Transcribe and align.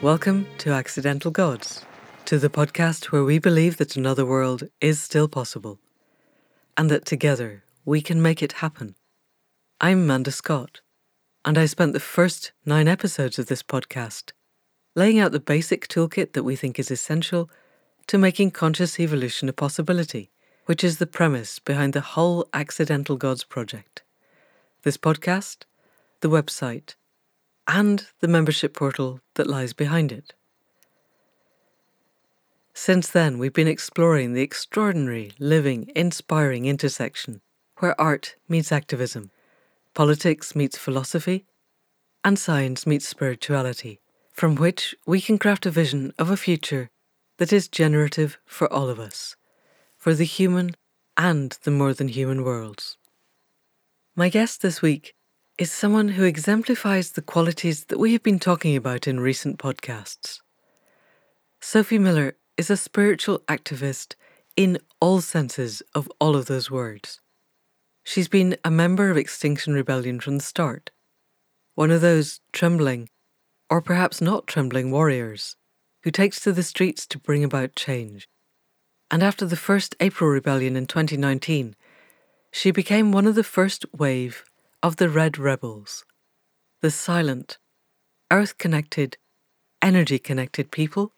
Welcome 0.00 0.46
to 0.58 0.70
Accidental 0.70 1.32
Gods, 1.32 1.84
to 2.26 2.38
the 2.38 2.48
podcast 2.48 3.06
where 3.06 3.24
we 3.24 3.40
believe 3.40 3.78
that 3.78 3.96
another 3.96 4.24
world 4.24 4.62
is 4.80 5.02
still 5.02 5.26
possible 5.26 5.80
and 6.76 6.88
that 6.88 7.04
together 7.04 7.64
we 7.84 8.00
can 8.00 8.22
make 8.22 8.40
it 8.40 8.52
happen. 8.52 8.94
I'm 9.80 10.06
Manda 10.06 10.30
Scott, 10.30 10.82
and 11.44 11.58
I 11.58 11.66
spent 11.66 11.94
the 11.94 11.98
first 11.98 12.52
nine 12.64 12.86
episodes 12.86 13.40
of 13.40 13.46
this 13.46 13.64
podcast 13.64 14.30
laying 14.94 15.18
out 15.18 15.32
the 15.32 15.40
basic 15.40 15.88
toolkit 15.88 16.32
that 16.34 16.44
we 16.44 16.54
think 16.54 16.78
is 16.78 16.92
essential 16.92 17.50
to 18.06 18.18
making 18.18 18.52
conscious 18.52 19.00
evolution 19.00 19.48
a 19.48 19.52
possibility, 19.52 20.30
which 20.66 20.84
is 20.84 20.98
the 20.98 21.08
premise 21.08 21.58
behind 21.58 21.92
the 21.92 22.02
whole 22.02 22.48
Accidental 22.54 23.16
Gods 23.16 23.42
project. 23.42 24.04
This 24.84 24.96
podcast, 24.96 25.64
the 26.20 26.30
website, 26.30 26.94
and 27.68 28.06
the 28.20 28.28
membership 28.28 28.74
portal 28.74 29.20
that 29.34 29.46
lies 29.46 29.74
behind 29.74 30.10
it. 30.10 30.32
Since 32.72 33.08
then, 33.08 33.38
we've 33.38 33.52
been 33.52 33.68
exploring 33.68 34.32
the 34.32 34.42
extraordinary, 34.42 35.32
living, 35.38 35.90
inspiring 35.94 36.64
intersection 36.64 37.42
where 37.78 38.00
art 38.00 38.36
meets 38.48 38.72
activism, 38.72 39.30
politics 39.94 40.56
meets 40.56 40.78
philosophy, 40.78 41.44
and 42.24 42.38
science 42.38 42.86
meets 42.86 43.06
spirituality, 43.06 44.00
from 44.32 44.54
which 44.54 44.94
we 45.06 45.20
can 45.20 45.38
craft 45.38 45.66
a 45.66 45.70
vision 45.70 46.12
of 46.18 46.30
a 46.30 46.36
future 46.36 46.90
that 47.36 47.52
is 47.52 47.68
generative 47.68 48.38
for 48.46 48.72
all 48.72 48.88
of 48.88 48.98
us, 48.98 49.36
for 49.96 50.14
the 50.14 50.24
human 50.24 50.74
and 51.16 51.58
the 51.62 51.70
more 51.70 51.92
than 51.92 52.08
human 52.08 52.42
worlds. 52.42 52.96
My 54.16 54.28
guest 54.28 54.62
this 54.62 54.82
week 54.82 55.14
is 55.58 55.72
someone 55.72 56.10
who 56.10 56.22
exemplifies 56.22 57.10
the 57.10 57.22
qualities 57.22 57.86
that 57.86 57.98
we 57.98 58.12
have 58.12 58.22
been 58.22 58.38
talking 58.38 58.76
about 58.76 59.08
in 59.08 59.18
recent 59.18 59.58
podcasts. 59.58 60.38
Sophie 61.60 61.98
Miller 61.98 62.36
is 62.56 62.70
a 62.70 62.76
spiritual 62.76 63.40
activist 63.40 64.14
in 64.56 64.78
all 65.00 65.20
senses 65.20 65.82
of 65.96 66.08
all 66.20 66.36
of 66.36 66.46
those 66.46 66.70
words. 66.70 67.20
She's 68.04 68.28
been 68.28 68.56
a 68.64 68.70
member 68.70 69.10
of 69.10 69.16
Extinction 69.16 69.74
Rebellion 69.74 70.20
from 70.20 70.36
the 70.38 70.44
start, 70.44 70.92
one 71.74 71.90
of 71.90 72.00
those 72.00 72.40
trembling, 72.52 73.08
or 73.68 73.82
perhaps 73.82 74.20
not 74.20 74.46
trembling 74.46 74.92
warriors 74.92 75.56
who 76.04 76.12
takes 76.12 76.40
to 76.40 76.52
the 76.52 76.62
streets 76.62 77.04
to 77.08 77.18
bring 77.18 77.42
about 77.42 77.74
change. 77.74 78.28
And 79.10 79.24
after 79.24 79.44
the 79.44 79.56
first 79.56 79.96
April 79.98 80.30
Rebellion 80.30 80.76
in 80.76 80.86
2019, 80.86 81.74
she 82.52 82.70
became 82.70 83.10
one 83.10 83.26
of 83.26 83.34
the 83.34 83.42
first 83.42 83.84
wave 83.92 84.44
of 84.82 84.96
the 84.96 85.08
Red 85.08 85.38
Rebels, 85.38 86.04
the 86.82 86.90
silent, 86.90 87.58
earth 88.30 88.58
connected, 88.58 89.16
energy 89.82 90.18
connected 90.18 90.70
people 90.70 91.12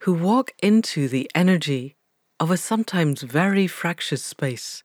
who 0.00 0.12
walk 0.12 0.52
into 0.60 1.08
the 1.08 1.30
energy 1.34 1.96
of 2.40 2.50
a 2.50 2.56
sometimes 2.56 3.22
very 3.22 3.68
fractious 3.68 4.24
space 4.24 4.82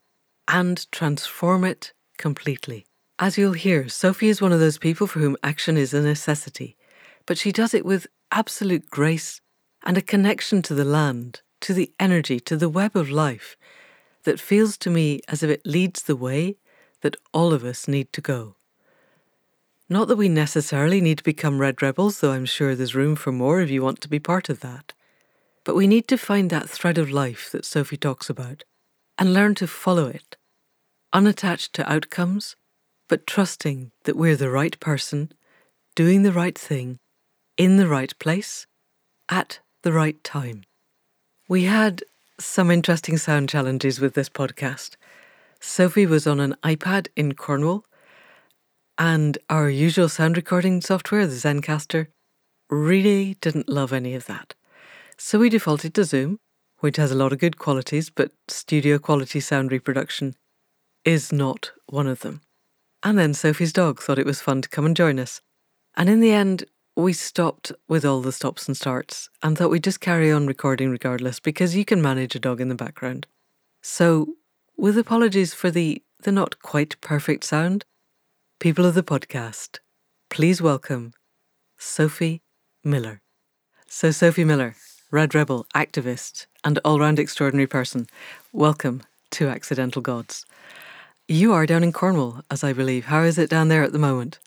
and 0.48 0.90
transform 0.92 1.64
it 1.64 1.94
completely. 2.18 2.86
As 3.18 3.38
you'll 3.38 3.54
hear, 3.54 3.90
Sophie 3.90 4.30
is 4.30 4.42
one 4.42 4.53
of 4.53 4.59
those 4.59 4.78
people 4.78 5.08
for 5.08 5.20
whom 5.20 5.36
action 5.42 5.76
is 5.76 5.94
a 5.94 6.02
necessity, 6.02 6.78
but 7.26 7.38
she 7.38 7.52
does 7.52 7.74
it 7.74 7.86
with 7.86 8.08
absolute 8.31 8.90
grace 8.90 9.42
and 9.84 9.98
a 9.98 10.02
connection 10.02 10.62
to 10.62 10.76
the 10.76 10.86
land, 10.86 11.42
to 11.62 11.74
the 11.74 11.92
energy, 12.00 12.40
to 12.42 12.56
the 12.56 12.70
web 12.70 12.96
of 12.96 13.09
life 13.09 13.58
that 14.26 14.40
feels 14.40 14.78
to 14.78 14.92
me 14.92 15.22
as 15.28 15.42
if 15.42 15.50
it 15.50 15.66
leads 15.66 16.03
the 16.03 16.16
way 16.16 16.58
that 17.02 17.18
all 17.34 17.54
of 17.54 17.64
us 17.64 17.88
need 17.88 18.12
to 18.14 18.22
go. 18.22 18.56
Not 19.88 20.08
that 20.08 20.18
we 20.18 20.30
necessarily 20.30 21.02
need 21.02 21.18
to 21.18 21.24
become 21.24 21.60
Red 21.60 21.82
Rebels, 21.82 22.20
though 22.20 22.32
I'm 22.32 22.46
sure 22.46 22.76
there's 22.76 22.94
room 22.94 23.16
for 23.16 23.32
more 23.32 23.60
if 23.60 23.72
you 23.72 23.82
want 23.82 24.02
to 24.02 24.10
be 24.10 24.20
part 24.20 24.48
of 24.48 24.60
that. 24.60 24.94
But 25.64 25.76
we 25.76 25.88
need 25.88 26.08
to 26.10 26.18
find 26.18 26.50
that 26.50 26.70
thread 26.70 26.98
of 26.98 27.10
life 27.10 27.50
that 27.52 27.66
Sophie 27.66 27.98
talks 27.98 28.30
about 28.30 28.64
and 29.18 29.34
learn 29.34 29.56
to 29.56 29.68
follow 29.68 30.08
it, 30.08 30.38
unattached 31.12 31.74
to 31.74 31.92
outcomes, 31.92 32.56
but 33.08 33.26
trusting 33.26 33.92
that 34.04 34.16
we're 34.16 34.36
the 34.36 34.52
right 34.52 34.80
person, 34.80 35.31
doing 35.96 36.24
the 36.24 36.31
right 36.31 36.58
thing, 36.58 37.00
in 37.58 37.78
the 37.78 37.88
right 37.88 38.18
place, 38.20 38.68
at 39.28 39.60
the 39.81 39.92
right 39.92 40.24
time. 40.24 40.64
We 41.48 41.64
had 41.64 42.04
some 42.40 42.72
interesting 42.72 43.18
sound 43.18 43.50
challenges 43.50 44.00
with 44.00 44.14
this 44.14 44.30
podcast. 44.30 44.96
Sophie 45.59 46.06
was 46.06 46.25
on 46.25 46.40
an 46.40 46.56
iPad 46.64 47.08
in 47.16 47.34
Cornwall, 47.34 47.86
and 48.97 49.38
our 49.50 49.70
usual 49.70 50.09
sound 50.09 50.38
recording 50.38 50.81
software, 50.81 51.28
the 51.28 51.36
Zencastr, 51.36 52.08
really 52.70 53.36
didn't 53.42 53.69
love 53.69 53.92
any 53.92 54.14
of 54.14 54.25
that. 54.28 54.53
So 55.18 55.40
we 55.40 55.50
defaulted 55.50 55.94
to 55.96 56.03
Zoom, 56.03 56.40
which 56.80 56.98
has 56.98 57.12
a 57.12 57.16
lot 57.16 57.34
of 57.34 57.40
good 57.40 57.58
qualities, 57.58 58.09
but 58.09 58.31
studio 58.48 59.00
quality 59.00 59.40
sound 59.40 59.72
reproduction 59.72 60.36
is 61.03 61.31
not 61.34 61.72
one 61.88 62.08
of 62.08 62.22
them. 62.22 62.42
And 63.03 63.18
then 63.18 63.34
Sophie's 63.34 63.74
dog 63.74 64.02
thought 64.02 64.19
it 64.19 64.25
was 64.25 64.42
fun 64.42 64.62
to 64.62 64.69
come 64.69 64.86
and 64.86 64.96
join 64.96 65.19
us. 65.19 65.42
And 65.96 66.09
in 66.09 66.19
the 66.19 66.31
end, 66.31 66.66
we 66.96 67.14
stopped 67.14 67.72
with 67.88 68.06
all 68.06 68.22
the 68.22 68.31
stops 68.31 68.68
and 68.68 68.75
starts 68.75 69.30
and 69.42 69.58
thought 69.58 69.69
we'd 69.69 69.84
just 69.84 70.02
carry 70.02 70.31
on 70.31 70.48
recording 70.48 70.90
regardless 70.90 71.40
because 71.40 71.75
you 71.75 71.86
can 71.86 72.02
manage 72.02 72.36
a 72.36 72.40
dog 72.40 72.59
in 72.59 72.69
the 72.69 72.75
background. 72.75 73.28
So 73.81 74.36
with 74.79 74.97
apologies 74.97 75.53
for 75.53 75.69
the, 75.69 76.01
the 76.22 76.31
not 76.31 76.62
quite 76.62 77.00
perfect 77.01 77.44
sound, 77.44 77.84
people 78.62 78.85
of 78.85 78.95
the 78.95 79.03
podcast, 79.03 79.79
please 80.29 80.62
welcome 80.62 81.12
Sophie 81.78 82.41
Miller. 82.81 83.19
So, 83.88 84.12
Sophie 84.12 84.45
Miller, 84.45 84.75
Red 85.12 85.35
Rebel, 85.35 85.66
activist, 85.75 86.45
and 86.63 86.79
all 86.85 86.97
round 86.97 87.19
extraordinary 87.19 87.68
person, 87.68 88.07
welcome 88.53 89.03
to 89.31 89.50
Accidental 89.50 90.01
Gods. 90.01 90.45
You 91.28 91.51
are 91.51 91.66
down 91.66 91.84
in 91.84 91.91
Cornwall, 91.91 92.44
as 92.50 92.63
I 92.63 92.72
believe. 92.72 93.06
How 93.06 93.23
is 93.23 93.38
it 93.38 93.50
down 93.50 93.68
there 93.68 93.84
at 93.84 93.91
the 93.91 94.00
moment? 94.00 94.39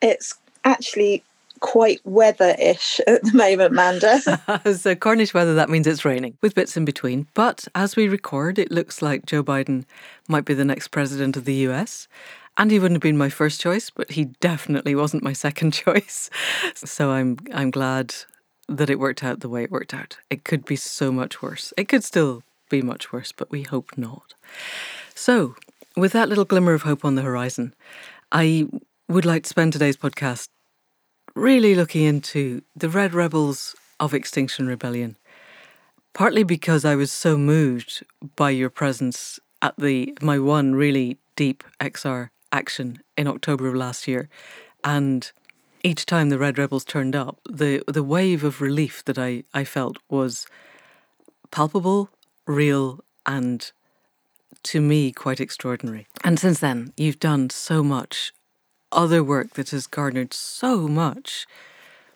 It's 0.00 0.34
actually 0.64 1.22
quite 1.60 2.00
weather-ish 2.04 3.00
at 3.06 3.22
the 3.22 3.32
moment, 3.32 3.72
Manda. 3.72 4.20
so 4.74 4.94
Cornish 4.94 5.34
weather, 5.34 5.54
that 5.54 5.70
means 5.70 5.86
it's 5.86 6.04
raining 6.04 6.36
with 6.42 6.54
bits 6.54 6.76
in 6.76 6.84
between. 6.84 7.26
But 7.34 7.66
as 7.74 7.96
we 7.96 8.08
record, 8.08 8.58
it 8.58 8.70
looks 8.70 9.02
like 9.02 9.26
Joe 9.26 9.42
Biden 9.42 9.84
might 10.28 10.44
be 10.44 10.54
the 10.54 10.64
next 10.64 10.88
president 10.88 11.36
of 11.36 11.44
the 11.44 11.54
US. 11.68 12.08
And 12.56 12.70
he 12.70 12.78
wouldn't 12.78 12.96
have 12.96 13.02
been 13.02 13.18
my 13.18 13.30
first 13.30 13.60
choice, 13.60 13.90
but 13.90 14.12
he 14.12 14.26
definitely 14.40 14.94
wasn't 14.94 15.24
my 15.24 15.32
second 15.46 15.72
choice. 15.72 16.30
So 16.74 17.10
I'm 17.10 17.38
I'm 17.52 17.70
glad 17.70 18.14
that 18.68 18.90
it 18.90 18.98
worked 18.98 19.22
out 19.22 19.40
the 19.40 19.48
way 19.48 19.64
it 19.64 19.70
worked 19.70 19.92
out. 19.92 20.18
It 20.30 20.44
could 20.44 20.64
be 20.64 20.76
so 20.76 21.12
much 21.12 21.42
worse. 21.42 21.72
It 21.76 21.88
could 21.88 22.04
still 22.04 22.42
be 22.70 22.80
much 22.82 23.12
worse, 23.12 23.32
but 23.32 23.50
we 23.50 23.62
hope 23.62 23.96
not. 23.96 24.34
So, 25.14 25.54
with 25.96 26.12
that 26.12 26.28
little 26.28 26.44
glimmer 26.44 26.72
of 26.72 26.82
hope 26.82 27.04
on 27.04 27.14
the 27.14 27.22
horizon, 27.22 27.74
I 28.32 28.68
would 29.08 29.24
like 29.24 29.42
to 29.44 29.48
spend 29.48 29.72
today's 29.72 29.96
podcast 29.96 30.48
really 31.34 31.74
looking 31.74 32.04
into 32.04 32.62
the 32.76 32.88
Red 32.88 33.12
Rebels 33.12 33.74
of 33.98 34.14
Extinction 34.14 34.66
Rebellion. 34.66 35.16
Partly 36.12 36.44
because 36.44 36.84
I 36.84 36.94
was 36.94 37.12
so 37.12 37.36
moved 37.36 38.04
by 38.36 38.50
your 38.50 38.70
presence 38.70 39.40
at 39.60 39.74
the 39.76 40.16
my 40.20 40.38
one 40.38 40.74
really 40.74 41.18
deep 41.34 41.64
XR 41.80 42.30
action 42.52 43.00
in 43.16 43.26
October 43.26 43.66
of 43.66 43.74
last 43.74 44.06
year, 44.06 44.28
and 44.84 45.32
each 45.82 46.06
time 46.06 46.28
the 46.28 46.38
Red 46.38 46.56
Rebels 46.56 46.84
turned 46.84 47.16
up, 47.16 47.40
the 47.48 47.82
the 47.88 48.04
wave 48.04 48.44
of 48.44 48.60
relief 48.60 49.04
that 49.06 49.18
I, 49.18 49.42
I 49.52 49.64
felt 49.64 49.98
was 50.08 50.46
palpable, 51.50 52.10
real, 52.46 53.00
and 53.26 53.72
to 54.62 54.80
me 54.80 55.10
quite 55.10 55.40
extraordinary. 55.40 56.06
And 56.22 56.38
since 56.38 56.60
then, 56.60 56.92
you've 56.96 57.18
done 57.18 57.50
so 57.50 57.82
much 57.82 58.32
other 58.94 59.22
work 59.22 59.54
that 59.54 59.70
has 59.70 59.86
garnered 59.86 60.32
so 60.32 60.88
much 60.88 61.46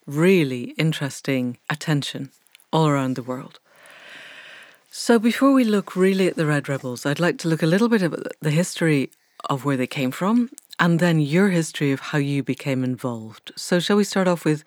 really 0.07 0.75
interesting 0.79 1.59
attention 1.69 2.31
all 2.73 2.89
around 2.89 3.15
the 3.15 3.23
world. 3.23 3.61
So, 4.91 5.19
before 5.19 5.53
we 5.53 5.65
look 5.65 5.95
really 5.95 6.27
at 6.27 6.37
the 6.37 6.47
Red 6.47 6.69
Rebels, 6.69 7.05
I'd 7.05 7.21
like 7.21 7.39
to 7.39 7.49
look 7.49 7.63
a 7.63 7.67
little 7.67 7.89
bit 7.89 8.03
at 8.03 8.13
the 8.41 8.51
history 8.51 9.11
of 9.49 9.65
where 9.65 9.77
they 9.77 9.87
came 9.87 10.11
from 10.11 10.51
and 10.81 10.99
then 10.99 11.21
your 11.21 11.51
history 11.51 11.93
of 11.93 12.01
how 12.01 12.19
you 12.19 12.43
became 12.43 12.83
involved. 12.83 13.53
So, 13.55 13.81
shall 13.81 13.97
we 13.97 14.05
start 14.05 14.27
off 14.27 14.45
with 14.45 14.65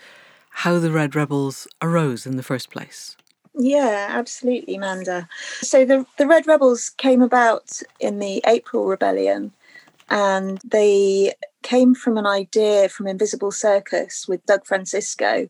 how 0.51 0.79
the 0.79 0.91
Red 0.91 1.15
Rebels 1.15 1.67
arose 1.81 2.25
in 2.25 2.37
the 2.37 2.43
first 2.43 2.69
place? 2.69 3.17
Yeah, 3.57 4.07
absolutely, 4.09 4.77
Manda. 4.77 5.27
So, 5.61 5.85
the, 5.85 6.05
the 6.17 6.27
Red 6.27 6.47
Rebels 6.47 6.91
came 6.91 7.21
about 7.21 7.81
in 7.99 8.19
the 8.19 8.41
April 8.45 8.85
Rebellion 8.85 9.51
and 10.11 10.59
they 10.63 11.33
came 11.63 11.95
from 11.95 12.17
an 12.17 12.27
idea 12.27 12.89
from 12.89 13.07
Invisible 13.07 13.51
Circus 13.51 14.27
with 14.27 14.45
Doug 14.45 14.65
Francisco 14.65 15.47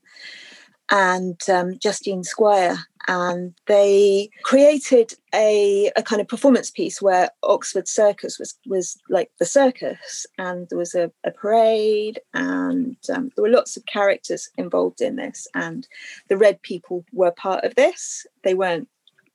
and 0.92 1.40
um, 1.50 1.80
Justine 1.80 2.24
Squire. 2.24 2.78
and 3.08 3.56
they 3.66 4.30
created 4.44 5.14
a, 5.34 5.92
a 5.96 6.04
kind 6.04 6.22
of 6.22 6.28
performance 6.28 6.70
piece 6.70 7.02
where 7.02 7.30
Oxford 7.44 7.88
Circus 7.88 8.38
was 8.38 8.56
was 8.68 8.98
like 9.10 9.32
the 9.40 9.46
circus, 9.46 10.28
and 10.38 10.68
there 10.70 10.78
was 10.78 10.94
a, 10.94 11.12
a 11.24 11.32
parade, 11.32 12.20
and 12.34 12.98
um, 13.12 13.32
there 13.36 13.44
were 13.44 13.50
lots 13.50 13.78
of 13.78 13.86
characters 13.88 14.50
involved 14.58 15.02
in 15.02 15.16
this, 15.16 15.48
and 15.56 15.88
the 16.28 16.38
Red 16.38 16.62
people 16.62 17.04
were 17.12 17.32
part 17.32 17.64
of 17.64 17.74
this. 17.76 18.28
They 18.44 18.54
weren't 18.54 18.90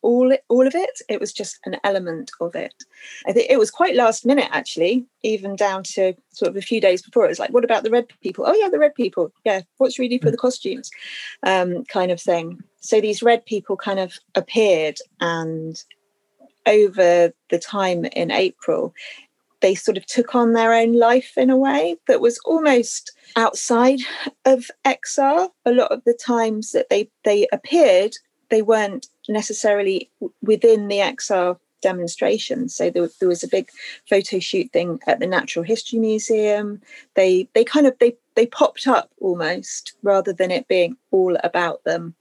all 0.06 0.32
all 0.48 0.66
of 0.66 0.74
it. 0.74 1.02
It 1.08 1.18
was 1.20 1.32
just 1.32 1.58
an 1.66 1.76
element 1.82 2.30
of 2.40 2.54
it. 2.54 2.74
I 3.26 3.32
think 3.32 3.50
it 3.50 3.58
was 3.58 3.70
quite 3.72 3.96
last 3.96 4.24
minute 4.24 4.48
actually, 4.52 5.04
even 5.22 5.56
down 5.56 5.82
to 5.94 6.14
sort 6.30 6.50
of 6.50 6.56
a 6.56 6.62
few 6.62 6.80
days 6.80 7.02
before. 7.02 7.24
It 7.24 7.28
was 7.28 7.40
like, 7.40 7.50
what 7.50 7.64
about 7.64 7.82
the 7.82 7.90
red 7.90 8.06
people? 8.22 8.44
Oh 8.46 8.54
yeah, 8.54 8.68
the 8.68 8.78
red 8.78 8.94
people. 8.94 9.32
Yeah, 9.44 9.62
what's 9.78 9.98
really 9.98 10.18
for 10.18 10.30
the 10.30 10.36
costumes? 10.36 10.90
Um, 11.42 11.84
kind 11.86 12.12
of 12.12 12.20
thing. 12.20 12.62
So 12.80 13.00
these 13.00 13.22
red 13.22 13.44
people 13.44 13.76
kind 13.76 13.98
of 13.98 14.14
appeared, 14.36 14.98
and 15.20 15.76
over 16.66 17.32
the 17.50 17.58
time 17.58 18.04
in 18.04 18.30
April, 18.30 18.94
they 19.60 19.74
sort 19.74 19.96
of 19.96 20.06
took 20.06 20.36
on 20.36 20.52
their 20.52 20.72
own 20.72 20.92
life 20.92 21.32
in 21.36 21.50
a 21.50 21.56
way 21.56 21.96
that 22.06 22.20
was 22.20 22.38
almost 22.44 23.10
outside 23.34 24.00
of 24.44 24.70
XR. 24.84 25.48
A 25.64 25.72
lot 25.72 25.90
of 25.90 26.04
the 26.04 26.14
times 26.14 26.70
that 26.70 26.88
they 26.90 27.10
they 27.24 27.48
appeared, 27.52 28.14
they 28.50 28.62
weren't 28.62 29.08
necessarily 29.28 30.10
within 30.42 30.88
the 30.88 30.98
XR 30.98 31.58
demonstration. 31.82 32.68
So 32.68 32.90
there, 32.90 33.08
there, 33.20 33.28
was 33.28 33.44
a 33.44 33.48
big 33.48 33.68
photo 34.08 34.38
shoot 34.38 34.72
thing 34.72 35.00
at 35.06 35.20
the 35.20 35.26
Natural 35.26 35.64
History 35.64 35.98
Museum. 35.98 36.80
They 37.14 37.48
they 37.54 37.64
kind 37.64 37.86
of 37.86 37.96
they 37.98 38.16
they 38.34 38.46
popped 38.46 38.86
up 38.86 39.10
almost 39.20 39.94
rather 40.02 40.32
than 40.32 40.50
it 40.50 40.68
being 40.68 40.96
all 41.10 41.36
about 41.44 41.84
them. 41.84 42.14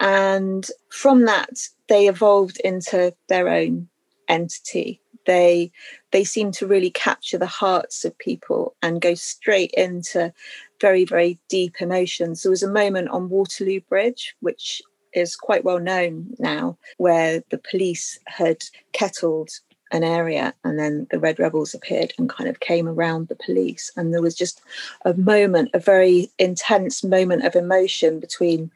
And 0.00 0.66
from 0.90 1.24
that, 1.26 1.68
they 1.88 2.08
evolved 2.08 2.60
into 2.64 3.14
their 3.28 3.48
own 3.48 3.88
entity. 4.28 5.00
They 5.26 5.70
they 6.10 6.24
seem 6.24 6.52
to 6.52 6.66
really 6.66 6.90
capture 6.90 7.38
the 7.38 7.46
hearts 7.46 8.04
of 8.04 8.16
people 8.18 8.74
and 8.82 9.00
go 9.00 9.14
straight 9.14 9.72
into 9.72 10.32
very 10.80 11.04
very 11.04 11.38
deep 11.48 11.80
emotions. 11.80 12.42
There 12.42 12.50
was 12.50 12.62
a 12.62 12.70
moment 12.70 13.08
on 13.10 13.28
Waterloo 13.28 13.80
Bridge, 13.80 14.34
which 14.40 14.82
is 15.12 15.36
quite 15.36 15.64
well 15.64 15.78
known 15.78 16.34
now, 16.38 16.76
where 16.96 17.42
the 17.50 17.58
police 17.70 18.18
had 18.26 18.64
kettled 18.92 19.50
an 19.90 20.04
area 20.04 20.54
and 20.64 20.78
then 20.78 21.06
the 21.10 21.18
red 21.18 21.38
rebels 21.38 21.74
appeared 21.74 22.12
and 22.18 22.28
kind 22.28 22.48
of 22.48 22.60
came 22.60 22.88
around 22.88 23.28
the 23.28 23.36
police. 23.36 23.90
And 23.96 24.12
there 24.12 24.22
was 24.22 24.34
just 24.34 24.60
a 25.04 25.14
moment 25.14 25.70
a 25.72 25.78
very 25.78 26.30
intense 26.38 27.02
moment 27.02 27.44
of 27.44 27.54
emotion 27.54 28.20
between 28.20 28.70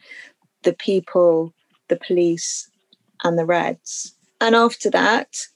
the 0.62 0.72
people 0.72 1.52
the 1.88 1.96
police 1.96 2.70
and 3.24 3.38
the 3.38 3.44
reds. 3.44 4.14
And 4.40 4.54
after 4.54 4.90
that 4.90 5.46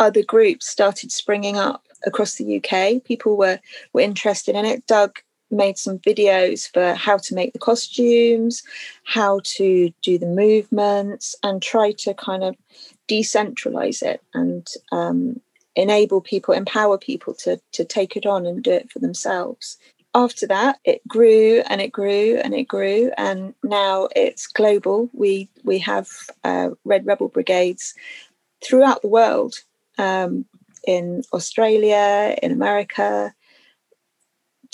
other 0.00 0.22
groups 0.22 0.66
started 0.66 1.10
springing 1.10 1.56
up 1.56 1.84
across 2.06 2.36
the 2.36 2.56
uk 2.56 3.04
people 3.04 3.36
were 3.36 3.58
were 3.92 4.00
interested 4.00 4.54
in 4.54 4.64
it. 4.64 4.86
Doug 4.86 5.18
made 5.50 5.78
some 5.78 5.98
videos 5.98 6.70
for 6.72 6.94
how 6.94 7.16
to 7.18 7.34
make 7.34 7.52
the 7.52 7.58
costumes, 7.58 8.62
how 9.04 9.40
to 9.44 9.92
do 10.02 10.18
the 10.18 10.26
movements, 10.26 11.34
and 11.42 11.62
try 11.62 11.92
to 11.92 12.14
kind 12.14 12.44
of 12.44 12.56
decentralize 13.08 14.02
it 14.02 14.22
and 14.34 14.68
um, 14.92 15.40
enable 15.76 16.20
people, 16.20 16.54
empower 16.54 16.98
people 16.98 17.34
to, 17.34 17.60
to 17.72 17.84
take 17.84 18.16
it 18.16 18.26
on 18.26 18.46
and 18.46 18.62
do 18.62 18.72
it 18.72 18.90
for 18.90 18.98
themselves. 18.98 19.78
After 20.14 20.46
that, 20.46 20.78
it 20.84 21.06
grew 21.06 21.62
and 21.68 21.80
it 21.80 21.92
grew 21.92 22.40
and 22.42 22.54
it 22.54 22.64
grew, 22.64 23.12
and 23.16 23.54
now 23.62 24.08
it's 24.16 24.46
global. 24.46 25.10
We 25.12 25.48
we 25.64 25.78
have 25.80 26.08
uh, 26.44 26.70
Red 26.84 27.06
Rebel 27.06 27.28
brigades 27.28 27.94
throughout 28.64 29.02
the 29.02 29.08
world, 29.08 29.56
um, 29.98 30.46
in 30.86 31.22
Australia, 31.32 32.34
in 32.42 32.50
America, 32.50 33.34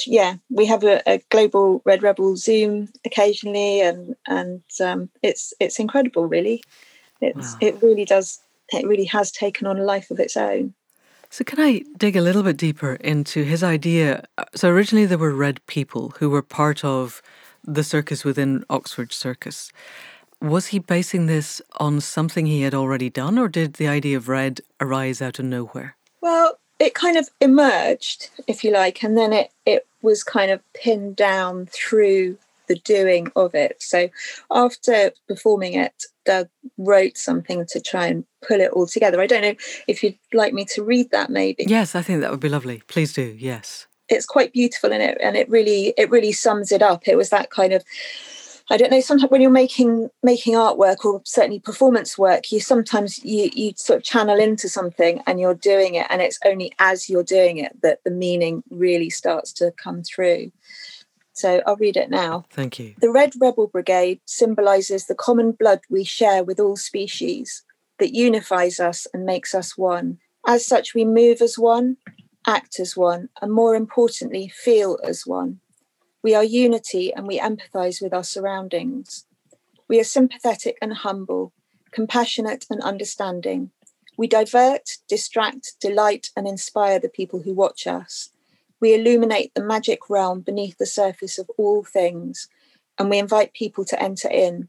yeah, 0.07 0.37
we 0.51 0.67
have 0.67 0.85
a, 0.85 1.03
a, 1.07 1.19
global 1.31 1.83
Red 1.85 2.03
Rebel 2.03 2.37
Zoom 2.37 2.89
occasionally, 3.05 3.81
and 3.81 4.17
and 4.27 4.63
um, 4.83 5.11
it's 5.23 5.55
it's 5.61 5.79
incredible, 5.79 6.27
really. 6.27 6.63
It's 7.21 7.53
wow. 7.53 7.59
it 7.61 7.83
really 7.83 8.05
does 8.05 8.41
it 8.73 8.87
really 8.87 9.05
has 9.05 9.31
taken 9.31 9.67
on 9.67 9.79
a 9.79 9.85
life 9.85 10.11
of 10.11 10.19
its 10.19 10.37
own. 10.37 10.75
So 11.31 11.45
can 11.45 11.61
I 11.61 11.83
dig 11.97 12.17
a 12.17 12.21
little 12.21 12.43
bit 12.43 12.57
deeper 12.57 12.95
into 12.95 13.43
his 13.43 13.63
idea? 13.63 14.25
So 14.55 14.69
originally 14.71 15.07
there 15.07 15.19
were 15.19 15.35
red 15.35 15.65
people 15.67 16.11
who 16.19 16.31
were 16.31 16.43
part 16.43 16.85
of 16.85 17.21
the 17.65 17.83
circus 17.83 18.25
within 18.25 18.65
Oxford 18.71 19.13
Circus. 19.13 19.73
Was 20.41 20.67
he 20.67 20.79
basing 20.79 21.27
this 21.27 21.63
on 21.79 22.01
something 22.01 22.47
he 22.47 22.63
had 22.63 22.75
already 22.75 23.11
done, 23.11 23.39
or 23.39 23.49
did 23.49 23.75
the 23.75 23.89
idea 23.89 24.17
of 24.17 24.29
red 24.29 24.61
arise 24.81 25.23
out 25.23 25.39
of 25.39 25.47
nowhere? 25.47 25.97
Well, 26.21 26.59
it 26.79 26.95
kind 26.95 27.17
of 27.17 27.29
emerged, 27.41 28.31
if 28.47 28.65
you 28.65 28.73
like, 28.73 29.03
and 29.03 29.17
then 29.17 29.33
it 29.33 29.51
it 29.65 29.87
was 30.03 30.23
kind 30.23 30.51
of 30.51 30.61
pinned 30.75 31.17
down 31.17 31.67
through 31.67 32.37
the 32.67 32.77
doing 32.77 33.31
of 33.37 33.55
it. 33.55 33.77
So 33.81 34.09
after 34.51 35.13
performing 35.29 35.75
it, 35.75 36.05
Doug 36.25 36.49
wrote 36.79 37.17
something 37.17 37.67
to 37.67 37.81
try 37.81 38.07
and 38.07 38.25
pull 38.47 38.61
it 38.61 38.71
all 38.73 38.87
together. 38.87 39.21
I 39.21 39.27
don't 39.27 39.43
know 39.43 39.55
if 39.87 40.03
you'd 40.03 40.19
like 40.33 40.55
me 40.55 40.65
to 40.75 40.83
read 40.83 41.11
that 41.11 41.31
maybe. 41.31 41.65
Yes, 41.67 41.95
I 41.95 42.03
think 42.03 42.21
that 42.21 42.31
would 42.31 42.41
be 42.41 42.49
lovely. 42.49 42.83
Please 42.87 43.13
do. 43.13 43.37
Yes. 43.39 43.87
It's 44.09 44.27
quite 44.27 44.53
beautiful 44.53 44.93
in 44.93 45.01
it 45.01 45.19
and 45.23 45.37
it 45.37 45.49
really 45.49 45.95
it 45.97 46.11
really 46.11 46.33
sums 46.33 46.73
it 46.73 46.83
up. 46.83 47.09
It 47.09 47.17
was 47.17 47.31
that 47.31 47.51
kind 47.51 47.73
of 47.73 47.85
I 48.71 48.79
don't 48.79 48.91
know. 48.91 49.01
Sometimes 49.01 49.31
when 49.31 49.43
you're 49.43 49.51
making 49.51 50.09
making 50.23 50.55
artwork 50.55 51.05
or 51.05 51.21
certainly 51.25 51.61
performance 51.61 52.17
work, 52.17 52.51
you 52.51 52.61
sometimes 52.61 53.23
you 53.23 53.51
you 53.53 53.75
sort 53.77 53.99
of 53.99 54.05
channel 54.05 54.39
into 54.39 54.69
something 54.69 55.21
and 55.27 55.39
you're 55.39 55.55
doing 55.55 55.95
it, 55.97 56.07
and 56.09 56.23
it's 56.23 56.39
only 56.45 56.73
as 56.79 57.11
you're 57.11 57.25
doing 57.25 57.59
it 57.59 57.81
that 57.83 58.03
the 58.05 58.11
meaning 58.11 58.63
really 58.71 59.11
starts 59.11 59.53
to 59.55 59.73
come 59.73 60.03
through. 60.03 60.51
So 61.35 61.63
I'll 61.67 61.77
read 61.77 61.97
it 61.97 62.11
now. 62.11 62.45
Thank 62.51 62.79
you. 62.79 62.95
The 63.01 63.11
Red 63.11 63.33
Rebel 63.41 63.67
Brigade 63.67 64.21
symbolizes 64.25 65.07
the 65.07 65.17
common 65.17 65.53
blood 65.53 65.81
we 65.91 66.05
share 66.05 66.45
with 66.45 66.61
all 66.61 66.77
species 66.77 67.65
that 67.99 68.15
unifies 68.15 68.81
us 68.81 69.07
and 69.13 69.27
makes 69.27 69.55
us 69.55 69.77
one. 69.77 70.19
As 70.47 70.65
such, 70.65 70.95
we 70.95 71.05
move 71.05 71.43
as 71.43 71.59
one, 71.59 71.97
act 72.47 72.79
as 72.79 72.97
one, 72.97 73.29
and 73.43 73.53
more 73.53 73.75
importantly, 73.75 74.49
feel 74.49 74.99
as 75.03 75.27
one. 75.27 75.61
We 76.25 76.35
are 76.35 76.43
unity 76.43 77.13
and 77.13 77.27
we 77.27 77.39
empathize 77.39 78.01
with 78.01 78.15
our 78.15 78.25
surroundings. 78.25 79.27
We 79.89 80.01
are 80.01 80.05
sympathetic 80.05 80.79
and 80.81 80.95
humble, 80.95 81.53
compassionate 81.93 82.65
and 82.71 82.81
understanding. 82.81 83.73
We 84.17 84.27
divert, 84.27 84.89
distract, 85.07 85.75
delight, 85.83 86.31
and 86.35 86.49
inspire 86.49 86.99
the 86.99 87.11
people 87.11 87.43
who 87.43 87.53
watch 87.53 87.87
us. 87.87 88.31
We 88.81 88.95
illuminate 88.95 89.55
the 89.55 89.63
magic 89.63 90.09
realm 90.09 90.41
beneath 90.41 90.79
the 90.79 90.87
surface 90.87 91.39
of 91.39 91.51
all 91.59 91.85
things, 91.85 92.49
and 92.99 93.11
we 93.11 93.19
invite 93.19 93.53
people 93.53 93.85
to 93.85 94.03
enter 94.03 94.31
in. 94.31 94.69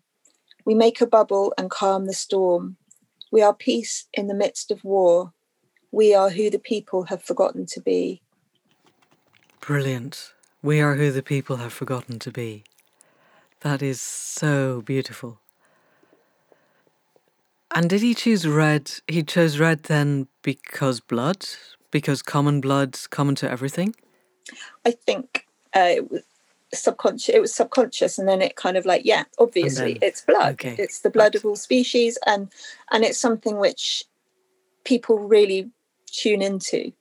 We 0.65 0.75
make 0.75 0.99
a 0.99 1.07
bubble 1.07 1.53
and 1.57 1.71
calm 1.71 2.05
the 2.05 2.13
storm. 2.13 2.75
We 3.31 3.41
are 3.41 3.53
peace 3.53 4.07
in 4.13 4.27
the 4.27 4.33
midst 4.33 4.71
of 4.71 4.83
war. 4.83 5.31
We 5.89 6.13
are 6.13 6.31
who 6.31 6.49
the 6.49 6.59
people 6.59 7.03
have 7.03 7.23
forgotten 7.23 7.65
to 7.67 7.79
be. 7.79 8.21
Brilliant. 9.61 10.33
We 10.65 10.81
are 10.81 10.95
who 10.95 11.11
the 11.11 11.21
people 11.21 11.57
have 11.57 11.71
forgotten 11.71 12.17
to 12.17 12.31
be. 12.31 12.63
That 13.59 13.83
is 13.83 14.01
so 14.01 14.81
beautiful. 14.81 15.37
And 17.75 17.87
did 17.87 18.01
he 18.01 18.15
choose 18.15 18.47
red? 18.47 18.91
He 19.07 19.21
chose 19.21 19.59
red 19.59 19.83
then 19.83 20.27
because 20.41 20.99
blood? 21.01 21.45
Because 21.91 22.23
common 22.23 22.61
blood's 22.61 23.05
common 23.05 23.35
to 23.35 23.51
everything? 23.51 23.95
I 24.83 24.89
think 24.89 25.45
uh, 25.75 25.97
it 25.97 26.09
was 26.09 26.23
subconscious 26.73 27.29
it 27.35 27.39
was 27.39 27.53
subconscious 27.53 28.17
and 28.17 28.27
then 28.27 28.41
it 28.41 28.55
kind 28.55 28.75
of 28.75 28.87
like 28.87 29.03
yeah 29.05 29.23
obviously 29.37 29.93
then, 29.93 30.01
it's 30.01 30.21
blood 30.21 30.53
okay. 30.53 30.75
it's 30.79 31.01
the 31.01 31.11
blood 31.11 31.25
right. 31.25 31.35
of 31.35 31.45
all 31.45 31.55
species 31.55 32.17
and 32.25 32.49
and 32.91 33.05
it's 33.05 33.19
something 33.19 33.57
which 33.57 34.03
people 34.83 35.19
really 35.19 35.69
tune 36.07 36.41
into 36.41 36.91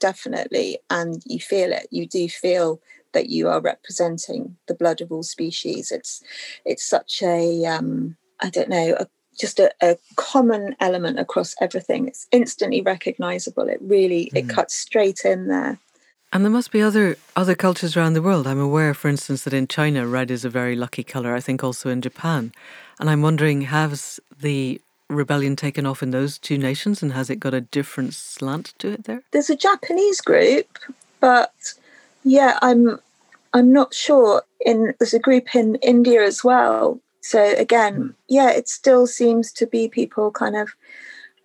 definitely 0.00 0.78
and 0.88 1.22
you 1.26 1.40
feel 1.40 1.72
it 1.72 1.88
you 1.90 2.06
do 2.06 2.26
feel 2.26 2.80
that 3.12 3.28
you 3.28 3.48
are 3.48 3.60
representing 3.60 4.56
the 4.66 4.74
blood 4.74 5.00
of 5.00 5.12
all 5.12 5.22
species. 5.22 5.90
It's 5.90 6.22
it's 6.64 6.84
such 6.84 7.22
a 7.22 7.64
um, 7.66 8.16
I 8.40 8.50
don't 8.50 8.68
know 8.68 8.96
a, 8.98 9.06
just 9.38 9.60
a, 9.60 9.72
a, 9.80 9.96
common 10.16 10.74
element 10.80 11.18
across 11.18 11.54
everything. 11.60 12.08
It's 12.08 12.26
instantly 12.32 12.82
recognizable. 12.82 13.68
It 13.68 13.78
really 13.80 14.30
mm. 14.34 14.38
it 14.38 14.48
cuts 14.48 14.74
straight 14.74 15.24
in 15.24 15.48
there. 15.48 15.78
And 16.32 16.44
there 16.44 16.52
must 16.52 16.72
be 16.72 16.82
other 16.82 17.16
other 17.36 17.54
cultures 17.54 17.96
around 17.96 18.12
the 18.12 18.22
world. 18.22 18.46
I'm 18.46 18.60
aware, 18.60 18.92
for 18.92 19.08
instance, 19.08 19.44
that 19.44 19.54
in 19.54 19.66
China 19.66 20.06
red 20.06 20.30
is 20.30 20.44
a 20.44 20.50
very 20.50 20.76
lucky 20.76 21.02
color. 21.02 21.34
I 21.34 21.40
think 21.40 21.64
also 21.64 21.88
in 21.88 22.02
Japan, 22.02 22.52
and 23.00 23.08
I'm 23.08 23.22
wondering 23.22 23.62
has 23.62 24.20
the 24.40 24.80
rebellion 25.08 25.56
taken 25.56 25.86
off 25.86 26.02
in 26.02 26.10
those 26.10 26.38
two 26.38 26.58
nations, 26.58 27.02
and 27.02 27.12
has 27.12 27.30
it 27.30 27.40
got 27.40 27.54
a 27.54 27.62
different 27.62 28.12
slant 28.12 28.74
to 28.78 28.88
it 28.88 29.04
there? 29.04 29.22
There's 29.30 29.48
a 29.48 29.56
Japanese 29.56 30.20
group, 30.20 30.78
but 31.20 31.74
yeah, 32.28 32.58
I'm 32.62 33.00
I'm 33.52 33.72
not 33.72 33.94
sure. 33.94 34.42
In 34.64 34.94
there's 34.98 35.14
a 35.14 35.18
group 35.18 35.54
in 35.54 35.76
India 35.76 36.22
as 36.22 36.44
well. 36.44 37.00
So 37.20 37.54
again, 37.56 37.94
hmm. 37.94 38.08
yeah, 38.28 38.50
it 38.50 38.68
still 38.68 39.06
seems 39.06 39.52
to 39.52 39.66
be 39.66 39.88
people 39.88 40.30
kind 40.30 40.56
of 40.56 40.74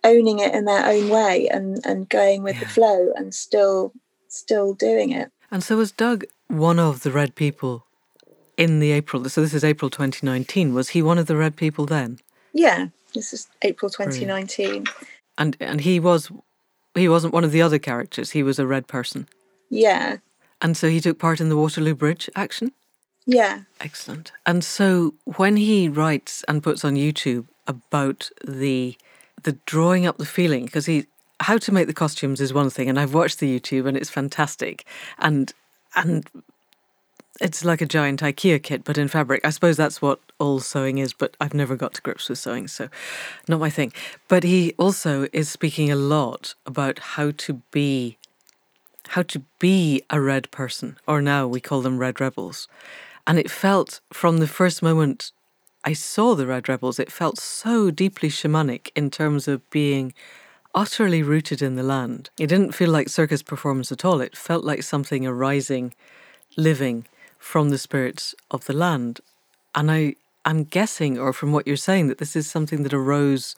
owning 0.02 0.38
it 0.38 0.54
in 0.54 0.66
their 0.66 0.86
own 0.86 1.08
way 1.08 1.48
and 1.48 1.84
and 1.84 2.08
going 2.08 2.42
with 2.42 2.56
yeah. 2.56 2.60
the 2.60 2.68
flow 2.68 3.12
and 3.16 3.34
still 3.34 3.92
still 4.28 4.74
doing 4.74 5.10
it. 5.10 5.30
And 5.50 5.62
so 5.62 5.76
was 5.76 5.92
Doug 5.92 6.24
one 6.48 6.78
of 6.78 7.02
the 7.02 7.10
red 7.10 7.34
people 7.34 7.86
in 8.56 8.78
the 8.78 8.92
April 8.92 9.24
so 9.28 9.40
this 9.40 9.54
is 9.54 9.64
April 9.64 9.90
2019 9.90 10.74
was 10.74 10.90
he 10.90 11.02
one 11.02 11.18
of 11.18 11.26
the 11.26 11.36
red 11.36 11.56
people 11.56 11.86
then? 11.86 12.18
Yeah, 12.52 12.88
this 13.14 13.32
is 13.32 13.48
April 13.62 13.90
2019. 13.90 14.66
Brilliant. 14.66 14.88
And 15.38 15.56
and 15.60 15.80
he 15.80 15.98
was 15.98 16.30
he 16.94 17.08
wasn't 17.08 17.34
one 17.34 17.44
of 17.44 17.52
the 17.52 17.62
other 17.62 17.78
characters, 17.78 18.30
he 18.30 18.42
was 18.42 18.58
a 18.58 18.66
red 18.66 18.86
person. 18.86 19.26
Yeah. 19.70 20.18
And 20.60 20.76
so 20.76 20.88
he 20.88 21.00
took 21.00 21.18
part 21.18 21.40
in 21.40 21.48
the 21.48 21.56
Waterloo 21.56 21.94
Bridge 21.94 22.30
action? 22.34 22.72
Yeah. 23.26 23.60
Excellent. 23.80 24.32
And 24.44 24.62
so 24.62 25.14
when 25.24 25.56
he 25.56 25.88
writes 25.88 26.44
and 26.48 26.62
puts 26.62 26.84
on 26.84 26.94
YouTube 26.94 27.46
about 27.66 28.30
the 28.46 28.96
the 29.42 29.52
drawing 29.66 30.06
up 30.06 30.16
the 30.18 30.26
feeling 30.26 30.64
because 30.64 30.86
he 30.86 31.06
how 31.40 31.58
to 31.58 31.72
make 31.72 31.86
the 31.86 31.94
costumes 31.94 32.40
is 32.40 32.52
one 32.52 32.70
thing 32.70 32.88
and 32.88 32.98
I've 32.98 33.14
watched 33.14 33.40
the 33.40 33.60
YouTube 33.60 33.86
and 33.86 33.96
it's 33.96 34.10
fantastic 34.10 34.84
and 35.18 35.52
and 35.94 36.28
it's 37.40 37.64
like 37.64 37.80
a 37.80 37.86
giant 37.86 38.20
IKEA 38.20 38.62
kit 38.62 38.84
but 38.84 38.98
in 38.98 39.08
fabric. 39.08 39.44
I 39.44 39.50
suppose 39.50 39.76
that's 39.76 40.00
what 40.00 40.20
all 40.38 40.60
sewing 40.60 40.98
is, 40.98 41.12
but 41.12 41.36
I've 41.40 41.54
never 41.54 41.76
got 41.76 41.94
to 41.94 42.02
grips 42.02 42.28
with 42.28 42.38
sewing, 42.38 42.68
so 42.68 42.88
not 43.48 43.60
my 43.60 43.70
thing. 43.70 43.92
But 44.28 44.44
he 44.44 44.74
also 44.78 45.26
is 45.32 45.48
speaking 45.48 45.90
a 45.90 45.96
lot 45.96 46.54
about 46.66 46.98
how 46.98 47.32
to 47.32 47.62
be 47.70 48.18
how 49.14 49.22
to 49.22 49.42
be 49.60 50.02
a 50.10 50.20
red 50.20 50.50
person, 50.50 50.96
or 51.06 51.22
now 51.22 51.46
we 51.46 51.60
call 51.60 51.80
them 51.82 51.98
red 51.98 52.20
rebels. 52.20 52.66
And 53.28 53.38
it 53.38 53.48
felt 53.48 54.00
from 54.12 54.38
the 54.38 54.48
first 54.48 54.82
moment 54.82 55.30
I 55.84 55.92
saw 55.92 56.34
the 56.34 56.46
Red 56.46 56.68
Rebels, 56.68 56.98
it 56.98 57.12
felt 57.12 57.38
so 57.38 57.90
deeply 57.90 58.30
shamanic 58.30 58.90
in 58.96 59.10
terms 59.10 59.46
of 59.46 59.68
being 59.70 60.14
utterly 60.74 61.22
rooted 61.22 61.60
in 61.60 61.76
the 61.76 61.82
land. 61.82 62.30
It 62.40 62.46
didn't 62.46 62.72
feel 62.72 62.90
like 62.90 63.08
circus 63.08 63.42
performance 63.42 63.92
at 63.92 64.04
all. 64.04 64.20
It 64.20 64.36
felt 64.36 64.64
like 64.64 64.82
something 64.82 65.26
arising, 65.26 65.94
living 66.56 67.06
from 67.38 67.68
the 67.68 67.78
spirits 67.78 68.34
of 68.50 68.64
the 68.64 68.72
land. 68.72 69.20
And 69.74 69.92
I, 69.92 70.14
I'm 70.46 70.64
guessing, 70.64 71.18
or 71.18 71.32
from 71.34 71.52
what 71.52 71.66
you're 71.66 71.76
saying, 71.76 72.08
that 72.08 72.18
this 72.18 72.34
is 72.34 72.50
something 72.50 72.82
that 72.82 72.94
arose 72.94 73.54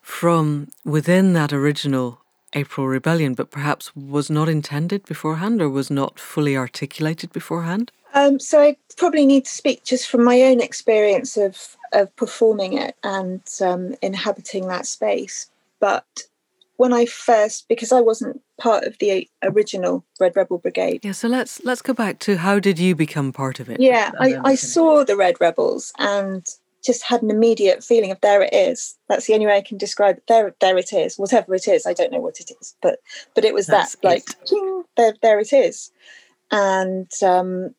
from 0.00 0.68
within 0.84 1.34
that 1.34 1.52
original 1.52 2.22
April 2.52 2.86
Rebellion, 2.86 3.34
but 3.34 3.50
perhaps 3.50 3.94
was 3.94 4.30
not 4.30 4.48
intended 4.48 5.04
beforehand 5.04 5.60
or 5.60 5.68
was 5.68 5.90
not 5.90 6.18
fully 6.18 6.56
articulated 6.56 7.32
beforehand? 7.32 7.92
Um, 8.14 8.38
so 8.40 8.62
I 8.62 8.76
probably 8.96 9.26
need 9.26 9.44
to 9.44 9.50
speak 9.50 9.84
just 9.84 10.08
from 10.08 10.24
my 10.24 10.42
own 10.42 10.60
experience 10.60 11.36
of 11.36 11.76
of 11.92 12.14
performing 12.16 12.72
it 12.78 12.96
and 13.04 13.42
um, 13.60 13.94
inhabiting 14.02 14.68
that 14.68 14.86
space. 14.86 15.50
But 15.80 16.24
when 16.76 16.92
I 16.92 17.06
first, 17.06 17.68
because 17.68 17.92
I 17.92 18.00
wasn't 18.00 18.40
part 18.58 18.84
of 18.84 18.98
the 18.98 19.28
original 19.42 20.04
Red 20.20 20.36
Rebel 20.36 20.58
Brigade. 20.58 21.00
Yeah, 21.04 21.12
so 21.12 21.28
let's 21.28 21.62
let's 21.64 21.82
go 21.82 21.92
back 21.92 22.18
to 22.20 22.36
how 22.38 22.58
did 22.58 22.78
you 22.78 22.94
become 22.94 23.32
part 23.32 23.60
of 23.60 23.68
it? 23.68 23.80
Yeah, 23.80 24.12
I, 24.18 24.36
I 24.42 24.54
saw 24.54 25.04
the 25.04 25.16
Red 25.16 25.36
Rebels 25.40 25.92
and 25.98 26.46
just 26.86 27.02
had 27.02 27.22
an 27.22 27.30
immediate 27.30 27.82
feeling 27.82 28.10
of 28.10 28.20
there 28.20 28.42
it 28.42 28.54
is. 28.54 28.96
That's 29.08 29.26
the 29.26 29.34
only 29.34 29.46
way 29.46 29.56
I 29.56 29.62
can 29.62 29.76
describe 29.76 30.18
it. 30.18 30.26
There, 30.28 30.54
there 30.60 30.78
it 30.78 30.92
is. 30.92 31.18
Whatever 31.18 31.54
it 31.54 31.66
is, 31.66 31.84
I 31.86 31.92
don't 31.92 32.12
know 32.12 32.20
what 32.20 32.40
it 32.40 32.50
is, 32.60 32.76
but 32.80 33.00
but 33.34 33.44
it 33.44 33.52
was 33.52 33.66
That's 33.66 33.96
that 33.96 34.04
like 34.04 34.24
there, 34.96 35.14
there 35.20 35.40
it 35.40 35.52
is, 35.52 35.90
and 36.50 37.10
um, 37.22 37.74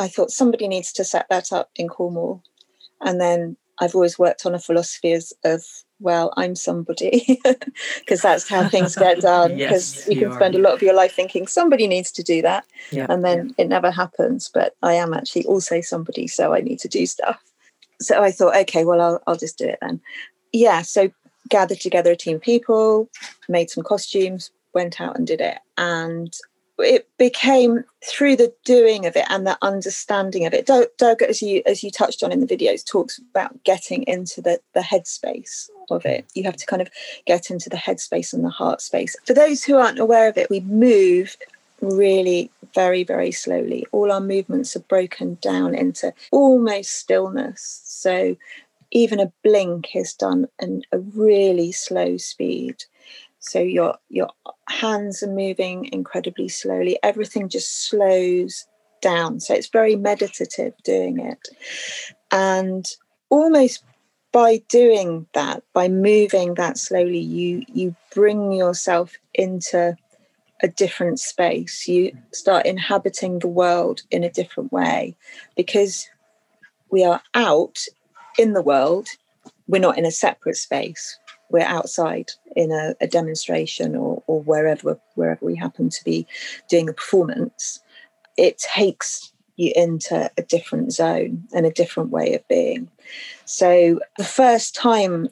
I 0.00 0.08
thought 0.08 0.30
somebody 0.30 0.66
needs 0.66 0.92
to 0.94 1.04
set 1.04 1.26
that 1.28 1.52
up 1.52 1.70
in 1.76 1.88
Cornwall. 1.88 2.42
And 3.02 3.20
then 3.20 3.56
I've 3.80 3.94
always 3.94 4.18
worked 4.18 4.46
on 4.46 4.54
a 4.54 4.58
philosophy 4.58 5.12
as, 5.12 5.32
of, 5.44 5.62
well, 6.00 6.32
I'm 6.38 6.54
somebody, 6.54 7.38
because 7.98 8.22
that's 8.22 8.48
how 8.48 8.66
things 8.68 8.96
get 8.96 9.20
done. 9.20 9.56
Because 9.56 9.96
yes, 9.96 10.08
you 10.08 10.18
can 10.18 10.32
spend 10.32 10.54
a 10.54 10.58
lot 10.58 10.72
of 10.72 10.82
your 10.82 10.94
life 10.94 11.12
thinking 11.12 11.46
somebody 11.46 11.86
needs 11.86 12.10
to 12.12 12.22
do 12.22 12.40
that. 12.42 12.64
Yeah, 12.90 13.06
and 13.10 13.22
then 13.22 13.48
yeah. 13.48 13.64
it 13.64 13.68
never 13.68 13.90
happens. 13.90 14.50
But 14.52 14.74
I 14.82 14.94
am 14.94 15.12
actually 15.12 15.44
also 15.44 15.82
somebody, 15.82 16.26
so 16.26 16.54
I 16.54 16.60
need 16.60 16.78
to 16.80 16.88
do 16.88 17.04
stuff. 17.04 17.42
So 18.00 18.22
I 18.22 18.30
thought, 18.30 18.56
okay, 18.56 18.84
well, 18.84 19.00
I'll, 19.00 19.22
I'll 19.26 19.36
just 19.36 19.58
do 19.58 19.66
it 19.66 19.78
then. 19.80 20.00
Yeah. 20.52 20.82
So 20.82 21.10
gathered 21.48 21.80
together 21.80 22.12
a 22.12 22.16
team 22.16 22.36
of 22.36 22.42
people, 22.42 23.08
made 23.48 23.70
some 23.70 23.84
costumes, 23.84 24.50
went 24.74 25.00
out 25.00 25.16
and 25.16 25.26
did 25.26 25.40
it. 25.40 25.58
And 25.76 26.34
it 26.82 27.08
became 27.18 27.84
through 28.04 28.36
the 28.36 28.52
doing 28.64 29.06
of 29.06 29.16
it 29.16 29.26
and 29.28 29.46
the 29.46 29.58
understanding 29.62 30.46
of 30.46 30.54
it. 30.54 30.66
Doug, 30.66 31.22
as 31.22 31.42
you 31.42 31.62
as 31.66 31.82
you 31.82 31.90
touched 31.90 32.22
on 32.22 32.32
in 32.32 32.40
the 32.40 32.46
videos, 32.46 32.84
talks 32.84 33.18
about 33.18 33.62
getting 33.64 34.02
into 34.04 34.40
the 34.40 34.60
the 34.74 34.80
headspace 34.80 35.68
of 35.90 36.04
it. 36.06 36.24
You 36.34 36.44
have 36.44 36.56
to 36.56 36.66
kind 36.66 36.82
of 36.82 36.88
get 37.26 37.50
into 37.50 37.68
the 37.68 37.76
headspace 37.76 38.32
and 38.32 38.44
the 38.44 38.50
heart 38.50 38.80
space. 38.80 39.16
For 39.26 39.34
those 39.34 39.64
who 39.64 39.76
aren't 39.76 39.98
aware 39.98 40.28
of 40.28 40.38
it, 40.38 40.50
we 40.50 40.60
move 40.60 41.36
really 41.80 42.50
very 42.74 43.04
very 43.04 43.32
slowly. 43.32 43.86
All 43.92 44.12
our 44.12 44.20
movements 44.20 44.76
are 44.76 44.80
broken 44.80 45.38
down 45.40 45.74
into 45.74 46.12
almost 46.30 46.92
stillness. 46.92 47.82
So 47.84 48.36
even 48.90 49.20
a 49.20 49.32
blink 49.44 49.94
is 49.94 50.14
done 50.14 50.48
in 50.60 50.82
a 50.92 50.98
really 50.98 51.72
slow 51.72 52.16
speed 52.16 52.84
so 53.38 53.58
your 53.58 53.96
your 54.08 54.28
hands 54.68 55.22
are 55.22 55.32
moving 55.32 55.88
incredibly 55.92 56.48
slowly 56.48 56.98
everything 57.02 57.48
just 57.48 57.88
slows 57.88 58.66
down 59.00 59.40
so 59.40 59.54
it's 59.54 59.68
very 59.68 59.96
meditative 59.96 60.74
doing 60.84 61.18
it 61.18 61.48
and 62.30 62.86
almost 63.30 63.82
by 64.32 64.60
doing 64.68 65.26
that 65.32 65.62
by 65.72 65.88
moving 65.88 66.54
that 66.54 66.76
slowly 66.78 67.18
you 67.18 67.62
you 67.72 67.96
bring 68.14 68.52
yourself 68.52 69.14
into 69.34 69.96
a 70.62 70.68
different 70.68 71.18
space. 71.18 71.86
You 71.88 72.16
start 72.32 72.66
inhabiting 72.66 73.38
the 73.38 73.48
world 73.48 74.02
in 74.10 74.24
a 74.24 74.30
different 74.30 74.72
way 74.72 75.16
because 75.56 76.08
we 76.90 77.04
are 77.04 77.22
out 77.34 77.78
in 78.38 78.52
the 78.52 78.62
world. 78.62 79.08
We're 79.68 79.80
not 79.80 79.98
in 79.98 80.04
a 80.04 80.10
separate 80.10 80.56
space. 80.56 81.18
We're 81.50 81.60
outside 81.60 82.30
in 82.54 82.70
a, 82.70 82.94
a 83.00 83.06
demonstration 83.06 83.96
or, 83.96 84.22
or 84.26 84.42
wherever 84.42 85.00
wherever 85.14 85.44
we 85.44 85.56
happen 85.56 85.88
to 85.88 86.04
be 86.04 86.26
doing 86.68 86.88
a 86.88 86.92
performance, 86.92 87.80
it 88.36 88.58
takes 88.58 89.32
you 89.56 89.72
into 89.76 90.30
a 90.38 90.42
different 90.42 90.92
zone 90.92 91.46
and 91.52 91.66
a 91.66 91.72
different 91.72 92.10
way 92.10 92.34
of 92.34 92.46
being. 92.48 92.88
So 93.44 94.00
the 94.16 94.24
first 94.24 94.74
time 94.74 95.28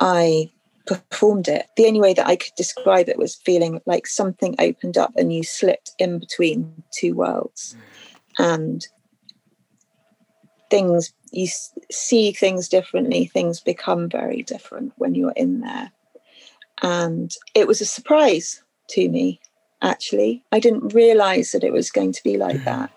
I 0.00 0.50
performed 0.88 1.48
it, 1.48 1.66
the 1.76 1.86
only 1.86 2.00
way 2.00 2.14
that 2.14 2.26
I 2.26 2.36
could 2.36 2.54
describe 2.56 3.08
it 3.08 3.18
was 3.18 3.36
feeling 3.36 3.80
like 3.86 4.06
something 4.06 4.56
opened 4.58 4.96
up 4.96 5.12
and 5.16 5.32
you 5.32 5.44
slipped 5.44 5.92
in 5.98 6.18
between 6.18 6.82
two 6.90 7.14
worlds. 7.14 7.76
And 8.38 8.86
things 10.70 11.12
you 11.32 11.48
see 11.90 12.32
things 12.32 12.68
differently 12.68 13.26
things 13.26 13.60
become 13.60 14.08
very 14.08 14.42
different 14.42 14.92
when 14.96 15.14
you're 15.14 15.32
in 15.32 15.60
there 15.60 15.90
and 16.82 17.34
it 17.54 17.66
was 17.66 17.80
a 17.80 17.86
surprise 17.86 18.62
to 18.88 19.08
me 19.08 19.40
actually 19.82 20.42
i 20.52 20.58
didn't 20.58 20.94
realize 20.94 21.52
that 21.52 21.64
it 21.64 21.72
was 21.72 21.90
going 21.90 22.12
to 22.12 22.22
be 22.22 22.36
like 22.36 22.56
mm-hmm. 22.56 22.64
that 22.64 22.90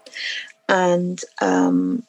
and 0.69 1.21
um, 1.41 2.03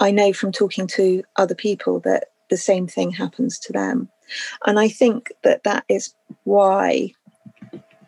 i 0.00 0.10
know 0.10 0.32
from 0.32 0.52
talking 0.52 0.86
to 0.86 1.22
other 1.36 1.54
people 1.54 2.00
that 2.00 2.24
the 2.50 2.56
same 2.56 2.86
thing 2.86 3.10
happens 3.10 3.58
to 3.58 3.72
them 3.72 4.08
and 4.66 4.78
i 4.78 4.88
think 4.88 5.32
that 5.42 5.64
that 5.64 5.84
is 5.88 6.14
why 6.44 7.12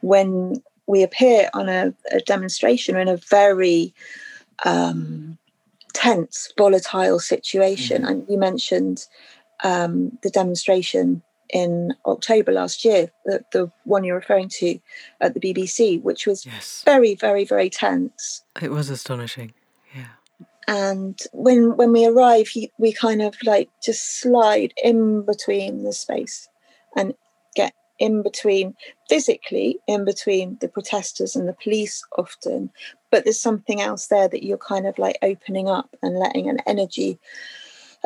when 0.00 0.62
we 0.86 1.02
appear 1.02 1.48
on 1.54 1.68
a, 1.68 1.94
a 2.10 2.20
demonstration 2.20 2.96
in 2.96 3.08
a 3.08 3.16
very 3.16 3.94
um, 4.64 5.38
tense, 5.94 6.52
volatile 6.58 7.18
situation. 7.18 8.02
Mm-hmm. 8.02 8.10
And 8.10 8.28
you 8.28 8.38
mentioned 8.38 9.06
um, 9.62 10.18
the 10.22 10.30
demonstration 10.30 11.22
in 11.50 11.94
October 12.04 12.52
last 12.52 12.84
year, 12.84 13.10
the, 13.24 13.44
the 13.52 13.70
one 13.84 14.04
you're 14.04 14.16
referring 14.16 14.48
to 14.48 14.78
at 15.20 15.34
the 15.34 15.40
BBC, 15.40 16.02
which 16.02 16.26
was 16.26 16.44
yes. 16.44 16.82
very, 16.84 17.14
very, 17.14 17.44
very 17.44 17.70
tense. 17.70 18.42
It 18.60 18.70
was 18.70 18.90
astonishing. 18.90 19.52
And 20.66 21.20
when 21.32 21.76
when 21.76 21.92
we 21.92 22.06
arrive, 22.06 22.48
he, 22.48 22.72
we 22.78 22.92
kind 22.92 23.22
of 23.22 23.34
like 23.44 23.68
just 23.82 24.20
slide 24.20 24.72
in 24.82 25.22
between 25.22 25.82
the 25.82 25.92
space 25.92 26.48
and 26.96 27.14
get 27.54 27.74
in 27.98 28.22
between 28.22 28.74
physically 29.08 29.78
in 29.86 30.04
between 30.04 30.58
the 30.60 30.68
protesters 30.68 31.36
and 31.36 31.48
the 31.48 31.56
police 31.62 32.02
often. 32.18 32.70
But 33.10 33.24
there's 33.24 33.40
something 33.40 33.80
else 33.80 34.08
there 34.08 34.28
that 34.28 34.44
you're 34.44 34.58
kind 34.58 34.86
of 34.86 34.98
like 34.98 35.18
opening 35.22 35.68
up 35.68 35.94
and 36.02 36.18
letting 36.18 36.48
an 36.48 36.60
energy 36.66 37.18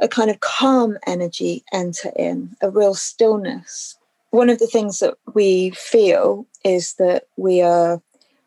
a 0.01 0.09
kind 0.09 0.31
of 0.31 0.41
calm 0.41 0.97
energy 1.07 1.65
enter 1.73 2.13
in 2.17 2.57
a 2.61 2.71
real 2.71 2.95
stillness. 2.95 3.97
One 4.31 4.49
of 4.49 4.59
the 4.59 4.67
things 4.67 5.01
that 5.01 5.15
we 5.35 5.71
feel 5.71 6.47
is 6.65 6.95
that 6.95 7.25
we 7.37 7.63
are 7.63 8.01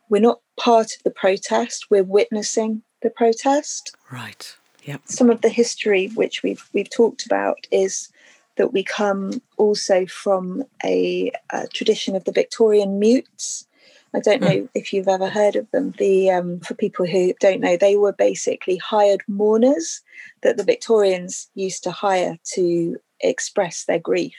we're 0.09 0.21
not 0.21 0.41
part 0.59 0.87
of 0.87 1.03
the 1.03 1.11
protest. 1.11 1.87
We're 1.89 2.03
witnessing 2.03 2.83
the 3.01 3.09
protest 3.09 3.95
right 4.11 4.55
Yep. 4.83 5.01
Some 5.05 5.29
of 5.29 5.41
the 5.41 5.49
history 5.49 6.07
which 6.15 6.43
we've 6.43 6.67
we've 6.73 6.89
talked 6.89 7.25
about 7.25 7.67
is 7.71 8.09
that 8.57 8.73
we 8.73 8.83
come 8.83 9.41
also 9.57 10.05
from 10.05 10.63
a, 10.83 11.31
a 11.51 11.67
tradition 11.67 12.15
of 12.15 12.25
the 12.25 12.31
Victorian 12.31 12.99
mutes. 12.99 13.67
I 14.13 14.19
don't 14.19 14.41
know 14.41 14.47
mm. 14.47 14.69
if 14.75 14.91
you've 14.91 15.07
ever 15.07 15.29
heard 15.29 15.55
of 15.55 15.69
them. 15.71 15.93
The 15.97 16.31
um, 16.31 16.59
for 16.59 16.73
people 16.73 17.05
who 17.05 17.33
don't 17.39 17.61
know, 17.61 17.77
they 17.77 17.95
were 17.95 18.11
basically 18.11 18.77
hired 18.77 19.21
mourners 19.27 20.01
that 20.41 20.57
the 20.57 20.63
Victorians 20.63 21.49
used 21.55 21.83
to 21.83 21.91
hire 21.91 22.37
to 22.53 22.97
express 23.21 23.85
their 23.85 23.99
grief 23.99 24.35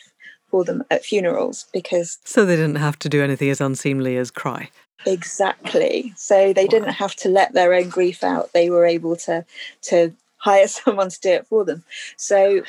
for 0.51 0.65
them 0.65 0.85
at 0.91 1.05
funerals 1.05 1.67
because 1.73 2.19
so 2.25 2.45
they 2.45 2.57
didn't 2.57 2.77
have 2.77 2.99
to 2.99 3.09
do 3.09 3.23
anything 3.23 3.49
as 3.49 3.61
unseemly 3.61 4.17
as 4.17 4.31
cry. 4.31 4.71
Exactly. 5.07 6.13
So 6.17 6.53
they 6.53 6.65
wow. 6.65 6.71
didn't 6.71 6.93
have 6.95 7.15
to 7.17 7.29
let 7.29 7.53
their 7.53 7.75
own 7.75 7.89
grief 7.89 8.23
out. 8.23 8.53
They 8.53 8.71
were 8.71 8.87
able 8.87 9.17
to 9.17 9.45
to 9.83 10.13
hire 10.37 10.69
someone 10.69 11.11
to 11.11 11.21
do 11.21 11.31
it 11.31 11.47
for 11.47 11.65
them. 11.65 11.85
So 12.17 12.63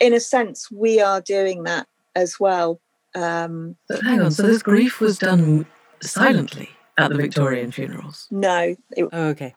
in 0.00 0.12
a 0.12 0.20
sense, 0.20 0.70
we 0.70 1.00
are 1.00 1.20
doing 1.20 1.64
that 1.64 1.86
as 2.14 2.38
well. 2.40 2.80
Um, 3.14 3.76
but 3.88 4.02
hang 4.02 4.20
on, 4.20 4.32
so 4.32 4.42
this 4.42 4.62
grief 4.62 5.00
was 5.00 5.18
done 5.18 5.66
silently 6.00 6.70
at 6.98 7.10
the 7.10 7.16
Victorian 7.16 7.70
funerals? 7.70 8.26
No. 8.30 8.76
It, 8.96 9.08
oh, 9.12 9.28
okay. 9.28 9.54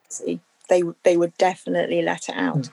They 0.69 0.83
they 1.03 1.17
would 1.17 1.37
definitely 1.37 2.01
let 2.01 2.29
it 2.29 2.35
out. 2.35 2.57
Mm. 2.57 2.71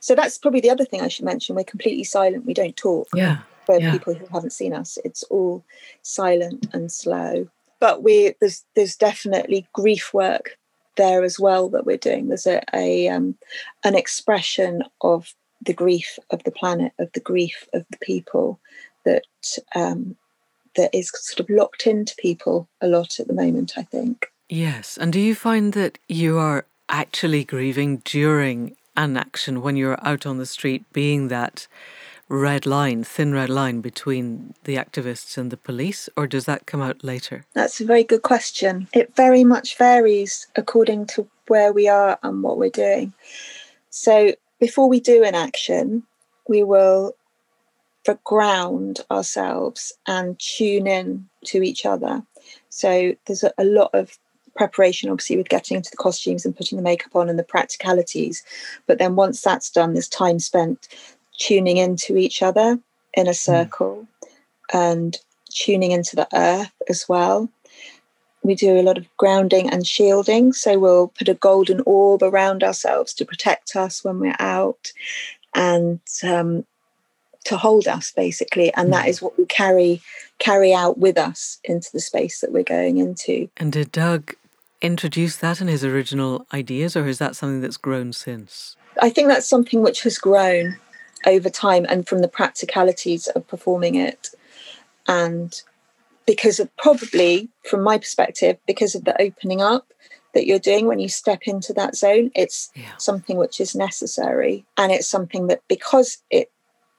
So 0.00 0.14
that's 0.14 0.38
probably 0.38 0.60
the 0.60 0.70
other 0.70 0.84
thing 0.84 1.00
I 1.00 1.08
should 1.08 1.24
mention. 1.24 1.56
We're 1.56 1.64
completely 1.64 2.04
silent. 2.04 2.46
We 2.46 2.54
don't 2.54 2.76
talk. 2.76 3.08
Yeah. 3.14 3.38
For 3.66 3.78
yeah. 3.78 3.92
people 3.92 4.14
who 4.14 4.26
haven't 4.32 4.52
seen 4.52 4.72
us, 4.72 4.98
it's 5.04 5.22
all 5.24 5.64
silent 6.02 6.68
and 6.72 6.90
slow. 6.90 7.48
But 7.80 8.02
we 8.02 8.34
there's 8.40 8.64
there's 8.76 8.96
definitely 8.96 9.66
grief 9.72 10.12
work 10.14 10.56
there 10.96 11.24
as 11.24 11.40
well 11.40 11.68
that 11.70 11.86
we're 11.86 11.96
doing. 11.96 12.28
There's 12.28 12.46
a, 12.46 12.62
a 12.74 13.08
um, 13.08 13.36
an 13.84 13.94
expression 13.94 14.82
of 15.00 15.34
the 15.64 15.72
grief 15.72 16.18
of 16.30 16.42
the 16.44 16.50
planet, 16.50 16.92
of 16.98 17.10
the 17.12 17.20
grief 17.20 17.68
of 17.72 17.84
the 17.90 17.98
people 17.98 18.60
that 19.04 19.24
um, 19.74 20.16
that 20.76 20.94
is 20.94 21.10
sort 21.14 21.40
of 21.40 21.50
locked 21.54 21.86
into 21.86 22.14
people 22.16 22.68
a 22.80 22.86
lot 22.86 23.18
at 23.18 23.26
the 23.26 23.34
moment. 23.34 23.72
I 23.76 23.82
think. 23.82 24.26
Yes, 24.48 24.98
and 24.98 25.12
do 25.12 25.20
you 25.20 25.34
find 25.34 25.72
that 25.74 25.98
you 26.08 26.38
are 26.38 26.66
actually 26.88 27.44
grieving 27.44 28.02
during 28.04 28.76
an 28.96 29.16
action 29.16 29.62
when 29.62 29.76
you're 29.76 29.98
out 30.06 30.26
on 30.26 30.38
the 30.38 30.46
street, 30.46 30.84
being 30.92 31.28
that 31.28 31.66
red 32.30 32.64
line, 32.64 33.04
thin 33.04 33.34
red 33.34 33.50
line 33.50 33.80
between 33.80 34.54
the 34.64 34.76
activists 34.76 35.36
and 35.36 35.50
the 35.50 35.56
police, 35.56 36.08
or 36.16 36.26
does 36.26 36.46
that 36.46 36.64
come 36.64 36.80
out 36.80 37.04
later? 37.04 37.44
That's 37.52 37.80
a 37.80 37.84
very 37.84 38.04
good 38.04 38.22
question. 38.22 38.88
It 38.94 39.14
very 39.16 39.44
much 39.44 39.76
varies 39.76 40.46
according 40.56 41.06
to 41.06 41.28
where 41.48 41.72
we 41.72 41.88
are 41.88 42.18
and 42.22 42.42
what 42.42 42.56
we're 42.56 42.70
doing. 42.70 43.12
So 43.90 44.34
before 44.60 44.88
we 44.88 45.00
do 45.00 45.24
an 45.24 45.34
action, 45.34 46.04
we 46.48 46.62
will 46.62 47.14
ground 48.24 49.00
ourselves 49.10 49.92
and 50.06 50.38
tune 50.38 50.86
in 50.86 51.28
to 51.44 51.62
each 51.62 51.84
other. 51.86 52.22
So 52.68 53.14
there's 53.26 53.44
a, 53.44 53.52
a 53.58 53.64
lot 53.64 53.90
of 53.92 54.18
preparation, 54.56 55.10
obviously, 55.10 55.36
with 55.36 55.48
getting 55.48 55.76
into 55.76 55.90
the 55.90 55.96
costumes 55.96 56.44
and 56.44 56.56
putting 56.56 56.76
the 56.76 56.82
makeup 56.82 57.14
on 57.14 57.28
and 57.28 57.38
the 57.38 57.44
practicalities. 57.44 58.42
But 58.86 58.98
then 58.98 59.16
once 59.16 59.40
that's 59.42 59.70
done, 59.70 59.92
there's 59.92 60.08
time 60.08 60.38
spent 60.38 60.88
tuning 61.40 61.78
into 61.78 62.16
each 62.16 62.42
other 62.42 62.78
in 63.14 63.26
a 63.26 63.30
hmm. 63.30 63.34
circle 63.34 64.06
mm. 64.22 64.28
and 64.72 65.16
tuning 65.52 65.90
into 65.90 66.14
the 66.14 66.28
earth 66.32 66.72
as 66.88 67.08
well. 67.08 67.48
We 68.42 68.54
do 68.54 68.78
a 68.78 68.82
lot 68.82 68.96
of 68.96 69.06
grounding 69.16 69.68
and 69.68 69.86
shielding. 69.86 70.52
So 70.52 70.78
we'll 70.78 71.08
put 71.08 71.28
a 71.28 71.34
golden 71.34 71.82
orb 71.84 72.22
around 72.22 72.62
ourselves 72.62 73.12
to 73.14 73.26
protect 73.26 73.76
us 73.76 74.04
when 74.04 74.20
we're 74.20 74.36
out 74.38 74.92
and 75.54 76.00
um, 76.22 76.64
to 77.44 77.56
hold 77.56 77.88
us 77.88 78.12
basically. 78.12 78.72
And 78.74 78.92
that 78.92 79.04
hmm. 79.04 79.10
is 79.10 79.20
what 79.20 79.36
we 79.36 79.46
carry 79.46 80.00
carry 80.38 80.72
out 80.72 80.96
with 80.96 81.18
us 81.18 81.58
into 81.64 81.90
the 81.92 82.00
space 82.00 82.40
that 82.40 82.52
we're 82.52 82.62
going 82.62 82.96
into. 82.96 83.50
And 83.58 83.72
did 83.72 83.92
Doug 83.92 84.34
introduce 84.80 85.36
that 85.36 85.60
in 85.60 85.68
his 85.68 85.84
original 85.84 86.46
ideas 86.54 86.96
or 86.96 87.06
is 87.06 87.18
that 87.18 87.36
something 87.36 87.60
that's 87.60 87.76
grown 87.76 88.14
since? 88.14 88.76
I 89.02 89.10
think 89.10 89.28
that's 89.28 89.46
something 89.46 89.82
which 89.82 90.02
has 90.04 90.16
grown 90.16 90.78
over 91.26 91.50
time 91.50 91.86
and 91.88 92.06
from 92.06 92.20
the 92.20 92.28
practicalities 92.28 93.28
of 93.28 93.46
performing 93.46 93.94
it. 93.94 94.28
And 95.06 95.60
because 96.26 96.60
of 96.60 96.74
probably, 96.76 97.48
from 97.68 97.82
my 97.82 97.98
perspective, 97.98 98.56
because 98.66 98.94
of 98.94 99.04
the 99.04 99.20
opening 99.20 99.60
up 99.60 99.92
that 100.34 100.46
you're 100.46 100.58
doing 100.58 100.86
when 100.86 101.00
you 101.00 101.08
step 101.08 101.42
into 101.44 101.72
that 101.72 101.96
zone, 101.96 102.30
it's 102.34 102.70
yeah. 102.74 102.96
something 102.98 103.36
which 103.36 103.60
is 103.60 103.74
necessary. 103.74 104.64
And 104.76 104.92
it's 104.92 105.08
something 105.08 105.48
that 105.48 105.62
because 105.68 106.18
it 106.30 106.50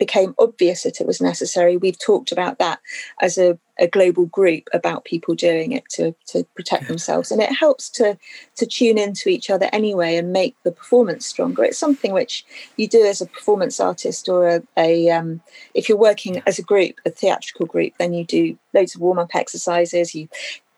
became 0.02 0.34
obvious 0.40 0.82
that 0.82 1.00
it 1.00 1.06
was 1.06 1.22
necessary, 1.22 1.78
we've 1.78 2.00
talked 2.00 2.32
about 2.32 2.58
that 2.58 2.80
as 3.22 3.38
a, 3.38 3.56
a 3.78 3.88
global 3.88 4.26
group 4.26 4.68
about 4.74 5.06
people 5.06 5.36
doing 5.36 5.74
it 5.74 5.84
to, 5.90 6.16
to 6.26 6.44
protect 6.56 6.88
themselves. 6.88 7.30
And 7.30 7.40
it 7.40 7.54
helps 7.54 7.88
to, 7.92 8.18
to 8.56 8.66
tune 8.66 8.98
into 8.98 9.30
each 9.30 9.52
other 9.52 9.70
anyway 9.72 10.16
and 10.16 10.34
make 10.34 10.56
the 10.64 10.72
performance 10.72 11.28
stronger. 11.28 11.64
It's 11.64 11.78
something 11.78 12.14
which 12.14 12.44
you 12.78 12.88
do 12.88 13.06
as 13.06 13.22
a 13.22 13.28
performance 13.28 13.80
artist 13.80 14.28
or 14.28 14.48
a, 14.48 14.64
a 14.76 15.12
um, 15.12 15.40
if 15.76 15.88
you're 15.88 16.00
working 16.00 16.42
as 16.48 16.58
a 16.58 16.64
group, 16.64 16.96
a 17.06 17.12
theatrical 17.12 17.68
group, 17.68 17.94
then 18.00 18.12
you 18.12 18.26
do 18.26 18.58
loads 18.74 18.96
of 18.96 19.02
warm 19.02 19.20
up 19.20 19.36
exercises, 19.36 20.16
you 20.16 20.28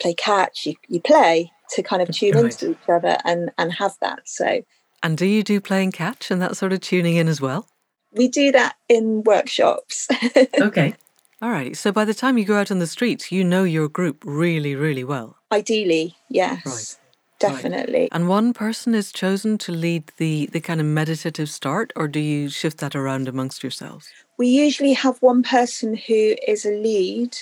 play 0.02 0.14
catch, 0.14 0.66
you, 0.66 0.76
you 0.90 1.00
play 1.00 1.50
to 1.70 1.82
kind 1.82 2.02
of 2.02 2.12
tune 2.12 2.34
right. 2.34 2.44
into 2.44 2.72
each 2.72 2.90
other 2.90 3.16
and, 3.24 3.52
and 3.58 3.72
have 3.72 3.96
that. 4.02 4.28
So. 4.28 4.64
And 5.02 5.18
do 5.18 5.26
you 5.26 5.44
do 5.44 5.62
playing 5.62 5.94
catch 5.94 6.30
and 6.30 6.42
that 6.42 6.58
sort 6.58 6.74
of 6.74 6.82
tuning 6.82 7.16
in 7.16 7.30
as 7.30 7.40
well? 7.40 7.70
We 8.16 8.28
do 8.28 8.52
that 8.52 8.76
in 8.90 9.24
workshops. 9.24 10.08
okay. 10.60 10.96
All 11.42 11.50
right. 11.50 11.76
So 11.76 11.92
by 11.92 12.06
the 12.06 12.14
time 12.14 12.38
you 12.38 12.46
go 12.46 12.58
out 12.58 12.72
on 12.72 12.80
the 12.80 12.88
streets, 12.88 13.32
you 13.32 13.44
know 13.44 13.64
your 13.64 13.90
group 13.90 14.24
really, 14.26 14.76
really 14.76 15.04
well. 15.04 15.38
Ideally, 15.52 16.16
yes. 16.30 16.66
Right. 16.66 16.98
Definitely. 17.40 18.00
Right. 18.02 18.10
And 18.14 18.30
one 18.30 18.54
person 18.54 18.96
is 18.96 19.12
chosen 19.12 19.58
to 19.60 19.74
lead 19.74 20.12
the, 20.18 20.46
the 20.54 20.62
kind 20.62 20.80
of 20.80 20.86
meditative 20.86 21.50
start, 21.50 21.92
or 21.98 22.08
do 22.08 22.20
you 22.20 22.48
shift 22.48 22.78
that 22.78 22.96
around 22.96 23.28
amongst 23.28 23.62
yourselves? 23.64 24.08
We 24.38 24.48
usually 24.48 24.94
have 24.94 25.22
one 25.22 25.44
person 25.44 25.96
who 25.96 26.36
is 26.48 26.66
a 26.66 26.72
lead 26.72 27.38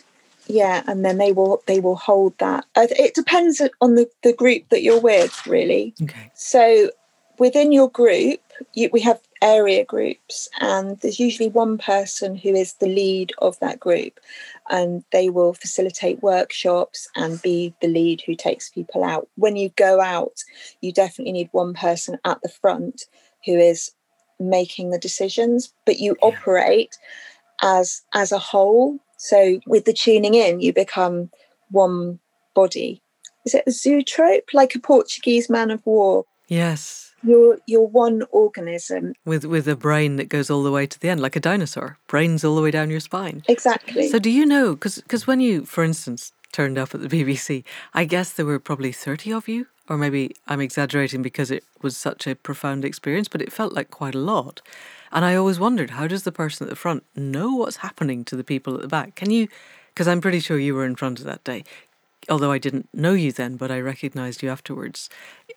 yeah 0.47 0.83
and 0.87 1.05
then 1.05 1.17
they 1.17 1.31
will 1.31 1.61
they 1.67 1.79
will 1.79 1.95
hold 1.95 2.37
that 2.39 2.65
uh, 2.75 2.87
it 2.89 3.13
depends 3.13 3.61
on 3.79 3.95
the, 3.95 4.09
the 4.23 4.33
group 4.33 4.67
that 4.69 4.81
you're 4.81 4.99
with 4.99 5.45
really 5.45 5.93
okay 6.01 6.31
so 6.33 6.89
within 7.37 7.71
your 7.71 7.89
group 7.89 8.39
you, 8.73 8.89
we 8.91 8.99
have 9.01 9.19
area 9.41 9.83
groups, 9.83 10.47
and 10.59 10.99
there's 10.99 11.19
usually 11.19 11.49
one 11.49 11.77
person 11.77 12.35
who 12.35 12.49
is 12.49 12.73
the 12.73 12.87
lead 12.87 13.33
of 13.39 13.59
that 13.59 13.79
group, 13.79 14.19
and 14.69 15.03
they 15.11 15.29
will 15.29 15.53
facilitate 15.53 16.21
workshops 16.21 17.07
and 17.15 17.41
be 17.41 17.73
the 17.81 17.87
lead 17.87 18.21
who 18.25 18.35
takes 18.35 18.69
people 18.69 19.03
out. 19.03 19.27
When 19.35 19.55
you 19.55 19.69
go 19.69 19.99
out, 19.99 20.43
you 20.81 20.91
definitely 20.91 21.33
need 21.33 21.49
one 21.51 21.73
person 21.73 22.17
at 22.25 22.41
the 22.41 22.49
front 22.49 23.05
who 23.45 23.57
is 23.57 23.91
making 24.39 24.91
the 24.91 24.99
decisions, 24.99 25.73
but 25.85 25.99
you 25.99 26.15
yeah. 26.21 26.27
operate 26.27 26.97
as 27.61 28.01
as 28.13 28.31
a 28.31 28.39
whole. 28.39 28.99
So 29.17 29.59
with 29.67 29.85
the 29.85 29.93
tuning 29.93 30.33
in, 30.35 30.61
you 30.61 30.73
become 30.73 31.29
one 31.69 32.19
body. 32.53 33.01
Is 33.45 33.55
it 33.55 33.63
a 33.65 33.71
zootrope, 33.71 34.53
like 34.53 34.75
a 34.75 34.79
Portuguese 34.79 35.49
man 35.49 35.71
of 35.71 35.85
war? 35.85 36.25
Yes 36.47 37.10
you're 37.23 37.57
you're 37.65 37.85
one 37.85 38.23
organism. 38.31 39.13
With 39.25 39.45
with 39.45 39.67
a 39.67 39.75
brain 39.75 40.15
that 40.15 40.29
goes 40.29 40.49
all 40.49 40.63
the 40.63 40.71
way 40.71 40.85
to 40.87 40.99
the 40.99 41.09
end 41.09 41.21
like 41.21 41.35
a 41.35 41.39
dinosaur. 41.39 41.97
Brains 42.07 42.43
all 42.43 42.55
the 42.55 42.61
way 42.61 42.71
down 42.71 42.89
your 42.89 42.99
spine. 42.99 43.43
Exactly. 43.47 44.07
So 44.09 44.19
do 44.19 44.29
you 44.29 44.45
know 44.45 44.75
because 44.75 44.97
because 44.99 45.27
when 45.27 45.39
you 45.39 45.65
for 45.65 45.83
instance 45.83 46.31
turned 46.51 46.77
up 46.77 46.93
at 46.93 47.01
the 47.01 47.07
bbc 47.23 47.63
i 47.93 48.03
guess 48.03 48.33
there 48.33 48.45
were 48.45 48.59
probably 48.59 48.91
30 48.91 49.33
of 49.33 49.47
you? 49.47 49.67
Or 49.89 49.97
maybe 49.97 50.35
i'm 50.47 50.61
exaggerating 50.61 51.21
because 51.21 51.51
it 51.51 51.63
was 51.81 51.97
such 51.97 52.27
a 52.27 52.35
profound 52.35 52.85
experience 52.85 53.27
but 53.27 53.41
it 53.41 53.51
felt 53.51 53.73
like 53.73 53.91
quite 53.91 54.15
a 54.15 54.19
lot. 54.19 54.61
And 55.11 55.25
i 55.25 55.35
always 55.35 55.59
wondered 55.59 55.91
how 55.91 56.07
does 56.07 56.23
the 56.23 56.31
person 56.31 56.65
at 56.65 56.69
the 56.69 56.75
front 56.75 57.03
know 57.15 57.55
what's 57.55 57.77
happening 57.77 58.23
to 58.25 58.35
the 58.35 58.43
people 58.43 58.75
at 58.75 58.81
the 58.81 58.87
back? 58.87 59.15
Can 59.15 59.31
you 59.31 59.47
because 59.89 60.07
i'm 60.07 60.21
pretty 60.21 60.39
sure 60.39 60.57
you 60.57 60.73
were 60.73 60.85
in 60.85 60.95
front 60.95 61.19
of 61.19 61.25
that 61.25 61.43
day 61.43 61.63
although 62.29 62.51
I 62.51 62.57
didn't 62.57 62.89
know 62.93 63.13
you 63.13 63.31
then, 63.31 63.55
but 63.55 63.71
I 63.71 63.79
recognized 63.79 64.43
you 64.43 64.49
afterwards. 64.49 65.09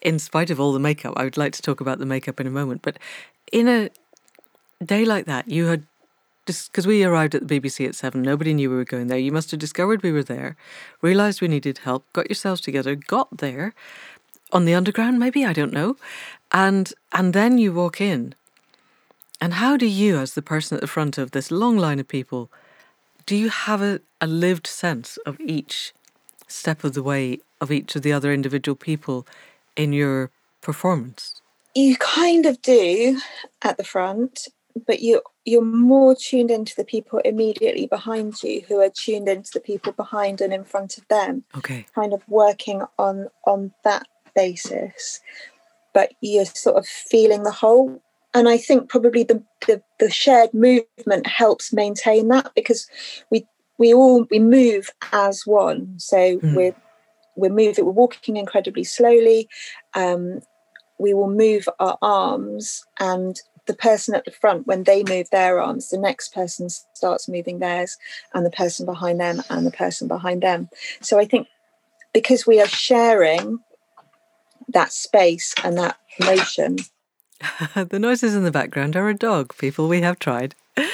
In 0.05 0.19
spite 0.19 0.51
of 0.51 0.61
all 0.61 0.73
the 0.73 0.79
makeup, 0.79 1.15
I 1.17 1.25
would 1.25 1.37
like 1.37 1.55
to 1.55 1.63
talk 1.63 1.81
about 1.81 1.99
the 1.99 2.07
makeup 2.07 2.39
in 2.39 2.47
a 2.47 2.51
moment. 2.51 2.83
But 2.83 2.99
in 3.51 3.67
a 3.67 3.91
day 4.85 5.05
like 5.05 5.25
that, 5.27 5.49
you 5.49 5.67
had 5.67 5.87
just 6.47 6.71
because 6.71 6.87
we 6.87 7.03
arrived 7.03 7.35
at 7.35 7.47
the 7.47 7.61
BBC 7.61 7.89
at 7.89 7.95
seven, 7.95 8.21
nobody 8.21 8.53
knew 8.53 8.69
we 8.69 8.77
were 8.77 8.85
going 8.85 9.07
there. 9.07 9.19
You 9.19 9.33
must 9.33 9.51
have 9.51 9.61
discovered 9.61 10.03
we 10.03 10.13
were 10.13 10.23
there, 10.23 10.57
realized 11.01 11.41
we 11.41 11.49
needed 11.49 11.79
help, 11.79 12.05
got 12.13 12.29
yourselves 12.29 12.61
together, 12.61 12.95
got 12.95 13.39
there 13.39 13.73
on 14.53 14.67
the 14.67 14.75
underground, 14.75 15.19
maybe 15.19 15.45
I 15.45 15.53
don't 15.53 15.73
know, 15.73 15.97
and 16.53 16.93
and 17.13 17.33
then 17.33 17.59
you 17.59 17.73
walk 17.73 18.01
in. 18.01 18.35
And 19.41 19.55
how 19.55 19.77
do 19.77 19.87
you, 19.87 20.19
as 20.19 20.35
the 20.35 20.43
person 20.43 20.77
at 20.77 20.81
the 20.81 20.87
front 20.87 21.19
of 21.19 21.33
this 21.33 21.51
long 21.51 21.77
line 21.77 21.99
of 21.99 22.09
people, 22.09 22.51
do 23.27 23.37
you 23.37 23.49
have 23.49 23.83
a, 23.83 24.01
a 24.21 24.27
lived 24.27 24.67
sense 24.67 25.17
of 25.27 25.41
each 25.41 25.93
step 26.47 26.85
of 26.85 26.95
the 26.95 27.03
way 27.03 27.39
of 27.61 27.73
each 27.73 27.97
of 27.97 28.03
the 28.03 28.13
other 28.13 28.33
individual 28.33 28.77
people 28.77 29.27
in 29.77 29.93
your 29.93 30.31
performance? 30.61 31.41
you 31.75 31.97
kind 31.97 32.47
of 32.47 32.63
do 32.63 33.21
at 33.63 33.77
the 33.77 33.85
front, 33.85 34.49
but 34.87 35.01
you 35.01 35.21
you're 35.45 35.63
more 35.63 36.15
tuned 36.15 36.51
into 36.51 36.75
the 36.75 36.85
people 36.85 37.19
immediately 37.21 37.87
behind 37.87 38.43
you 38.43 38.63
who 38.67 38.81
are 38.81 38.89
tuned 38.89 39.29
into 39.29 39.51
the 39.53 39.61
people 39.61 39.93
behind 39.93 40.41
and 40.41 40.55
in 40.55 40.65
front 40.65 40.97
of 40.97 41.07
them. 41.09 41.45
Okay. 41.57 41.87
Kind 41.95 42.13
of 42.13 42.23
working 42.29 42.83
on 42.99 43.29
on 43.47 43.73
that 43.83 44.07
basis. 44.35 45.21
But 45.93 46.15
you're 46.21 46.45
sort 46.45 46.77
of 46.77 46.87
feeling 46.87 47.43
the 47.43 47.53
whole. 47.53 48.01
And 48.37 48.49
I 48.49 48.57
think 48.57 48.89
probably 48.89 49.23
the, 49.23 49.45
the, 49.65 49.81
the 50.01 50.11
shared 50.11 50.53
movement 50.53 51.25
helps 51.29 51.73
maintain 51.73 52.27
that 52.29 52.51
because 52.57 52.89
we 53.31 53.47
we 53.79 53.95
all 53.95 54.27
we 54.31 54.39
move 54.39 54.91
as 55.13 55.47
one. 55.47 55.99
So 55.99 56.39
mm. 56.39 56.57
we're 56.57 56.75
we're 57.37 57.53
moving, 57.53 57.85
we're 57.85 57.93
walking 57.93 58.37
incredibly 58.37 58.85
slowly. 58.85 59.49
Um, 59.95 60.41
we 60.99 61.15
will 61.15 61.31
move 61.31 61.69
our 61.81 61.99
arms 62.03 62.85
and 63.01 63.41
the 63.67 63.75
person 63.75 64.15
at 64.15 64.25
the 64.25 64.31
front 64.31 64.67
when 64.67 64.85
they 64.85 65.03
move 65.05 65.29
their 65.31 65.61
arms 65.61 65.89
the 65.89 65.99
next 65.99 66.35
person 66.35 66.69
starts 66.69 67.29
moving 67.29 67.59
theirs 67.59 67.97
and 68.33 68.45
the 68.45 68.51
person 68.51 68.87
behind 68.87 69.21
them 69.21 69.43
and 69.51 69.67
the 69.67 69.71
person 69.71 70.07
behind 70.07 70.43
them 70.43 70.69
so 71.01 71.19
i 71.19 71.25
think 71.25 71.49
because 72.13 72.47
we 72.47 72.61
are 72.61 72.69
sharing 72.69 73.59
that 74.69 74.93
space 74.93 75.55
and 75.65 75.77
that 75.79 75.97
motion 76.21 76.77
the 77.75 77.99
noises 77.99 78.35
in 78.35 78.45
the 78.45 78.51
background 78.51 78.97
are 78.97 79.09
a 79.09 79.15
dog 79.15 79.57
people 79.59 79.89
we 79.89 80.01
have 80.01 80.19
tried 80.19 80.55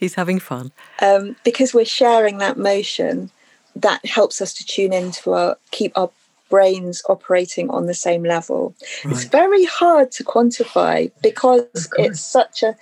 he's 0.00 0.14
having 0.14 0.38
fun 0.38 0.72
um, 1.00 1.36
because 1.44 1.74
we're 1.74 1.84
sharing 1.84 2.38
that 2.38 2.56
motion 2.56 3.30
that 3.76 4.04
helps 4.06 4.40
us 4.40 4.52
to 4.54 4.64
tune 4.64 4.92
into 4.92 5.32
our 5.32 5.56
keep 5.70 5.96
our 5.96 6.10
brains 6.50 7.02
operating 7.08 7.70
on 7.70 7.86
the 7.86 7.94
same 7.94 8.22
level. 8.22 8.74
Right. 9.04 9.14
It's 9.14 9.24
very 9.24 9.64
hard 9.64 10.12
to 10.12 10.24
quantify 10.24 11.10
because 11.22 11.88
it's 11.98 12.20
such 12.20 12.62
a 12.62 12.76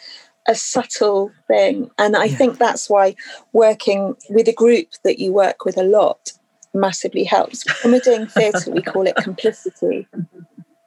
a 0.48 0.54
subtle 0.54 1.30
thing. 1.46 1.90
And 1.98 2.16
I 2.16 2.24
yeah. 2.24 2.36
think 2.36 2.58
that's 2.58 2.90
why 2.90 3.14
working 3.52 4.16
with 4.28 4.48
a 4.48 4.52
group 4.52 4.88
that 5.04 5.18
you 5.18 5.32
work 5.32 5.64
with 5.64 5.78
a 5.78 5.84
lot 5.84 6.32
massively 6.74 7.24
helps. 7.24 7.64
When 7.82 7.92
we're 7.92 8.00
doing 8.00 8.26
theatre, 8.26 8.70
we 8.70 8.82
call 8.82 9.06
it 9.06 9.16
complicity. 9.16 10.08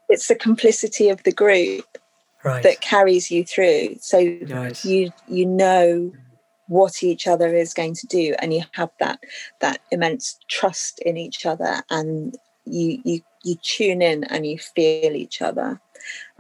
It's 0.10 0.28
the 0.28 0.36
complicity 0.36 1.10
of 1.10 1.24
the 1.24 1.32
group 1.32 1.98
right. 2.44 2.64
that 2.64 2.82
carries 2.82 3.32
you 3.32 3.44
through. 3.44 3.98
So 4.02 4.22
nice. 4.42 4.86
you 4.86 5.12
you 5.28 5.46
know 5.46 6.12
what 6.68 7.04
each 7.04 7.28
other 7.28 7.54
is 7.56 7.74
going 7.74 7.94
to 7.94 8.08
do 8.08 8.36
and 8.40 8.54
you 8.54 8.64
have 8.72 8.90
that 9.00 9.20
that 9.62 9.80
immense 9.92 10.38
trust 10.50 11.00
in 11.00 11.18
each 11.18 11.46
other 11.46 11.84
and 11.90 12.36
you 12.66 13.00
you 13.04 13.22
you 13.44 13.56
tune 13.62 14.02
in 14.02 14.24
and 14.26 14.46
you 14.46 14.58
feel 14.58 15.16
each 15.16 15.42
other. 15.42 15.80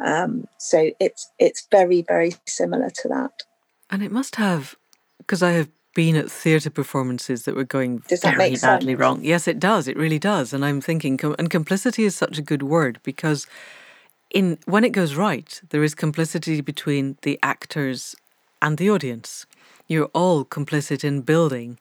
Um, 0.03 0.47
so 0.57 0.91
it's 0.99 1.31
it's 1.39 1.67
very 1.71 2.01
very 2.01 2.33
similar 2.45 2.89
to 2.89 3.07
that. 3.09 3.43
And 3.89 4.03
it 4.03 4.11
must 4.11 4.35
have 4.37 4.75
because 5.19 5.43
I 5.43 5.51
have 5.51 5.69
been 5.95 6.15
at 6.15 6.29
theatre 6.29 6.69
performances 6.69 7.43
that 7.43 7.55
were 7.55 7.63
going 7.63 8.03
does 8.07 8.21
very 8.21 8.55
badly 8.57 8.93
sense? 8.93 8.99
wrong. 8.99 9.23
Yes, 9.23 9.47
it 9.47 9.59
does. 9.59 9.87
It 9.87 9.95
really 9.95 10.19
does. 10.19 10.53
And 10.53 10.65
I'm 10.65 10.81
thinking, 10.81 11.19
and 11.39 11.49
complicity 11.49 12.03
is 12.03 12.15
such 12.15 12.37
a 12.37 12.41
good 12.41 12.63
word 12.63 12.99
because 13.03 13.47
in 14.29 14.57
when 14.65 14.83
it 14.83 14.91
goes 14.91 15.15
right, 15.15 15.61
there 15.69 15.83
is 15.83 15.95
complicity 15.95 16.61
between 16.61 17.17
the 17.21 17.39
actors 17.41 18.15
and 18.61 18.77
the 18.77 18.89
audience. 18.89 19.45
You're 19.87 20.09
all 20.13 20.45
complicit 20.45 21.03
in 21.03 21.21
building 21.21 21.77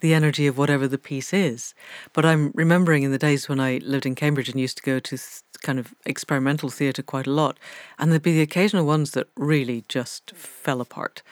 the 0.00 0.12
energy 0.12 0.46
of 0.46 0.58
whatever 0.58 0.86
the 0.86 0.98
piece 0.98 1.32
is. 1.32 1.74
But 2.12 2.26
I'm 2.26 2.50
remembering 2.54 3.04
in 3.04 3.12
the 3.12 3.18
days 3.18 3.48
when 3.48 3.58
I 3.58 3.80
lived 3.82 4.04
in 4.04 4.14
Cambridge 4.14 4.48
and 4.50 4.60
used 4.60 4.76
to 4.76 4.82
go 4.82 5.00
to 5.00 5.18
kind 5.62 5.78
of 5.78 5.94
experimental 6.04 6.68
theatre 6.68 7.02
quite 7.02 7.26
a 7.26 7.30
lot, 7.30 7.58
and 7.98 8.10
there'd 8.10 8.22
be 8.22 8.34
the 8.34 8.42
occasional 8.42 8.84
ones 8.84 9.12
that 9.12 9.28
really 9.36 9.82
just 9.88 10.32
fell 10.36 10.80
apart. 10.82 11.22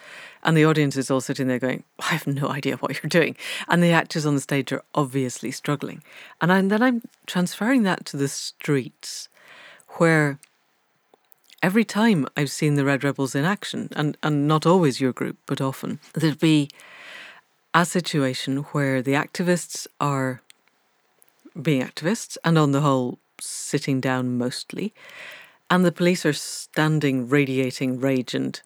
And 0.42 0.56
the 0.56 0.64
audience 0.64 0.96
is 0.96 1.11
all 1.11 1.20
sitting 1.20 1.48
there 1.48 1.58
going, 1.58 1.85
I 2.00 2.14
have 2.14 2.26
no 2.26 2.48
idea 2.48 2.76
what 2.76 3.02
you're 3.02 3.11
doing. 3.11 3.37
And 3.68 3.82
the 3.82 3.92
actors 3.92 4.24
on 4.24 4.35
the 4.35 4.40
stage 4.40 4.72
are 4.72 4.82
obviously 4.94 5.50
struggling. 5.50 6.02
And, 6.40 6.50
I, 6.50 6.58
and 6.58 6.70
then 6.70 6.82
I'm 6.82 7.02
transferring 7.26 7.82
that 7.82 8.06
to 8.06 8.16
the 8.16 8.28
streets 8.28 9.28
where 9.98 10.38
every 11.62 11.85
time 11.85 12.27
I've 12.37 12.51
seen 12.51 12.75
the 12.75 12.85
Red 12.85 13.05
Rebels 13.05 13.35
in 13.35 13.44
action, 13.44 13.88
and, 13.94 14.16
and 14.22 14.48
not 14.48 14.66
always 14.66 15.01
your 15.01 15.12
group, 15.12 15.38
but 15.46 15.61
often, 15.61 16.01
there'd 16.14 16.40
be 16.40 16.68
a 17.72 17.87
situation 17.87 18.59
where 18.72 19.01
the 19.01 19.12
activists 19.12 19.87
are 20.01 20.42
being 21.61 21.83
activists 21.83 22.37
and 22.44 22.59
on 22.59 22.72
the 22.72 22.81
whole 22.81 23.18
sitting 23.40 24.01
down 24.01 24.37
mostly, 24.37 24.92
and 25.70 25.85
the 25.85 25.92
police 25.92 26.27
are 26.27 26.33
standing 26.33 27.29
radiating 27.29 28.01
rage 28.01 28.35
and 28.35 28.61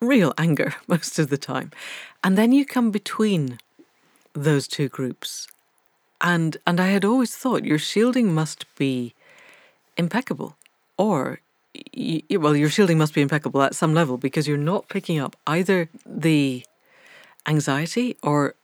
real 0.00 0.32
anger 0.38 0.74
most 0.86 1.18
of 1.18 1.28
the 1.28 1.38
time. 1.38 1.70
And 2.22 2.38
then 2.38 2.52
you 2.52 2.64
come 2.64 2.90
between 2.90 3.58
those 4.32 4.68
two 4.68 4.88
groups. 4.88 5.48
And 6.20 6.56
and 6.66 6.80
I 6.80 6.88
had 6.88 7.04
always 7.04 7.36
thought 7.36 7.64
your 7.64 7.78
shielding 7.78 8.34
must 8.34 8.64
be 8.76 9.14
impeccable 9.96 10.56
or 10.96 11.40
well 12.30 12.56
your 12.56 12.68
shielding 12.68 12.98
must 12.98 13.14
be 13.14 13.20
impeccable 13.20 13.62
at 13.62 13.74
some 13.74 13.94
level 13.94 14.16
because 14.16 14.48
you're 14.48 14.56
not 14.56 14.88
picking 14.88 15.18
up 15.18 15.36
either 15.46 15.88
the 16.06 16.64
anxiety, 17.46 18.16
or 18.22 18.54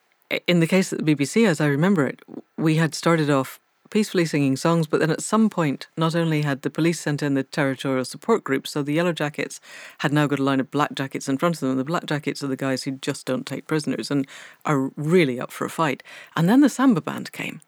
in 0.47 0.61
the 0.61 0.67
case 0.67 0.93
of 0.93 1.05
the 1.05 1.15
BBC, 1.15 1.47
as 1.47 1.61
I 1.61 1.67
remember 1.67 2.07
it, 2.07 2.21
we 2.57 2.77
had 2.77 2.95
started 2.95 3.31
off 3.31 3.59
peacefully 3.91 4.25
singing 4.25 4.57
songs, 4.57 4.87
but 4.87 4.99
then 4.99 5.11
at 5.11 5.23
some 5.23 5.49
point, 5.49 5.87
not 5.97 6.17
only 6.17 6.43
had 6.43 6.63
the 6.63 6.71
police 6.71 6.99
sent 6.99 7.23
in 7.23 7.35
the 7.35 7.45
territorial 7.45 8.05
support 8.05 8.43
group, 8.43 8.67
so 8.67 8.83
the 8.83 8.93
Yellow 8.93 9.13
Jackets 9.13 9.61
had 9.99 10.13
now 10.13 10.27
got 10.27 10.41
a 10.41 10.43
line 10.43 10.59
of 10.59 10.71
black 10.71 10.95
jackets 10.95 11.29
in 11.29 11.39
front 11.39 11.57
of 11.57 11.61
them. 11.61 11.71
And 11.71 11.79
the 11.79 11.85
black 11.85 12.07
jackets 12.07 12.43
are 12.43 12.49
the 12.49 12.57
guys 12.57 12.83
who 12.83 12.93
just 12.93 13.25
don't 13.25 13.47
take 13.47 13.69
prisoners 13.69 14.11
and 14.11 14.27
are 14.65 14.91
really 14.97 15.39
up 15.39 15.53
for 15.53 15.65
a 15.65 15.71
fight. 15.71 16.03
And 16.35 16.49
then 16.49 16.61
the 16.61 16.69
samba 16.69 17.01
band 17.01 17.31
came. 17.33 17.61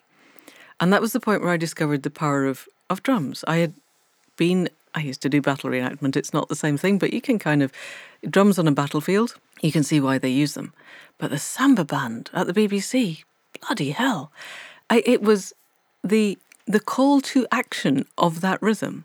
And 0.80 0.92
that 0.92 1.00
was 1.00 1.12
the 1.12 1.20
point 1.20 1.42
where 1.42 1.52
I 1.52 1.56
discovered 1.56 2.02
the 2.02 2.10
power 2.10 2.44
of, 2.44 2.68
of 2.90 3.02
drums. 3.02 3.44
I 3.46 3.58
had 3.58 3.74
been 4.36 4.68
I 4.96 5.00
used 5.00 5.20
to 5.22 5.28
do 5.28 5.42
battle 5.42 5.70
reenactment. 5.70 6.16
It's 6.16 6.32
not 6.32 6.48
the 6.48 6.56
same 6.56 6.78
thing, 6.78 6.98
but 6.98 7.12
you 7.12 7.20
can 7.20 7.38
kind 7.38 7.62
of 7.62 7.70
drums 8.28 8.58
on 8.58 8.66
a 8.66 8.72
battlefield. 8.72 9.36
You 9.60 9.70
can 9.70 9.82
see 9.84 10.00
why 10.00 10.16
they 10.16 10.30
use 10.30 10.54
them. 10.54 10.72
But 11.18 11.30
the 11.30 11.38
samba 11.38 11.84
band 11.84 12.30
at 12.32 12.46
the 12.46 12.54
BBC, 12.54 13.22
bloody 13.60 13.90
hell! 13.90 14.32
I, 14.88 15.02
it 15.04 15.22
was 15.22 15.52
the 16.02 16.38
the 16.66 16.80
call 16.80 17.20
to 17.20 17.46
action 17.52 18.06
of 18.18 18.40
that 18.40 18.60
rhythm 18.60 19.04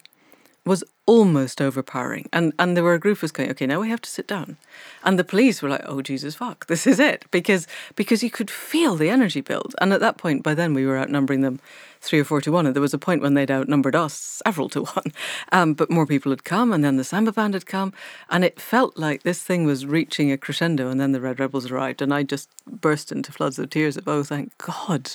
was 0.66 0.84
almost 1.08 1.60
overpowering. 1.60 2.30
And 2.32 2.54
and 2.60 2.78
there 2.78 2.84
were 2.84 2.94
a 2.94 3.00
group 3.00 3.18
of 3.18 3.24
us 3.26 3.32
going, 3.32 3.50
okay, 3.52 3.66
now 3.66 3.82
we 3.82 3.90
have 3.90 4.02
to 4.02 4.10
sit 4.10 4.28
down. 4.28 4.58
And 5.04 5.18
the 5.18 5.24
police 5.24 5.62
were 5.62 5.70
like, 5.70 5.84
oh 5.86 6.02
Jesus 6.02 6.36
fuck, 6.36 6.68
this 6.68 6.86
is 6.86 7.00
it. 7.00 7.26
Because 7.32 7.68
because 7.96 8.24
you 8.24 8.30
could 8.30 8.52
feel 8.52 8.96
the 8.96 9.10
energy 9.10 9.42
build. 9.42 9.76
And 9.82 9.92
at 9.92 10.00
that 10.02 10.18
point, 10.18 10.44
by 10.44 10.54
then 10.54 10.74
we 10.74 10.86
were 10.86 10.98
outnumbering 10.98 11.42
them 11.42 11.60
three 12.00 12.20
or 12.20 12.24
four 12.24 12.42
to 12.42 12.52
one. 12.52 12.66
And 12.66 12.76
there 12.76 12.82
was 12.82 12.94
a 12.94 13.00
point 13.00 13.22
when 13.22 13.34
they'd 13.34 13.50
outnumbered 13.50 13.96
us 13.96 14.42
several 14.46 14.70
to 14.70 14.84
one. 14.84 15.12
Um, 15.54 15.74
but 15.74 15.90
more 15.90 16.06
people 16.06 16.32
had 16.32 16.46
come 16.46 16.72
and 16.72 16.84
then 16.84 16.96
the 16.96 17.04
samba 17.04 17.32
band 17.34 17.54
had 17.56 17.66
come. 17.66 17.94
And 18.30 18.46
it 18.46 18.62
felt 18.62 18.98
like 18.98 19.24
this 19.24 19.44
thing 19.44 19.66
was 19.66 19.86
reaching 19.86 20.32
a 20.32 20.38
crescendo 20.38 20.90
and 20.90 21.00
then 21.00 21.12
the 21.12 21.20
Red 21.20 21.40
Rebels 21.40 21.70
arrived. 21.70 22.02
And 22.02 22.14
I 22.14 22.24
just 22.24 22.50
burst 22.66 23.12
into 23.12 23.34
floods 23.34 23.60
of 23.60 23.70
tears 23.70 23.98
of, 23.98 24.08
oh, 24.08 24.24
thank 24.24 24.58
God, 24.58 25.12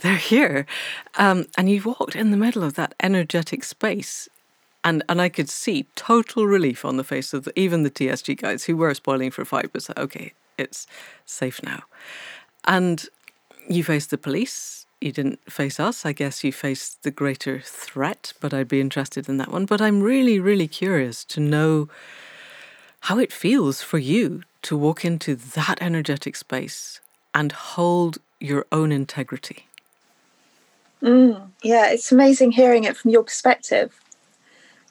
they're 0.00 0.16
here. 0.16 0.64
Um, 1.18 1.46
and 1.58 1.68
you 1.68 1.82
walked 1.82 2.16
in 2.16 2.30
the 2.30 2.38
middle 2.38 2.62
of 2.62 2.74
that 2.74 2.94
energetic 3.00 3.62
space 3.62 4.28
and 4.84 5.02
and 5.08 5.20
I 5.20 5.28
could 5.30 5.48
see 5.48 5.86
total 5.96 6.46
relief 6.46 6.84
on 6.84 6.98
the 6.98 7.04
face 7.04 7.32
of 7.32 7.44
the, 7.44 7.58
even 7.58 7.82
the 7.82 7.90
TSG 7.90 8.36
guys 8.36 8.64
who 8.64 8.76
were 8.76 8.94
spoiling 8.94 9.30
for 9.30 9.44
five 9.44 9.70
was 9.72 9.88
like, 9.88 9.98
okay, 9.98 10.34
it's 10.58 10.86
safe 11.24 11.62
now. 11.62 11.82
And 12.66 13.08
you 13.68 13.82
faced 13.82 14.10
the 14.10 14.18
police. 14.18 14.86
You 15.00 15.12
didn't 15.12 15.40
face 15.50 15.80
us. 15.80 16.06
I 16.06 16.12
guess 16.12 16.44
you 16.44 16.52
faced 16.52 17.02
the 17.02 17.10
greater 17.10 17.60
threat, 17.60 18.32
but 18.40 18.54
I'd 18.54 18.68
be 18.68 18.80
interested 18.80 19.28
in 19.28 19.38
that 19.38 19.50
one. 19.50 19.66
But 19.66 19.80
I'm 19.80 20.02
really, 20.02 20.38
really 20.38 20.68
curious 20.68 21.24
to 21.26 21.40
know 21.40 21.88
how 23.00 23.18
it 23.18 23.32
feels 23.32 23.82
for 23.82 23.98
you 23.98 24.42
to 24.62 24.76
walk 24.76 25.04
into 25.04 25.34
that 25.34 25.78
energetic 25.82 26.36
space 26.36 27.00
and 27.34 27.52
hold 27.52 28.18
your 28.40 28.64
own 28.72 28.92
integrity. 28.92 29.66
Mm, 31.02 31.50
yeah, 31.62 31.90
it's 31.90 32.10
amazing 32.10 32.52
hearing 32.52 32.84
it 32.84 32.96
from 32.96 33.10
your 33.10 33.22
perspective 33.22 34.00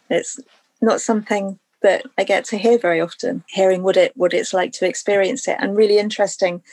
it's 0.09 0.39
not 0.81 1.01
something 1.01 1.59
that 1.81 2.05
I 2.17 2.23
get 2.23 2.45
to 2.45 2.57
hear 2.57 2.77
very 2.77 2.99
often, 2.99 3.43
hearing 3.49 3.83
what 3.83 3.97
it 3.97 4.13
what 4.15 4.33
it's 4.33 4.53
like 4.53 4.71
to 4.73 4.87
experience 4.87 5.47
it. 5.47 5.57
And 5.59 5.77
really 5.77 5.99
interesting 5.99 6.63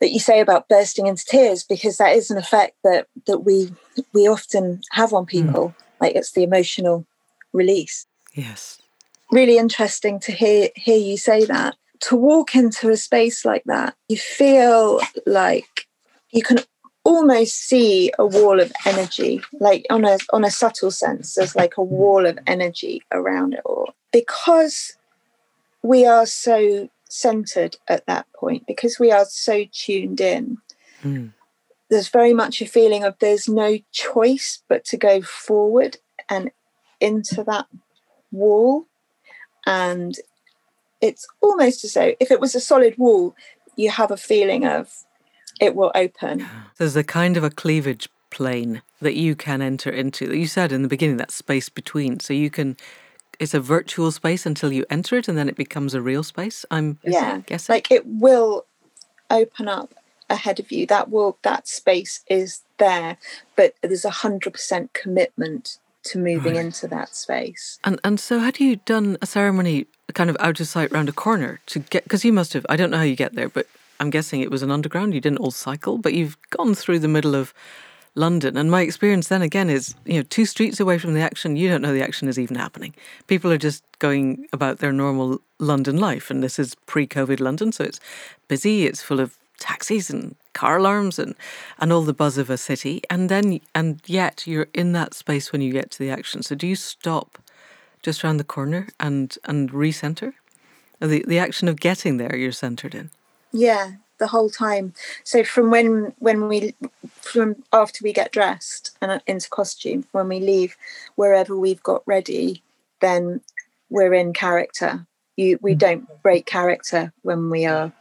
that 0.00 0.10
you 0.10 0.20
say 0.20 0.40
about 0.40 0.68
bursting 0.68 1.06
into 1.06 1.24
tears, 1.24 1.64
because 1.64 1.96
that 1.96 2.14
is 2.16 2.30
an 2.30 2.38
effect 2.38 2.76
that 2.84 3.08
that 3.26 3.40
we 3.40 3.72
we 4.12 4.28
often 4.28 4.82
have 4.92 5.12
on 5.12 5.24
hmm. 5.24 5.28
people. 5.28 5.68
Mm. 5.68 5.74
Like 6.00 6.14
it's 6.14 6.32
the 6.32 6.42
emotional 6.42 7.04
release. 7.52 8.06
Yes. 8.34 8.80
Really 9.30 9.58
interesting 9.58 10.20
to 10.20 10.32
hear 10.32 10.68
hear 10.76 10.98
you 10.98 11.16
say 11.16 11.44
that. 11.46 11.76
To 12.04 12.16
walk 12.16 12.54
into 12.54 12.88
a 12.88 12.96
space 12.96 13.44
like 13.44 13.64
that, 13.66 13.94
you 14.08 14.16
feel 14.16 15.00
like 15.26 15.86
you 16.30 16.42
can 16.42 16.60
almost 17.10 17.56
see 17.56 18.12
a 18.20 18.24
wall 18.24 18.60
of 18.60 18.72
energy, 18.86 19.42
like 19.58 19.84
on 19.90 20.04
a 20.04 20.16
on 20.32 20.44
a 20.44 20.50
subtle 20.50 20.92
sense. 20.92 21.34
There's 21.34 21.56
like 21.56 21.76
a 21.76 21.82
wall 21.82 22.24
of 22.24 22.38
energy 22.46 23.02
around 23.10 23.54
it 23.54 23.62
all 23.64 23.92
because 24.12 24.96
we 25.82 26.06
are 26.06 26.24
so 26.24 26.88
centered 27.08 27.76
at 27.88 28.06
that 28.06 28.26
point 28.32 28.64
because 28.66 29.00
we 29.00 29.10
are 29.10 29.24
so 29.24 29.64
tuned 29.72 30.20
in. 30.20 30.58
Mm. 31.02 31.32
There's 31.88 32.08
very 32.08 32.32
much 32.32 32.62
a 32.62 32.66
feeling 32.66 33.02
of 33.02 33.18
there's 33.18 33.48
no 33.48 33.78
choice 33.90 34.62
but 34.68 34.84
to 34.86 34.96
go 34.96 35.20
forward 35.20 35.96
and 36.28 36.52
into 37.00 37.42
that 37.42 37.66
wall. 38.30 38.86
And 39.66 40.14
it's 41.00 41.26
almost 41.40 41.84
as 41.84 41.94
though 41.94 42.14
if 42.20 42.30
it 42.30 42.38
was 42.38 42.54
a 42.54 42.60
solid 42.60 42.96
wall, 42.98 43.34
you 43.74 43.90
have 43.90 44.12
a 44.12 44.16
feeling 44.16 44.64
of 44.64 45.04
it 45.60 45.76
will 45.76 45.92
open. 45.94 46.46
There's 46.78 46.96
a 46.96 47.04
kind 47.04 47.36
of 47.36 47.44
a 47.44 47.50
cleavage 47.50 48.08
plane 48.30 48.82
that 49.00 49.14
you 49.14 49.36
can 49.36 49.60
enter 49.60 49.90
into. 49.90 50.34
You 50.36 50.46
said 50.46 50.72
in 50.72 50.82
the 50.82 50.88
beginning 50.88 51.18
that 51.18 51.30
space 51.30 51.68
between. 51.68 52.20
So 52.20 52.32
you 52.32 52.50
can 52.50 52.76
it's 53.38 53.54
a 53.54 53.60
virtual 53.60 54.12
space 54.12 54.44
until 54.44 54.72
you 54.72 54.84
enter 54.90 55.16
it 55.16 55.26
and 55.26 55.36
then 55.36 55.48
it 55.48 55.56
becomes 55.56 55.94
a 55.94 56.02
real 56.02 56.22
space. 56.22 56.64
I'm 56.70 56.98
yeah, 57.02 57.40
guessing. 57.46 57.72
Like 57.72 57.90
it 57.90 58.06
will 58.06 58.66
open 59.30 59.66
up 59.66 59.94
ahead 60.28 60.60
of 60.60 60.70
you. 60.70 60.86
That 60.86 61.10
will 61.10 61.38
that 61.42 61.66
space 61.66 62.20
is 62.28 62.62
there, 62.78 63.16
but 63.56 63.74
there's 63.82 64.04
a 64.04 64.10
hundred 64.10 64.52
percent 64.52 64.92
commitment 64.92 65.78
to 66.02 66.18
moving 66.18 66.54
right. 66.54 66.64
into 66.64 66.86
that 66.88 67.14
space. 67.14 67.78
And 67.84 68.00
and 68.04 68.20
so 68.20 68.38
had 68.38 68.60
you 68.60 68.76
done 68.76 69.16
a 69.20 69.26
ceremony 69.26 69.86
kind 70.14 70.30
of 70.30 70.36
out 70.40 70.60
of 70.60 70.66
sight 70.66 70.92
round 70.92 71.08
a 71.08 71.12
corner 71.12 71.60
to 71.66 71.78
get 71.78 72.04
because 72.04 72.24
you 72.24 72.32
must 72.32 72.52
have 72.52 72.66
I 72.68 72.76
don't 72.76 72.90
know 72.90 72.98
how 72.98 73.02
you 73.04 73.16
get 73.16 73.34
there, 73.34 73.48
but 73.48 73.66
I'm 74.00 74.10
guessing 74.10 74.40
it 74.40 74.50
was 74.50 74.62
an 74.62 74.70
underground. 74.70 75.14
You 75.14 75.20
didn't 75.20 75.38
all 75.38 75.50
cycle, 75.50 75.98
but 75.98 76.14
you've 76.14 76.38
gone 76.50 76.74
through 76.74 76.98
the 76.98 77.08
middle 77.08 77.34
of 77.34 77.54
London. 78.14 78.56
And 78.56 78.70
my 78.70 78.80
experience 78.80 79.28
then 79.28 79.42
again 79.42 79.70
is, 79.70 79.94
you 80.04 80.14
know, 80.14 80.22
two 80.22 80.44
streets 80.44 80.80
away 80.80 80.98
from 80.98 81.14
the 81.14 81.20
action, 81.20 81.56
you 81.56 81.68
don't 81.68 81.82
know 81.82 81.92
the 81.92 82.02
action 82.02 82.28
is 82.28 82.38
even 82.38 82.56
happening. 82.56 82.94
People 83.28 83.52
are 83.52 83.58
just 83.58 83.84
going 83.98 84.48
about 84.52 84.78
their 84.78 84.92
normal 84.92 85.40
London 85.58 85.98
life. 85.98 86.30
And 86.30 86.42
this 86.42 86.58
is 86.58 86.74
pre 86.86 87.06
COVID 87.06 87.40
London. 87.40 87.72
So 87.72 87.84
it's 87.84 88.00
busy, 88.48 88.86
it's 88.86 89.02
full 89.02 89.20
of 89.20 89.36
taxis 89.58 90.10
and 90.10 90.34
car 90.54 90.78
alarms 90.78 91.18
and, 91.18 91.34
and 91.78 91.92
all 91.92 92.02
the 92.02 92.14
buzz 92.14 92.38
of 92.38 92.50
a 92.50 92.56
city. 92.56 93.02
And 93.10 93.28
then, 93.28 93.60
and 93.74 94.00
yet 94.06 94.46
you're 94.46 94.68
in 94.74 94.92
that 94.92 95.14
space 95.14 95.52
when 95.52 95.60
you 95.60 95.72
get 95.72 95.90
to 95.92 95.98
the 95.98 96.10
action. 96.10 96.42
So 96.42 96.54
do 96.54 96.66
you 96.66 96.76
stop 96.76 97.38
just 98.02 98.24
around 98.24 98.38
the 98.38 98.44
corner 98.44 98.88
and, 98.98 99.36
and 99.44 99.70
recenter? 99.70 100.32
The, 101.00 101.24
the 101.26 101.38
action 101.38 101.68
of 101.68 101.78
getting 101.78 102.16
there, 102.16 102.34
you're 102.34 102.52
centered 102.52 102.94
in. 102.94 103.10
Yeah, 103.52 103.92
the 104.20 104.28
whole 104.28 104.50
time. 104.50 104.94
So 105.24 105.42
from 105.42 105.70
when 105.70 106.14
when 106.18 106.46
we 106.46 106.74
from 107.20 107.56
after 107.72 108.04
we 108.04 108.12
get 108.12 108.30
dressed 108.30 108.96
and 109.00 109.10
uh, 109.10 109.18
into 109.26 109.48
costume, 109.48 110.04
when 110.12 110.28
we 110.28 110.38
leave 110.38 110.76
wherever 111.16 111.56
we've 111.56 111.82
got 111.82 112.02
ready, 112.06 112.62
then 113.00 113.40
we're 113.88 114.14
in 114.14 114.32
character. 114.32 115.06
You 115.36 115.58
we 115.60 115.74
mm. 115.74 115.78
don't 115.78 116.22
break 116.22 116.46
character 116.46 117.12
when 117.22 117.50
we 117.50 117.66
are 117.66 117.92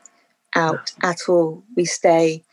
out 0.55 0.91
at 1.01 1.27
all. 1.27 1.63
We 1.75 1.85
stay. 1.85 2.43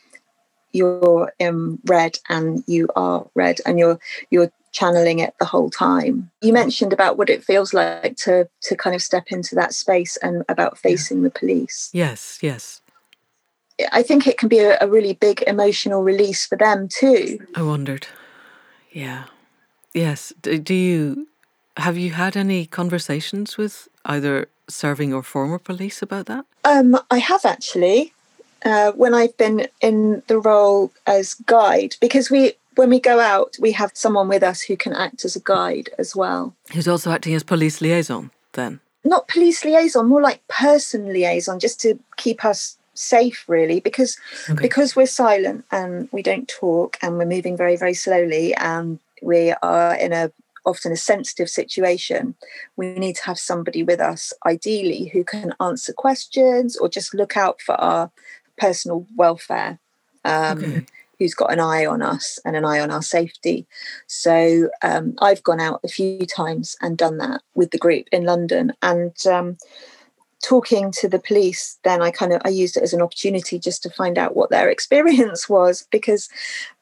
You're 0.73 1.33
in 1.39 1.79
red 1.87 2.19
and 2.29 2.63
you 2.67 2.89
are 2.97 3.27
red 3.35 3.61
and 3.67 3.79
you're 3.79 3.99
you're 4.31 4.53
channeling 4.73 5.21
it 5.21 5.35
the 5.39 5.47
whole 5.47 5.71
time. 5.71 6.31
You 6.43 6.51
hmm. 6.51 6.55
mentioned 6.55 6.93
about 6.93 7.17
what 7.17 7.31
it 7.31 7.43
feels 7.43 7.73
like 7.73 8.17
to 8.19 8.47
to 8.63 8.77
kind 8.77 8.95
of 8.95 9.03
step 9.03 9.29
into 9.29 9.55
that 9.55 9.73
space 9.73 10.19
and 10.19 10.45
about 10.49 10.79
facing 10.79 11.23
the 11.23 11.31
police. 11.31 11.91
Yes, 11.95 12.39
yes. 12.43 12.83
I 13.93 14.03
think 14.03 14.27
it 14.27 14.39
can 14.39 14.49
be 14.49 14.59
a, 14.61 14.79
a 14.81 14.89
really 14.89 15.15
big 15.15 15.43
emotional 15.47 16.03
release 16.03 16.47
for 16.47 16.57
them 16.57 16.89
too. 16.89 17.39
I 17.55 17.63
wondered. 17.63 18.07
Yeah. 18.91 19.25
Yes. 19.93 20.33
Do, 20.43 20.59
do 20.59 20.75
you 20.75 21.29
have 21.77 21.99
you 21.99 22.13
had 22.13 22.37
any 22.37 22.67
conversations 22.67 23.59
with 23.59 23.89
either 24.05 24.49
serving 24.69 25.13
or 25.13 25.23
former 25.23 25.59
police 25.59 26.03
about 26.03 26.27
that? 26.27 26.47
Um, 26.65 26.99
I 27.11 27.19
have 27.19 27.45
actually. 27.45 28.13
Uh, 28.65 28.91
when 28.93 29.15
I've 29.15 29.37
been 29.37 29.69
in 29.81 30.23
the 30.27 30.41
role 30.41 30.91
as 31.07 31.35
guide, 31.35 31.97
because 32.01 32.31
we 32.31 32.55
when 32.75 32.91
we 32.91 32.99
go 32.99 33.21
out, 33.21 33.57
we 33.61 33.73
have 33.73 33.91
someone 33.95 34.29
with 34.29 34.43
us 34.43 34.63
who 34.63 34.77
can 34.77 34.93
act 34.93 35.25
as 35.25 35.37
a 35.37 35.41
guide 35.41 35.91
as 35.99 36.17
well. 36.17 36.55
Who's 36.73 36.89
also 36.89 37.11
acting 37.11 37.35
as 37.35 37.43
police 37.43 37.81
liaison 37.81 38.31
then? 38.53 38.81
Not 39.05 39.29
police 39.29 39.65
liaison, 39.65 40.09
more 40.09 40.23
like 40.23 40.47
person 40.49 41.13
liaison, 41.13 41.59
just 41.61 41.81
to 41.83 41.99
keep 42.17 42.45
us 42.45 42.77
safe 42.99 43.45
really 43.49 43.81
because 43.81 44.19
okay. 44.49 44.61
because 44.61 44.97
we're 44.97 45.07
silent 45.07 45.65
and 45.71 46.09
we 46.13 46.23
don't 46.23 46.49
talk 46.49 46.97
and 47.03 47.19
we're 47.19 47.27
moving 47.27 47.57
very 47.57 47.77
very 47.77 47.95
slowly 47.95 48.55
and 48.55 48.99
we 49.23 49.53
are 49.63 49.95
in 49.95 50.13
a 50.13 50.31
often 50.65 50.91
a 50.91 50.97
sensitive 50.97 51.49
situation 51.49 52.35
we 52.77 52.93
need 52.95 53.15
to 53.15 53.25
have 53.25 53.39
somebody 53.39 53.83
with 53.83 54.01
us 54.01 54.33
ideally 54.45 55.07
who 55.07 55.23
can 55.23 55.55
answer 55.61 55.93
questions 55.93 56.77
or 56.77 56.89
just 56.89 57.15
look 57.15 57.37
out 57.37 57.61
for 57.61 57.75
our 57.77 58.11
personal 58.59 59.07
welfare 59.17 59.79
um, 60.25 60.59
okay. 60.59 60.87
who's 61.19 61.35
got 61.35 61.53
an 61.53 61.61
eye 61.61 61.87
on 61.87 62.03
us 62.03 62.41
and 62.45 62.57
an 62.57 62.65
eye 62.65 62.81
on 62.81 62.91
our 62.91 63.03
safety 63.03 63.65
so 64.09 64.69
um, 64.83 65.15
i've 65.21 65.43
gone 65.45 65.61
out 65.61 65.81
a 65.85 65.89
few 65.89 66.27
times 66.27 66.77
and 66.81 66.99
done 66.99 67.19
that 67.19 67.43
with 67.55 67.71
the 67.71 67.79
group 67.79 68.07
in 68.11 68.25
london 68.25 68.73
and 68.83 69.15
um, 69.27 69.57
talking 70.43 70.91
to 70.91 71.09
the 71.09 71.19
police 71.19 71.79
then 71.85 72.03
i 72.03 72.11
kind 72.11 72.33
of 72.33 72.41
i 72.45 72.49
used 72.49 72.77
it 72.77 72.83
as 72.83 72.93
an 72.93 73.03
opportunity 73.03 73.59
just 73.59 73.83
to 73.83 73.91
find 73.91 74.19
out 74.19 74.37
what 74.37 74.51
their 74.51 74.69
experience 74.77 75.49
was 75.49 75.87
because 75.91 76.29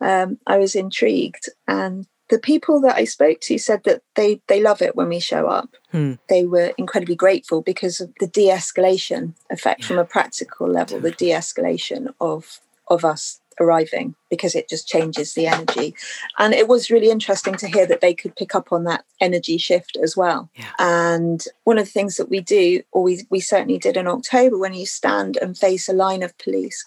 um, 0.01 0.39
i 0.47 0.57
was 0.57 0.75
intrigued 0.75 1.49
and 1.69 2.07
the 2.31 2.39
people 2.39 2.81
that 2.81 2.97
i 2.97 3.05
spoke 3.05 3.41
to 3.41 3.59
said 3.59 3.83
that 3.85 4.03
they 4.17 4.41
they 4.49 4.61
love 4.61 4.83
it 4.83 4.97
when 4.97 5.09
we 5.09 5.21
show 5.21 5.47
up 5.47 5.69
hmm. 5.91 6.15
they 6.29 6.45
were 6.45 6.73
incredibly 6.79 7.15
grateful 7.15 7.63
because 7.63 8.01
of 8.01 8.13
the 8.21 8.27
de-escalation 8.27 9.35
effect 9.51 9.83
yeah. 9.83 9.87
from 9.87 9.99
a 9.99 10.05
practical 10.05 10.69
level 10.69 10.99
the 11.01 11.13
de-escalation 11.13 12.13
of 12.21 12.61
of 12.89 13.05
us 13.05 13.41
arriving 13.61 14.15
because 14.31 14.55
it 14.55 14.69
just 14.69 14.89
changes 14.89 15.35
the 15.35 15.47
energy. 15.47 15.95
And 16.39 16.55
it 16.55 16.69
was 16.69 16.91
really 16.91 17.11
interesting 17.11 17.55
to 17.57 17.69
hear 17.69 17.87
that 17.87 18.01
they 18.01 18.15
could 18.15 18.37
pick 18.37 18.55
up 18.55 18.73
on 18.73 18.85
that 18.85 19.05
energy 19.21 19.59
shift 19.59 19.97
as 20.03 20.17
well. 20.17 20.51
Yeah. 20.55 20.71
And 20.79 21.45
one 21.65 21.79
of 21.79 21.87
the 21.87 21.91
things 21.91 22.17
that 22.17 22.31
we 22.31 22.41
do, 22.41 22.83
or 22.93 23.03
we, 23.03 23.27
we 23.31 23.41
certainly 23.41 23.79
did 23.79 23.97
in 23.97 24.07
October 24.07 24.59
when 24.59 24.75
you 24.75 24.87
stand 24.87 25.37
and 25.37 25.57
face 25.57 25.89
a 25.89 25.93
line 25.93 26.23
of 26.23 26.37
police, 26.39 26.85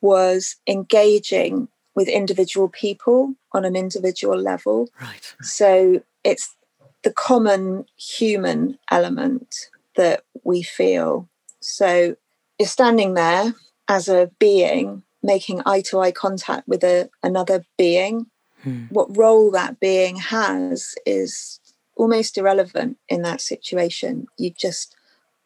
was 0.00 0.56
engaging 0.66 1.68
with 1.94 2.08
individual 2.08 2.68
people 2.68 3.34
on 3.52 3.64
an 3.64 3.76
individual 3.76 4.38
level. 4.38 4.88
Right. 5.00 5.34
So 5.42 6.02
it's 6.24 6.54
the 7.02 7.12
common 7.12 7.86
human 7.96 8.78
element 8.90 9.70
that 9.96 10.22
we 10.44 10.62
feel. 10.62 11.28
So 11.60 12.16
you're 12.58 12.66
standing 12.66 13.14
there 13.14 13.54
as 13.88 14.08
a 14.08 14.30
being 14.38 15.02
making 15.22 15.62
eye 15.66 15.82
to 15.82 16.00
eye 16.00 16.12
contact 16.12 16.66
with 16.66 16.82
a, 16.84 17.10
another 17.22 17.64
being. 17.76 18.26
Hmm. 18.62 18.84
What 18.90 19.16
role 19.16 19.50
that 19.52 19.80
being 19.80 20.16
has 20.16 20.94
is 21.06 21.60
almost 21.96 22.38
irrelevant 22.38 22.98
in 23.08 23.22
that 23.22 23.40
situation. 23.40 24.26
You 24.38 24.50
just 24.50 24.96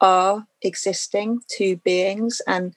are 0.00 0.46
existing 0.62 1.40
two 1.48 1.76
beings 1.78 2.42
and 2.46 2.74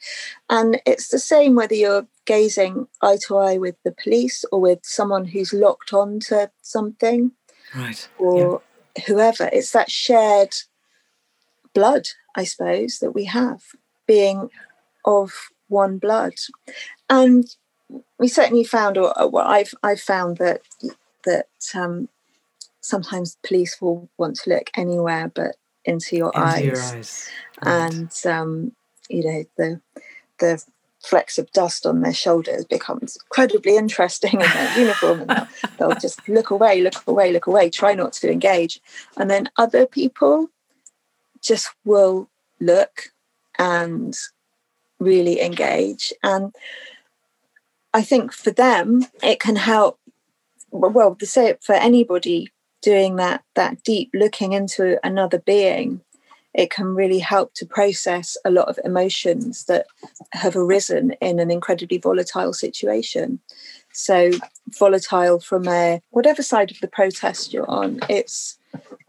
and 0.49 0.79
it's 0.85 1.09
the 1.09 1.19
same 1.19 1.55
whether 1.55 1.75
you're 1.75 2.07
gazing 2.25 2.87
eye 3.01 3.17
to 3.25 3.37
eye 3.37 3.57
with 3.57 3.75
the 3.83 3.91
police 3.91 4.45
or 4.51 4.61
with 4.61 4.79
someone 4.83 5.25
who's 5.25 5.51
locked 5.51 5.93
on 5.93 6.19
to 6.19 6.49
something 6.61 7.31
right 7.75 8.07
or 8.17 8.61
yeah. 8.95 9.03
whoever 9.07 9.49
it's 9.51 9.71
that 9.71 9.89
shared 9.89 10.53
blood 11.73 12.07
i 12.35 12.43
suppose 12.43 12.99
that 12.99 13.11
we 13.11 13.25
have 13.25 13.61
being 14.05 14.49
of 15.03 15.49
one 15.67 15.97
blood. 15.97 16.33
And 17.09 17.45
we 18.19 18.27
certainly 18.27 18.63
found, 18.63 18.97
or, 18.97 19.19
or 19.21 19.43
I've 19.43 19.73
I've 19.83 20.01
found 20.01 20.37
that 20.37 20.61
that 21.25 21.47
um, 21.75 22.09
sometimes 22.81 23.37
police 23.45 23.81
will 23.81 24.09
want 24.17 24.37
to 24.37 24.49
look 24.49 24.69
anywhere 24.75 25.31
but 25.33 25.55
into 25.85 26.15
your 26.15 26.31
into 26.35 26.47
eyes, 26.47 26.65
your 26.65 26.81
eyes. 26.81 27.29
Right. 27.65 27.91
and 27.91 28.11
um, 28.25 28.71
you 29.09 29.23
know 29.23 29.43
the 29.57 29.81
the 30.39 30.63
flecks 31.03 31.37
of 31.37 31.51
dust 31.51 31.85
on 31.85 32.01
their 32.01 32.13
shoulders 32.13 32.65
becomes 32.65 33.17
incredibly 33.25 33.77
interesting 33.77 34.33
in 34.33 34.39
their 34.39 34.77
uniform 34.77 35.21
and 35.21 35.29
they'll, 35.29 35.47
they'll, 35.89 35.99
just 35.99 36.27
look 36.27 36.49
away 36.49 36.81
look 36.81 37.07
away 37.07 37.31
look 37.31 37.47
away 37.47 37.69
try 37.69 37.93
not 37.93 38.11
to 38.11 38.31
engage 38.31 38.81
and 39.15 39.29
then 39.29 39.49
other 39.57 39.85
people 39.85 40.49
just 41.41 41.69
will 41.85 42.29
look 42.59 43.11
and 43.59 44.17
really 44.99 45.41
engage. 45.41 46.13
And 46.23 46.53
I 47.93 48.01
think 48.01 48.33
for 48.33 48.51
them, 48.51 49.05
it 49.23 49.39
can 49.39 49.55
help. 49.55 49.99
Well, 50.71 51.15
to 51.15 51.25
say 51.25 51.47
it 51.47 51.63
for 51.63 51.73
anybody 51.73 52.51
doing 52.81 53.15
that 53.15 53.43
that 53.55 53.83
deep 53.83 54.09
looking 54.13 54.53
into 54.53 54.99
another 55.03 55.39
being, 55.39 56.01
it 56.53 56.69
can 56.69 56.95
really 56.95 57.19
help 57.19 57.53
to 57.53 57.65
process 57.65 58.35
a 58.43 58.51
lot 58.51 58.67
of 58.67 58.79
emotions 58.83 59.65
that 59.65 59.85
have 60.33 60.55
arisen 60.55 61.11
in 61.21 61.39
an 61.39 61.51
incredibly 61.51 61.97
volatile 61.97 62.53
situation. 62.53 63.39
So 63.93 64.31
volatile 64.77 65.39
from 65.39 65.67
a 65.67 66.01
whatever 66.09 66.43
side 66.43 66.71
of 66.71 66.79
the 66.81 66.87
protest 66.87 67.53
you're 67.53 67.69
on, 67.69 67.99
it's 68.09 68.57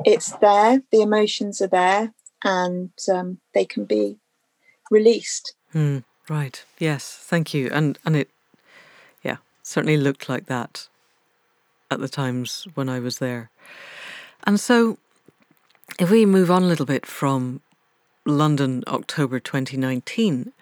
it's 0.04 0.32
there. 0.38 0.82
The 0.92 1.02
emotions 1.02 1.60
are 1.60 1.68
there, 1.68 2.12
and 2.44 2.90
um, 3.12 3.38
they 3.54 3.64
can 3.64 3.84
be 3.84 4.18
released. 4.90 5.54
Mm, 5.74 6.04
right. 6.28 6.64
Yes. 6.78 7.18
Thank 7.20 7.54
you. 7.54 7.70
And 7.72 7.98
and 8.04 8.16
it, 8.16 8.30
yeah, 9.22 9.36
certainly 9.62 9.96
looked 9.96 10.28
like 10.28 10.46
that 10.46 10.88
at 11.90 12.00
the 12.00 12.08
times 12.08 12.66
when 12.74 12.88
I 12.88 12.98
was 12.98 13.18
there. 13.18 13.50
And 14.44 14.60
so, 14.60 14.98
if 15.98 16.10
we 16.10 16.26
move 16.26 16.50
on 16.50 16.62
a 16.62 16.66
little 16.66 16.86
bit 16.86 17.06
from 17.06 17.60
London, 18.24 18.84
October 18.86 19.40
2019, 19.40 20.52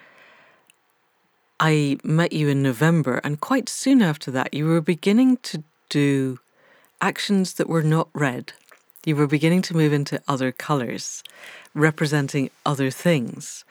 I 1.59 1.99
met 2.05 2.33
you 2.33 2.49
in 2.49 2.63
November, 2.63 3.21
and 3.25 3.41
quite 3.41 3.69
soon 3.69 4.03
after 4.03 4.31
that, 4.31 4.53
you 4.53 4.67
were 4.67 4.81
beginning 4.81 5.39
to 5.39 5.63
do 5.89 6.39
actions 7.01 7.55
that 7.55 7.69
were 7.69 7.83
not 7.83 8.09
red. 8.13 8.53
You 9.05 9.17
were 9.17 9.27
beginning 9.27 9.63
to 9.63 9.77
move 9.77 9.93
into 9.93 10.21
other 10.29 10.53
colours, 10.53 11.23
representing 11.75 12.51
other 12.65 12.91
things. 12.91 13.65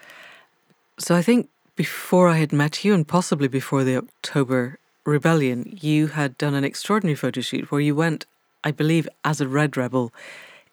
So 0.97 1.13
I 1.13 1.21
think 1.21 1.49
before 1.75 2.29
I 2.29 2.37
had 2.37 2.53
met 2.53 2.85
you, 2.85 2.93
and 2.93 3.07
possibly 3.07 3.47
before 3.47 3.83
the 3.83 3.97
October 3.97 4.79
rebellion, 5.05 5.77
you 5.81 6.07
had 6.07 6.37
done 6.37 6.55
an 6.55 6.63
extraordinary 6.63 7.15
photo 7.15 7.41
shoot 7.41 7.69
where 7.69 7.81
you 7.81 7.93
went, 7.95 8.25
I 8.63 8.71
believe, 8.71 9.07
as 9.23 9.41
a 9.41 9.47
Red 9.47 9.75
Rebel 9.75 10.13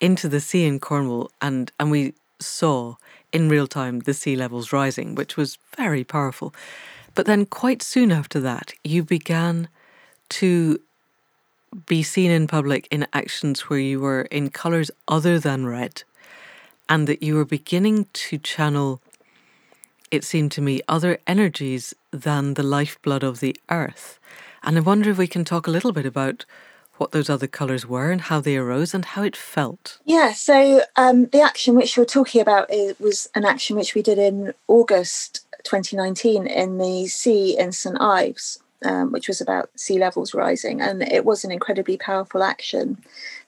into 0.01 0.29
the 0.29 0.41
sea 0.41 0.65
in 0.65 0.79
Cornwall, 0.81 1.31
and, 1.41 1.73
and 1.79 1.91
we 1.91 2.15
saw 2.39 2.97
in 3.33 3.49
real 3.49 3.67
time 3.67 4.01
the 4.01 4.15
sea 4.15 4.37
levels 4.37 4.73
rising, 4.73 5.15
which 5.15 5.37
was 5.37 5.59
very 5.77 6.05
powerful. 6.05 6.55
But 7.15 7.27
then, 7.27 7.45
quite 7.45 7.83
soon 7.83 8.11
after 8.13 8.41
that, 8.41 8.73
you 8.85 9.03
began 9.03 9.69
to 10.31 10.81
be 11.87 12.03
seen 12.03 12.31
in 12.31 12.47
public 12.47 12.87
in 12.91 13.07
actions 13.13 13.63
where 13.63 13.79
you 13.79 14.01
were 14.01 14.23
in 14.23 14.51
colours 14.51 14.91
other 15.09 15.39
than 15.39 15.67
red, 15.67 16.05
and 16.89 17.07
that 17.07 17.23
you 17.23 17.35
were 17.35 17.45
beginning 17.45 18.07
to 18.13 18.39
channel, 18.39 19.01
it 20.13 20.25
seemed 20.25 20.53
to 20.53 20.61
me, 20.61 20.83
other 20.87 21.19
energies 21.27 21.95
than 22.11 22.55
the 22.55 22.63
lifeblood 22.63 23.25
of 23.25 23.41
the 23.41 23.57
earth. 23.71 24.21
And 24.63 24.77
I 24.77 24.81
wonder 24.81 25.11
if 25.11 25.19
we 25.19 25.27
can 25.27 25.45
talk 25.45 25.67
a 25.67 25.71
little 25.71 25.91
bit 25.91 26.05
about 26.05 26.45
what 26.99 27.13
those 27.13 27.31
other 27.31 27.47
colours 27.47 27.87
were 27.87 28.13
and 28.13 28.21
how 28.21 28.39
they 28.39 28.57
arose 28.57 28.93
and 28.93 29.05
how 29.07 29.23
it 29.23 29.35
felt. 29.35 29.99
Yeah, 30.05 30.35
so 30.35 30.83
um, 30.97 31.27
the 31.27 31.41
action 31.41 31.75
which 31.75 31.97
you're 31.97 32.05
talking 32.05 32.43
about 32.43 32.71
was 33.01 33.29
an 33.35 33.47
action 33.47 33.75
which 33.75 33.95
we 33.95 34.03
did 34.03 34.19
in 34.19 34.53
August 34.69 35.47
2019 35.65 36.47
in 36.47 36.77
the 36.77 37.07
sea 37.07 37.59
in 37.59 37.73
St 37.73 37.97
Ives, 37.99 38.63
um, 38.85 39.13
which 39.13 39.29
was 39.29 39.41
about 39.41 39.71
sea 39.77 39.99
levels 39.99 40.35
rising. 40.35 40.83
And 40.83 41.03
it 41.03 41.25
was 41.25 41.43
an 41.43 41.51
incredibly 41.51 41.97
powerful 41.97 42.43
action 42.43 43.03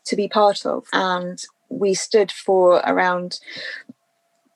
to 0.06 0.16
be 0.16 0.28
part 0.28 0.64
of. 0.64 0.86
And 0.94 1.44
we 1.68 1.94
stood 1.94 2.32
for 2.32 2.82
around 2.86 3.40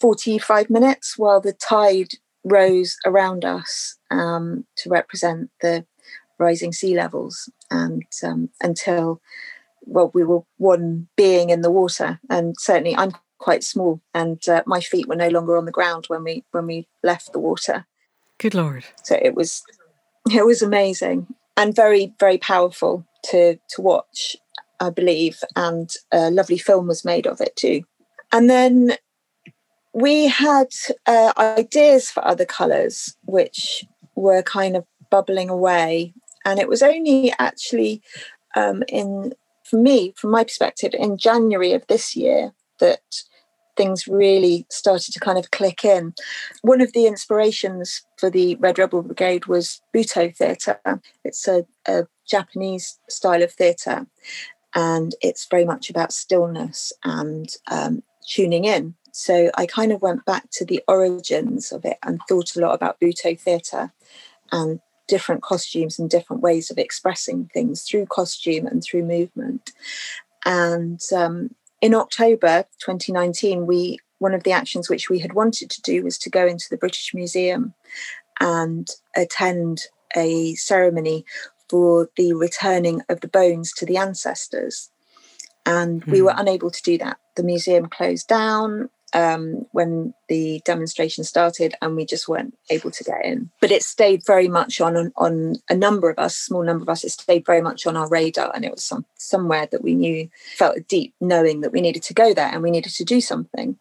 45 0.01 0.71
minutes 0.71 1.19
while 1.19 1.41
the 1.41 1.53
tide 1.53 2.13
rose 2.45 2.97
around 3.05 3.45
us 3.45 3.97
um, 4.11 4.65
to 4.77 4.91
represent 4.91 5.51
the 5.61 5.85
rising 6.39 6.73
sea 6.73 6.95
levels. 6.95 7.51
And 7.71 8.05
um, 8.25 8.51
until 8.61 9.21
well 9.83 10.11
we 10.15 10.25
were 10.25 10.41
one 10.57 11.09
being 11.17 11.51
in 11.51 11.63
the 11.63 11.71
water. 11.71 12.21
And 12.31 12.55
certainly 12.59 12.97
i'm 12.97 13.13
quite 13.39 13.63
small 13.63 14.01
and 14.15 14.47
uh, 14.49 14.63
my 14.67 14.81
feet 14.81 15.07
were 15.07 15.17
no 15.17 15.29
longer 15.29 15.57
on 15.57 15.65
the 15.65 15.73
ground 15.73 16.05
when 16.09 16.25
we 16.25 16.45
when 16.51 16.67
we 16.67 16.87
left 17.03 17.33
the 17.33 17.39
water. 17.39 17.87
Good 18.39 18.55
lord. 18.55 18.85
So 19.05 19.19
it 19.21 19.35
was 19.35 19.63
it 20.31 20.45
was 20.45 20.63
amazing 20.63 21.27
and 21.57 21.75
very 21.75 22.13
very 22.19 22.39
powerful 22.39 23.07
to 23.25 23.59
to 23.71 23.83
watch 23.83 24.37
i 24.81 24.91
believe. 24.91 25.43
And 25.57 25.91
a 26.13 26.31
lovely 26.31 26.59
film 26.59 26.87
was 26.87 27.05
made 27.05 27.27
of 27.27 27.41
it 27.41 27.57
too. 27.57 27.83
And 28.33 28.51
then 28.51 28.97
we 29.93 30.27
had 30.27 30.69
uh, 31.07 31.33
ideas 31.37 32.11
for 32.11 32.27
other 32.27 32.45
colors 32.45 33.17
which 33.25 33.85
were 34.15 34.43
kind 34.43 34.77
of 34.77 34.85
bubbling 35.11 35.49
away 35.49 36.13
and 36.45 36.59
it 36.59 36.69
was 36.69 36.83
only 36.83 37.33
actually 37.39 38.03
um, 38.57 38.83
in, 38.89 39.35
for 39.65 39.77
me, 39.77 40.15
from 40.17 40.31
my 40.31 40.45
perspective, 40.45 40.95
in 40.95 41.19
January 41.19 41.73
of 41.73 41.87
this 41.87 42.17
year 42.17 42.53
that 42.81 43.23
things 43.77 44.09
really 44.09 44.67
started 44.71 45.13
to 45.13 45.21
kind 45.21 45.39
of 45.39 45.51
click 45.51 45.85
in. 45.85 46.15
One 46.63 46.81
of 46.81 46.93
the 46.93 47.07
inspirations 47.07 48.03
for 48.17 48.31
the 48.31 48.57
Red 48.57 48.79
Rebel 48.79 49.03
Brigade 49.03 49.47
was 49.47 49.81
Butoh 49.95 50.35
theatre. 50.35 50.81
It's 51.25 51.47
a, 51.47 51.65
a 51.87 52.07
Japanese 52.29 52.99
style 53.09 53.43
of 53.43 53.53
theatre, 53.53 54.07
and 54.75 55.15
it's 55.21 55.47
very 55.51 55.65
much 55.65 55.91
about 55.91 56.13
stillness 56.13 56.93
and 57.05 57.49
um, 57.71 58.03
tuning 58.29 58.65
in. 58.65 58.95
So 59.19 59.51
I 59.57 59.67
kind 59.67 59.91
of 59.91 60.01
went 60.01 60.25
back 60.27 60.49
to 60.53 60.65
the 60.65 60.81
origins 60.87 61.73
of 61.73 61.85
it 61.85 61.99
and 62.05 62.21
thought 62.29 62.55
a 62.55 62.61
lot 62.61 62.73
about 62.73 63.01
Butoh 63.01 63.39
theatre 63.39 63.93
and 64.53 64.79
different 65.09 65.43
costumes 65.43 65.99
and 65.99 66.09
different 66.09 66.41
ways 66.41 66.71
of 66.71 66.79
expressing 66.79 67.51
things 67.53 67.83
through 67.83 68.07
costume 68.07 68.65
and 68.65 68.81
through 68.81 69.03
movement. 69.03 69.73
And 70.45 71.01
um, 71.13 71.57
in 71.83 71.97
October 71.97 72.67
2019, 72.79 73.67
we 73.67 73.99
one 74.19 74.35
of 74.35 74.45
the 74.45 74.53
actions 74.53 74.89
which 74.89 75.11
we 75.11 75.19
had 75.19 75.33
wanted 75.33 75.69
to 75.71 75.83
do 75.83 76.05
was 76.05 76.17
to 76.19 76.31
go 76.31 76.47
into 76.47 76.67
the 76.71 76.77
British 76.77 77.13
Museum 77.13 77.75
and 78.39 78.89
attend 79.17 79.81
a 80.15 80.55
ceremony 80.55 81.25
for 81.69 82.09
the 82.17 82.35
returning 82.35 83.03
of 83.09 83.21
the 83.21 83.29
bones 83.29 83.73
to 83.73 83.85
the 83.85 83.97
ancestors. 83.97 84.91
And 85.67 86.05
we 86.05 86.23
were 86.23 86.33
hmm. 86.33 86.39
unable 86.39 86.71
to 86.71 86.83
do 86.83 86.99
that. 86.99 87.19
The 87.35 87.43
museum 87.43 87.87
closed 87.87 88.29
down 88.29 88.91
um, 89.15 89.67
when 89.73 90.15
the 90.29 90.61
demonstration 90.65 91.25
started, 91.25 91.75
and 91.81 91.97
we 91.97 92.05
just 92.05 92.29
weren't 92.29 92.57
able 92.71 92.91
to 92.91 93.05
get 93.05 93.25
in. 93.25 93.51
But 93.61 93.71
it 93.71 93.83
stayed 93.83 94.23
very 94.27 94.49
much 94.49 94.81
on 94.81 95.13
on 95.17 95.57
a 95.69 95.75
number 95.75 96.11
of 96.11 96.19
us, 96.19 96.37
small 96.37 96.63
number 96.63 96.83
of 96.83 96.89
us. 96.89 97.05
It 97.05 97.11
stayed 97.11 97.47
very 97.47 97.63
much 97.63 97.87
on 97.87 97.97
our 97.97 98.09
radar, 98.09 98.53
and 98.55 98.65
it 98.65 98.71
was 98.71 98.85
some 98.85 99.05
somewhere 99.17 99.67
that 99.71 99.83
we 99.83 99.95
knew 99.95 100.29
felt 100.57 100.77
a 100.77 100.81
deep 100.81 101.15
knowing 101.21 101.61
that 101.61 101.73
we 101.73 101.81
needed 101.81 102.03
to 102.05 102.15
go 102.15 102.35
there 102.35 102.51
and 102.53 102.63
we 102.63 102.71
needed 102.71 102.93
to 102.95 103.05
do 103.05 103.21
something. 103.21 103.79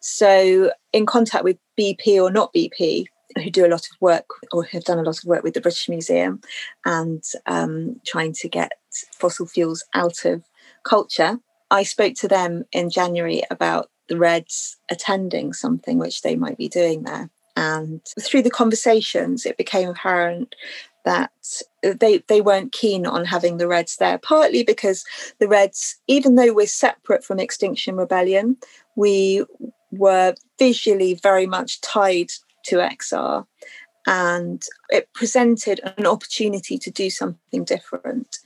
So, 0.00 0.72
in 0.92 1.06
contact 1.06 1.44
with 1.44 1.58
BP 1.78 2.16
or 2.22 2.30
not 2.30 2.54
BP, 2.54 3.06
who 3.36 3.50
do 3.50 3.66
a 3.66 3.68
lot 3.68 3.86
of 3.86 4.00
work 4.00 4.26
or 4.52 4.64
have 4.64 4.84
done 4.84 4.98
a 4.98 5.02
lot 5.02 5.18
of 5.18 5.24
work 5.24 5.42
with 5.42 5.54
the 5.54 5.60
British 5.60 5.88
Museum 5.88 6.40
and 6.84 7.22
um, 7.46 8.00
trying 8.06 8.32
to 8.34 8.48
get 8.48 8.72
fossil 9.12 9.46
fuels 9.46 9.84
out 9.94 10.24
of 10.24 10.42
culture. 10.82 11.38
I 11.70 11.84
spoke 11.84 12.14
to 12.14 12.28
them 12.28 12.64
in 12.72 12.90
January 12.90 13.42
about 13.50 13.90
the 14.10 14.18
Reds 14.18 14.76
attending 14.90 15.54
something 15.54 15.96
which 15.96 16.20
they 16.20 16.36
might 16.36 16.58
be 16.58 16.68
doing 16.68 17.04
there. 17.04 17.30
And 17.56 18.02
through 18.20 18.42
the 18.42 18.50
conversations, 18.50 19.46
it 19.46 19.56
became 19.56 19.88
apparent 19.88 20.54
that 21.04 21.30
they 21.82 22.18
they 22.26 22.40
weren't 22.40 22.72
keen 22.72 23.06
on 23.06 23.24
having 23.24 23.56
the 23.56 23.68
Reds 23.68 23.96
there. 23.96 24.18
Partly 24.18 24.62
because 24.64 25.04
the 25.38 25.48
Reds, 25.48 25.96
even 26.08 26.34
though 26.34 26.52
we're 26.52 26.66
separate 26.66 27.24
from 27.24 27.38
Extinction 27.38 27.96
Rebellion, 27.96 28.56
we 28.96 29.44
were 29.92 30.34
visually 30.58 31.14
very 31.14 31.46
much 31.46 31.80
tied 31.80 32.30
to 32.64 32.76
XR, 32.76 33.46
and 34.06 34.64
it 34.90 35.08
presented 35.14 35.80
an 35.96 36.06
opportunity 36.06 36.78
to 36.78 36.90
do 36.90 37.08
something 37.10 37.64
different. 37.64 38.38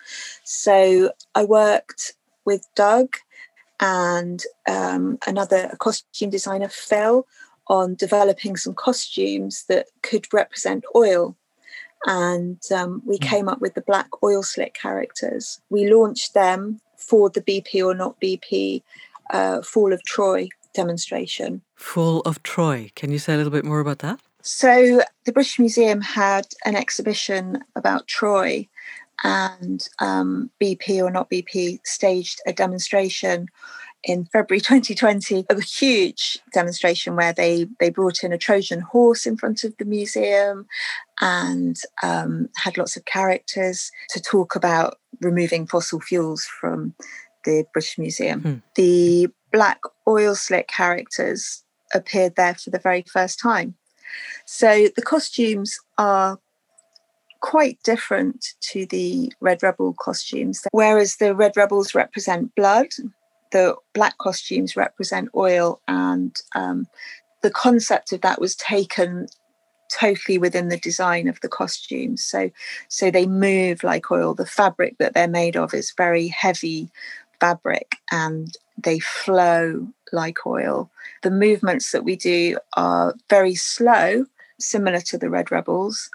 So 0.44 1.10
I 1.34 1.44
worked 1.44 2.12
with 2.44 2.66
Doug 2.74 3.16
and 3.80 4.42
um, 4.68 5.18
another 5.26 5.74
costume 5.78 6.30
designer, 6.30 6.68
fell 6.68 7.26
on 7.66 7.94
developing 7.94 8.56
some 8.56 8.74
costumes 8.74 9.64
that 9.68 9.86
could 10.02 10.32
represent 10.32 10.84
oil. 10.94 11.36
And 12.06 12.60
um, 12.74 13.02
we 13.04 13.16
hmm. 13.16 13.24
came 13.24 13.48
up 13.48 13.60
with 13.60 13.74
the 13.74 13.80
black 13.80 14.08
oil 14.22 14.42
slick 14.42 14.74
characters. 14.74 15.60
We 15.70 15.92
launched 15.92 16.34
them 16.34 16.80
for 16.96 17.30
the 17.30 17.40
BP 17.40 17.84
or 17.84 17.94
not 17.94 18.20
BP 18.20 18.82
uh, 19.30 19.62
Fall 19.62 19.92
of 19.92 20.02
Troy 20.04 20.48
demonstration. 20.74 21.62
Fall 21.76 22.20
of 22.20 22.42
Troy. 22.42 22.90
Can 22.94 23.10
you 23.10 23.18
say 23.18 23.34
a 23.34 23.36
little 23.36 23.52
bit 23.52 23.64
more 23.64 23.80
about 23.80 24.00
that? 24.00 24.20
So, 24.42 25.00
the 25.24 25.32
British 25.32 25.58
Museum 25.58 26.02
had 26.02 26.46
an 26.66 26.76
exhibition 26.76 27.64
about 27.76 28.06
Troy, 28.06 28.68
and 29.22 29.86
um, 30.00 30.50
BP 30.60 31.02
or 31.02 31.10
not 31.10 31.30
BP 31.30 31.80
staged 31.84 32.40
a 32.46 32.52
demonstration 32.52 33.48
in 34.02 34.26
February 34.26 34.60
2020, 34.60 35.46
a 35.48 35.60
huge 35.60 36.38
demonstration 36.52 37.16
where 37.16 37.32
they 37.32 37.66
they 37.80 37.90
brought 37.90 38.22
in 38.22 38.32
a 38.32 38.38
Trojan 38.38 38.80
horse 38.80 39.26
in 39.26 39.36
front 39.36 39.64
of 39.64 39.76
the 39.78 39.84
museum 39.84 40.66
and 41.20 41.76
um, 42.02 42.48
had 42.56 42.76
lots 42.76 42.96
of 42.96 43.04
characters 43.04 43.90
to 44.10 44.20
talk 44.20 44.56
about 44.56 44.98
removing 45.20 45.66
fossil 45.66 46.00
fuels 46.00 46.44
from 46.44 46.94
the 47.44 47.64
British 47.72 47.98
Museum. 47.98 48.40
Hmm. 48.40 48.54
The 48.74 49.28
black 49.52 49.80
oil 50.08 50.34
slick 50.34 50.68
characters 50.68 51.62
appeared 51.94 52.34
there 52.36 52.54
for 52.54 52.70
the 52.70 52.78
very 52.78 53.04
first 53.10 53.38
time. 53.38 53.74
So 54.46 54.88
the 54.94 55.02
costumes 55.02 55.78
are 55.98 56.38
quite 57.44 57.78
different 57.82 58.54
to 58.58 58.86
the 58.86 59.30
Red 59.38 59.62
Rebel 59.62 59.92
costumes. 60.00 60.62
Whereas 60.72 61.16
the 61.16 61.34
Red 61.34 61.58
Rebels 61.58 61.94
represent 61.94 62.54
blood, 62.54 62.86
the 63.52 63.76
black 63.92 64.16
costumes 64.16 64.76
represent 64.76 65.28
oil, 65.36 65.78
and 65.86 66.34
um, 66.54 66.86
the 67.42 67.50
concept 67.50 68.14
of 68.14 68.22
that 68.22 68.40
was 68.40 68.56
taken 68.56 69.26
totally 69.92 70.38
within 70.38 70.70
the 70.70 70.78
design 70.78 71.28
of 71.28 71.38
the 71.42 71.48
costumes. 71.50 72.24
So, 72.24 72.50
so 72.88 73.10
they 73.10 73.26
move 73.26 73.84
like 73.84 74.10
oil. 74.10 74.32
The 74.32 74.46
fabric 74.46 74.96
that 74.96 75.12
they're 75.12 75.28
made 75.28 75.54
of 75.54 75.74
is 75.74 75.92
very 75.94 76.28
heavy 76.28 76.88
fabric, 77.40 77.96
and 78.10 78.56
they 78.82 79.00
flow 79.00 79.86
like 80.12 80.46
oil. 80.46 80.90
The 81.22 81.30
movements 81.30 81.92
that 81.92 82.04
we 82.04 82.16
do 82.16 82.56
are 82.74 83.14
very 83.28 83.54
slow, 83.54 84.24
similar 84.58 85.00
to 85.02 85.18
the 85.18 85.28
Red 85.28 85.52
Rebels, 85.52 86.08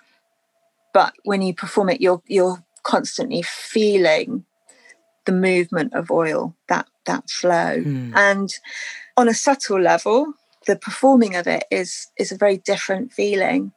but 0.93 1.13
when 1.23 1.41
you 1.41 1.53
perform 1.53 1.89
it, 1.89 2.01
you're 2.01 2.21
you're 2.27 2.63
constantly 2.83 3.41
feeling 3.41 4.45
the 5.25 5.31
movement 5.31 5.93
of 5.93 6.11
oil, 6.11 6.55
that 6.67 6.87
that 7.05 7.29
flow, 7.29 7.81
mm. 7.81 8.15
and 8.15 8.53
on 9.17 9.27
a 9.27 9.33
subtle 9.33 9.79
level, 9.79 10.33
the 10.65 10.75
performing 10.75 11.35
of 11.35 11.47
it 11.47 11.65
is 11.71 12.07
is 12.17 12.31
a 12.31 12.37
very 12.37 12.57
different 12.57 13.11
feeling 13.11 13.71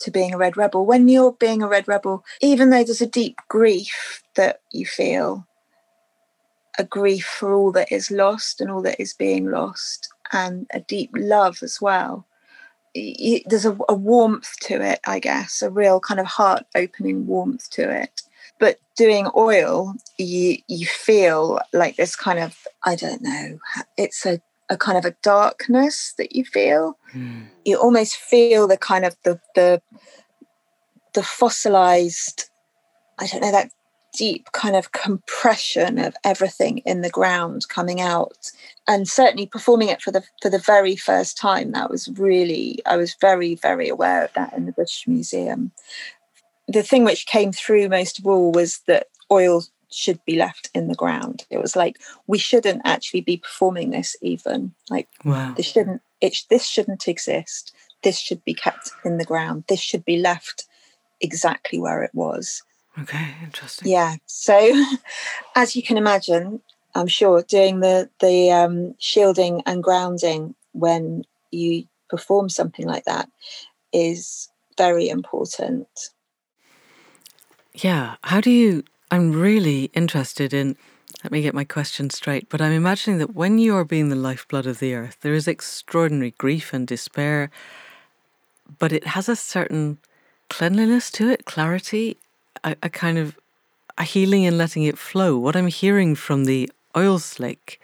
to 0.00 0.10
being 0.10 0.34
a 0.34 0.38
red 0.38 0.56
rebel. 0.56 0.84
When 0.84 1.08
you're 1.08 1.32
being 1.32 1.62
a 1.62 1.68
red 1.68 1.88
rebel, 1.88 2.24
even 2.40 2.70
though 2.70 2.84
there's 2.84 3.00
a 3.00 3.06
deep 3.06 3.36
grief 3.48 4.22
that 4.34 4.60
you 4.72 4.84
feel, 4.84 5.46
a 6.78 6.84
grief 6.84 7.24
for 7.24 7.54
all 7.54 7.72
that 7.72 7.92
is 7.92 8.10
lost 8.10 8.60
and 8.60 8.70
all 8.70 8.82
that 8.82 9.00
is 9.00 9.14
being 9.14 9.50
lost, 9.50 10.08
and 10.32 10.66
a 10.72 10.80
deep 10.80 11.10
love 11.14 11.62
as 11.62 11.80
well. 11.80 12.26
There's 12.94 13.64
a, 13.64 13.76
a 13.88 13.94
warmth 13.94 14.58
to 14.62 14.82
it, 14.82 15.00
I 15.06 15.18
guess, 15.18 15.62
a 15.62 15.70
real 15.70 16.00
kind 16.00 16.20
of 16.20 16.26
heart 16.26 16.64
opening 16.74 17.26
warmth 17.26 17.70
to 17.70 17.90
it. 17.90 18.22
But 18.58 18.78
doing 18.96 19.28
oil, 19.36 19.94
you 20.18 20.58
you 20.68 20.86
feel 20.86 21.60
like 21.72 21.96
this 21.96 22.14
kind 22.16 22.38
of 22.38 22.66
I 22.84 22.94
don't 22.96 23.22
know. 23.22 23.58
It's 23.96 24.26
a 24.26 24.40
a 24.70 24.76
kind 24.76 24.98
of 24.98 25.04
a 25.04 25.16
darkness 25.22 26.14
that 26.18 26.34
you 26.34 26.44
feel. 26.44 26.98
Mm. 27.12 27.48
You 27.64 27.76
almost 27.76 28.16
feel 28.16 28.66
the 28.66 28.76
kind 28.76 29.04
of 29.04 29.16
the 29.24 29.40
the 29.54 29.82
the 31.14 31.22
fossilized, 31.22 32.50
I 33.18 33.26
don't 33.26 33.42
know, 33.42 33.52
that 33.52 33.70
deep 34.14 34.50
kind 34.52 34.76
of 34.76 34.92
compression 34.92 35.98
of 35.98 36.14
everything 36.24 36.78
in 36.78 37.00
the 37.00 37.10
ground 37.10 37.66
coming 37.68 38.00
out 38.00 38.50
and 38.86 39.08
certainly 39.08 39.46
performing 39.46 39.88
it 39.88 40.02
for 40.02 40.10
the 40.10 40.22
for 40.42 40.50
the 40.50 40.58
very 40.58 40.96
first 40.96 41.38
time 41.38 41.72
that 41.72 41.90
was 41.90 42.08
really 42.18 42.78
i 42.84 42.96
was 42.96 43.16
very 43.20 43.54
very 43.54 43.88
aware 43.88 44.24
of 44.24 44.32
that 44.34 44.52
in 44.52 44.66
the 44.66 44.72
british 44.72 45.06
museum. 45.06 45.72
The 46.68 46.82
thing 46.82 47.04
which 47.04 47.26
came 47.26 47.52
through 47.52 47.88
most 47.88 48.18
of 48.18 48.26
all 48.26 48.52
was 48.52 48.78
that 48.86 49.08
oil 49.30 49.64
should 49.90 50.24
be 50.24 50.36
left 50.36 50.70
in 50.74 50.88
the 50.88 50.94
ground. 50.94 51.44
It 51.50 51.58
was 51.58 51.76
like 51.76 52.00
we 52.26 52.38
shouldn't 52.38 52.82
actually 52.84 53.20
be 53.20 53.36
performing 53.36 53.90
this 53.90 54.16
even. 54.22 54.72
Like 54.88 55.08
wow. 55.24 55.54
this 55.56 55.66
shouldn't 55.66 56.02
it 56.20 56.36
this 56.48 56.66
shouldn't 56.66 57.08
exist. 57.08 57.74
This 58.02 58.18
should 58.18 58.44
be 58.44 58.54
kept 58.54 58.90
in 59.04 59.18
the 59.18 59.24
ground. 59.24 59.64
This 59.68 59.80
should 59.80 60.04
be 60.04 60.18
left 60.18 60.66
exactly 61.20 61.78
where 61.78 62.02
it 62.02 62.10
was 62.14 62.62
Okay, 62.98 63.34
interesting. 63.42 63.88
Yeah. 63.88 64.16
So, 64.26 64.84
as 65.56 65.74
you 65.74 65.82
can 65.82 65.96
imagine, 65.96 66.60
I'm 66.94 67.06
sure 67.06 67.42
doing 67.42 67.80
the 67.80 68.10
the 68.20 68.50
um, 68.50 68.94
shielding 68.98 69.62
and 69.66 69.82
grounding 69.82 70.54
when 70.72 71.24
you 71.50 71.84
perform 72.08 72.48
something 72.48 72.86
like 72.86 73.04
that 73.04 73.28
is 73.92 74.48
very 74.76 75.08
important. 75.08 75.88
Yeah. 77.74 78.16
How 78.22 78.40
do 78.40 78.50
you? 78.50 78.84
I'm 79.10 79.32
really 79.32 79.90
interested 79.94 80.52
in. 80.52 80.76
Let 81.24 81.32
me 81.32 81.42
get 81.42 81.54
my 81.54 81.64
question 81.64 82.10
straight. 82.10 82.48
But 82.48 82.60
I'm 82.60 82.72
imagining 82.72 83.18
that 83.18 83.34
when 83.34 83.58
you 83.58 83.76
are 83.76 83.84
being 83.84 84.08
the 84.08 84.16
lifeblood 84.16 84.66
of 84.66 84.80
the 84.80 84.94
earth, 84.94 85.18
there 85.20 85.34
is 85.34 85.46
extraordinary 85.48 86.32
grief 86.36 86.74
and 86.74 86.86
despair, 86.86 87.50
but 88.78 88.92
it 88.92 89.06
has 89.08 89.28
a 89.28 89.36
certain 89.36 89.98
cleanliness 90.50 91.10
to 91.12 91.30
it, 91.30 91.44
clarity, 91.44 92.18
a, 92.64 92.76
a 92.82 92.88
kind 92.88 93.18
of 93.18 93.38
a 93.98 94.04
healing 94.04 94.46
and 94.46 94.58
letting 94.58 94.84
it 94.84 94.98
flow. 94.98 95.36
What 95.36 95.56
I'm 95.56 95.66
hearing 95.66 96.14
from 96.14 96.44
the 96.44 96.70
oil 96.96 97.18
slick 97.18 97.80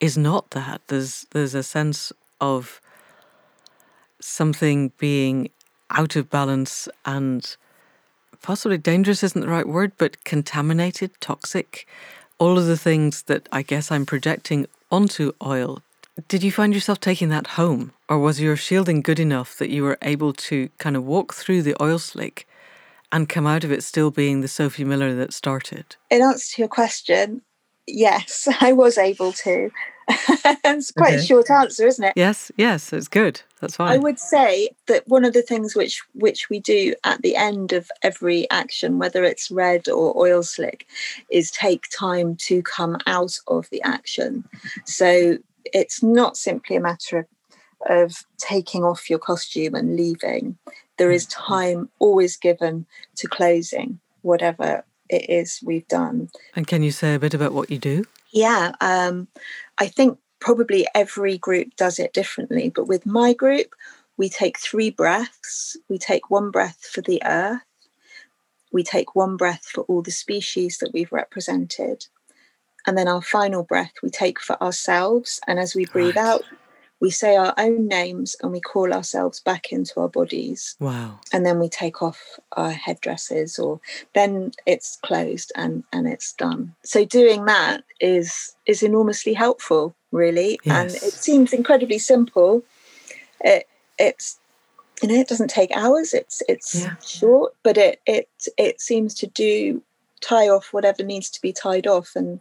is 0.00 0.18
not 0.18 0.50
that. 0.50 0.80
There's 0.88 1.26
there's 1.30 1.54
a 1.54 1.62
sense 1.62 2.12
of 2.40 2.80
something 4.20 4.92
being 4.98 5.50
out 5.90 6.16
of 6.16 6.30
balance 6.30 6.88
and 7.04 7.56
possibly 8.40 8.78
dangerous 8.78 9.22
isn't 9.22 9.40
the 9.40 9.48
right 9.48 9.68
word, 9.68 9.92
but 9.98 10.24
contaminated, 10.24 11.10
toxic, 11.20 11.86
all 12.38 12.58
of 12.58 12.66
the 12.66 12.76
things 12.76 13.22
that 13.22 13.48
I 13.52 13.62
guess 13.62 13.90
I'm 13.90 14.06
projecting 14.06 14.66
onto 14.90 15.32
oil. 15.44 15.82
Did 16.28 16.42
you 16.42 16.52
find 16.52 16.74
yourself 16.74 17.00
taking 17.00 17.28
that 17.30 17.46
home? 17.58 17.92
Or 18.08 18.18
was 18.18 18.40
your 18.40 18.56
shielding 18.56 19.00
good 19.00 19.18
enough 19.18 19.56
that 19.58 19.70
you 19.70 19.82
were 19.82 19.98
able 20.02 20.32
to 20.34 20.68
kind 20.78 20.96
of 20.96 21.04
walk 21.04 21.32
through 21.32 21.62
the 21.62 21.80
oil 21.82 21.98
slick 21.98 22.46
and 23.12 23.28
come 23.28 23.46
out 23.46 23.62
of 23.62 23.70
it 23.70 23.84
still 23.84 24.10
being 24.10 24.40
the 24.40 24.48
Sophie 24.48 24.84
Miller 24.84 25.14
that 25.14 25.32
started? 25.32 25.96
In 26.10 26.22
answer 26.22 26.56
to 26.56 26.62
your 26.62 26.68
question, 26.68 27.42
yes, 27.86 28.48
I 28.60 28.72
was 28.72 28.98
able 28.98 29.32
to. 29.32 29.70
it's 30.08 30.90
quite 30.90 31.14
okay. 31.14 31.22
a 31.22 31.24
short 31.24 31.48
answer, 31.48 31.86
isn't 31.86 32.04
it? 32.04 32.14
Yes, 32.16 32.50
yes, 32.56 32.92
it's 32.92 33.06
good. 33.06 33.40
That's 33.60 33.76
fine. 33.76 33.92
I 33.92 33.98
would 33.98 34.18
say 34.18 34.70
that 34.88 35.06
one 35.06 35.24
of 35.24 35.32
the 35.32 35.42
things 35.42 35.76
which 35.76 36.02
which 36.14 36.50
we 36.50 36.58
do 36.58 36.94
at 37.04 37.22
the 37.22 37.36
end 37.36 37.72
of 37.72 37.88
every 38.02 38.50
action, 38.50 38.98
whether 38.98 39.22
it's 39.22 39.50
red 39.50 39.88
or 39.88 40.16
oil 40.18 40.42
slick, 40.42 40.86
is 41.30 41.52
take 41.52 41.84
time 41.96 42.34
to 42.36 42.62
come 42.62 42.98
out 43.06 43.38
of 43.46 43.70
the 43.70 43.80
action. 43.82 44.44
So 44.84 45.38
it's 45.66 46.02
not 46.02 46.36
simply 46.36 46.74
a 46.74 46.80
matter 46.80 47.18
of 47.18 47.26
of 47.86 48.24
taking 48.38 48.84
off 48.84 49.10
your 49.10 49.18
costume 49.18 49.74
and 49.74 49.96
leaving 49.96 50.56
there 51.02 51.10
is 51.10 51.26
time 51.26 51.88
always 51.98 52.36
given 52.36 52.86
to 53.16 53.26
closing 53.26 53.98
whatever 54.20 54.84
it 55.08 55.28
is 55.28 55.58
we've 55.64 55.88
done. 55.88 56.30
And 56.54 56.64
can 56.64 56.84
you 56.84 56.92
say 56.92 57.16
a 57.16 57.18
bit 57.18 57.34
about 57.34 57.52
what 57.52 57.72
you 57.72 57.78
do? 57.78 58.04
Yeah, 58.30 58.70
um, 58.80 59.26
I 59.78 59.88
think 59.88 60.20
probably 60.38 60.86
every 60.94 61.38
group 61.38 61.74
does 61.76 61.98
it 61.98 62.12
differently, 62.12 62.70
but 62.72 62.86
with 62.86 63.04
my 63.04 63.32
group, 63.32 63.74
we 64.16 64.28
take 64.28 64.60
three 64.60 64.90
breaths. 64.90 65.76
We 65.88 65.98
take 65.98 66.30
one 66.30 66.52
breath 66.52 66.86
for 66.88 67.00
the 67.00 67.20
earth, 67.24 67.62
we 68.72 68.84
take 68.84 69.16
one 69.16 69.36
breath 69.36 69.64
for 69.64 69.82
all 69.88 70.02
the 70.02 70.12
species 70.12 70.78
that 70.78 70.92
we've 70.94 71.10
represented. 71.10 72.06
And 72.86 72.96
then 72.96 73.08
our 73.08 73.22
final 73.22 73.64
breath 73.64 73.94
we 74.04 74.10
take 74.10 74.40
for 74.40 74.62
ourselves. 74.62 75.40
And 75.48 75.58
as 75.58 75.74
we 75.74 75.84
breathe 75.84 76.14
right. 76.14 76.26
out, 76.26 76.42
we 77.02 77.10
say 77.10 77.34
our 77.34 77.52
own 77.58 77.88
names 77.88 78.36
and 78.40 78.52
we 78.52 78.60
call 78.60 78.92
ourselves 78.94 79.40
back 79.40 79.72
into 79.72 79.98
our 79.98 80.08
bodies. 80.08 80.76
Wow. 80.78 81.18
And 81.32 81.44
then 81.44 81.58
we 81.58 81.68
take 81.68 82.00
off 82.00 82.38
our 82.52 82.70
headdresses 82.70 83.58
or 83.58 83.80
then 84.14 84.52
it's 84.66 85.00
closed 85.02 85.50
and, 85.56 85.82
and 85.92 86.06
it's 86.06 86.32
done. 86.32 86.76
So 86.84 87.04
doing 87.04 87.44
that 87.46 87.82
is 88.00 88.54
is 88.66 88.84
enormously 88.84 89.34
helpful, 89.34 89.96
really. 90.12 90.60
Yes. 90.62 90.94
And 90.94 91.02
it 91.02 91.12
seems 91.12 91.52
incredibly 91.52 91.98
simple. 91.98 92.62
It 93.40 93.66
it's 93.98 94.38
you 95.02 95.08
know, 95.08 95.16
it 95.16 95.26
doesn't 95.26 95.50
take 95.50 95.76
hours, 95.76 96.14
it's 96.14 96.40
it's 96.48 96.82
yeah. 96.82 96.94
short, 97.04 97.52
but 97.64 97.76
it 97.78 98.00
it 98.06 98.28
it 98.56 98.80
seems 98.80 99.12
to 99.14 99.26
do 99.26 99.82
tie 100.20 100.48
off 100.48 100.72
whatever 100.72 101.02
needs 101.02 101.30
to 101.30 101.42
be 101.42 101.52
tied 101.52 101.88
off 101.88 102.12
and 102.14 102.38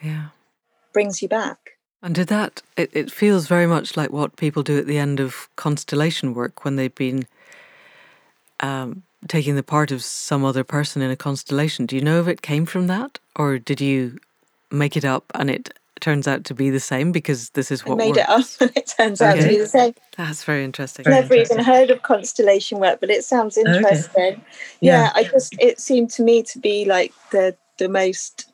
yeah 0.00 0.28
brings 0.92 1.20
you 1.20 1.28
back. 1.28 1.77
And 2.02 2.14
did 2.14 2.28
that, 2.28 2.62
it, 2.76 2.90
it 2.92 3.10
feels 3.10 3.48
very 3.48 3.66
much 3.66 3.96
like 3.96 4.10
what 4.10 4.36
people 4.36 4.62
do 4.62 4.78
at 4.78 4.86
the 4.86 4.98
end 4.98 5.18
of 5.18 5.48
constellation 5.56 6.32
work 6.32 6.64
when 6.64 6.76
they've 6.76 6.94
been 6.94 7.26
um, 8.60 9.02
taking 9.26 9.56
the 9.56 9.64
part 9.64 9.90
of 9.90 10.02
some 10.04 10.44
other 10.44 10.62
person 10.62 11.02
in 11.02 11.10
a 11.10 11.16
constellation. 11.16 11.86
Do 11.86 11.96
you 11.96 12.02
know 12.02 12.20
if 12.20 12.28
it 12.28 12.42
came 12.42 12.66
from 12.66 12.86
that? 12.86 13.18
Or 13.34 13.58
did 13.58 13.80
you 13.80 14.18
make 14.70 14.96
it 14.96 15.04
up 15.04 15.24
and 15.34 15.50
it 15.50 15.74
turns 16.00 16.28
out 16.28 16.44
to 16.44 16.54
be 16.54 16.70
the 16.70 16.78
same 16.78 17.10
because 17.10 17.50
this 17.50 17.72
is 17.72 17.84
what 17.84 17.94
I 17.94 17.96
made 17.96 18.16
works? 18.16 18.20
it 18.20 18.28
up 18.28 18.60
and 18.60 18.76
it 18.76 18.94
turns 18.96 19.20
okay. 19.20 19.30
out 19.30 19.42
to 19.42 19.48
be 19.48 19.58
the 19.58 19.66
same. 19.66 19.94
That's 20.16 20.44
very 20.44 20.62
interesting. 20.62 21.04
Very 21.04 21.16
Never 21.16 21.34
interesting. 21.34 21.60
even 21.60 21.74
heard 21.74 21.90
of 21.90 22.02
constellation 22.02 22.78
work, 22.78 23.00
but 23.00 23.10
it 23.10 23.24
sounds 23.24 23.56
interesting. 23.58 24.22
Okay. 24.22 24.40
Yeah. 24.80 25.02
yeah, 25.02 25.12
I 25.16 25.24
just 25.24 25.56
it 25.60 25.80
seemed 25.80 26.10
to 26.10 26.22
me 26.22 26.44
to 26.44 26.60
be 26.60 26.84
like 26.84 27.12
the 27.32 27.56
the 27.78 27.88
most 27.88 28.50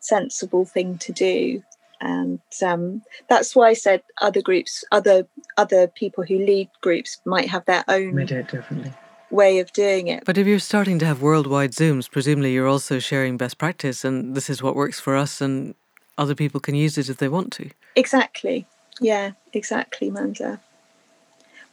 sensible 0.00 0.64
thing 0.64 0.96
to 0.98 1.12
do 1.12 1.62
and 2.00 2.40
um, 2.64 3.02
that's 3.28 3.54
why 3.56 3.68
I 3.68 3.72
said 3.74 4.02
other 4.20 4.42
groups, 4.42 4.84
other 4.92 5.26
other 5.56 5.88
people 5.88 6.24
who 6.24 6.38
lead 6.38 6.68
groups 6.80 7.20
might 7.24 7.48
have 7.48 7.64
their 7.64 7.84
own 7.88 8.14
do 8.26 8.36
it 8.36 8.48
differently. 8.48 8.92
way 9.30 9.58
of 9.58 9.72
doing 9.72 10.08
it. 10.08 10.24
But 10.24 10.38
if 10.38 10.46
you're 10.46 10.58
starting 10.58 10.98
to 11.00 11.06
have 11.06 11.22
worldwide 11.22 11.72
Zooms, 11.72 12.10
presumably 12.10 12.52
you're 12.52 12.68
also 12.68 12.98
sharing 12.98 13.36
best 13.36 13.58
practice, 13.58 14.04
and 14.04 14.34
this 14.34 14.48
is 14.48 14.62
what 14.62 14.76
works 14.76 15.00
for 15.00 15.16
us, 15.16 15.40
and 15.40 15.74
other 16.16 16.34
people 16.34 16.60
can 16.60 16.74
use 16.74 16.98
it 16.98 17.08
if 17.08 17.18
they 17.18 17.28
want 17.28 17.52
to. 17.52 17.70
Exactly. 17.96 18.66
Yeah. 19.00 19.32
Exactly, 19.52 20.10
Manda. 20.10 20.60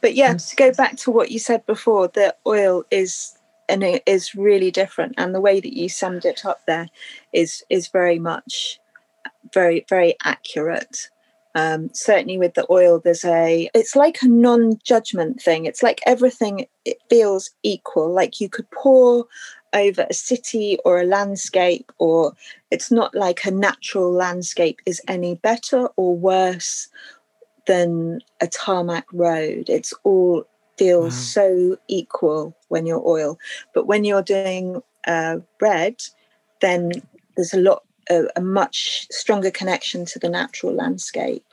But 0.00 0.14
yeah, 0.14 0.34
to 0.34 0.56
go 0.56 0.72
back 0.72 0.96
to 0.98 1.10
what 1.10 1.30
you 1.30 1.38
said 1.38 1.66
before, 1.66 2.08
the 2.08 2.34
oil 2.46 2.84
is 2.90 3.36
and 3.68 3.82
it 3.82 4.02
is 4.06 4.34
really 4.34 4.70
different 4.70 5.14
and 5.18 5.34
the 5.34 5.40
way 5.40 5.60
that 5.60 5.76
you 5.76 5.88
summed 5.88 6.24
it 6.24 6.44
up 6.44 6.64
there 6.66 6.88
is 7.32 7.64
is 7.68 7.88
very 7.88 8.18
much 8.18 8.78
very 9.52 9.84
very 9.88 10.14
accurate 10.24 11.10
um, 11.54 11.88
certainly 11.94 12.36
with 12.36 12.54
the 12.54 12.66
oil 12.70 13.00
there's 13.02 13.24
a 13.24 13.70
it's 13.74 13.96
like 13.96 14.20
a 14.22 14.28
non-judgment 14.28 15.40
thing 15.40 15.64
it's 15.64 15.82
like 15.82 16.00
everything 16.06 16.66
it 16.84 16.98
feels 17.08 17.50
equal 17.62 18.12
like 18.12 18.40
you 18.40 18.48
could 18.48 18.70
pour 18.70 19.26
over 19.72 20.06
a 20.08 20.14
city 20.14 20.78
or 20.84 21.00
a 21.00 21.04
landscape 21.04 21.90
or 21.98 22.32
it's 22.70 22.90
not 22.90 23.14
like 23.14 23.44
a 23.44 23.50
natural 23.50 24.12
landscape 24.12 24.80
is 24.86 25.00
any 25.08 25.34
better 25.36 25.88
or 25.96 26.16
worse 26.16 26.88
than 27.66 28.20
a 28.40 28.46
tarmac 28.46 29.06
road 29.12 29.68
it's 29.68 29.92
all 30.04 30.46
feels 30.76 31.14
wow. 31.14 31.20
so 31.20 31.76
equal 31.88 32.56
when 32.68 32.86
you're 32.86 33.06
oil. 33.06 33.38
But 33.74 33.86
when 33.86 34.04
you're 34.04 34.22
doing 34.22 34.82
uh, 35.06 35.38
red, 35.60 36.02
then 36.60 36.92
there's 37.36 37.54
a 37.54 37.60
lot, 37.60 37.84
a, 38.10 38.24
a 38.36 38.40
much 38.40 39.06
stronger 39.10 39.50
connection 39.50 40.04
to 40.06 40.18
the 40.18 40.28
natural 40.28 40.72
landscape. 40.74 41.44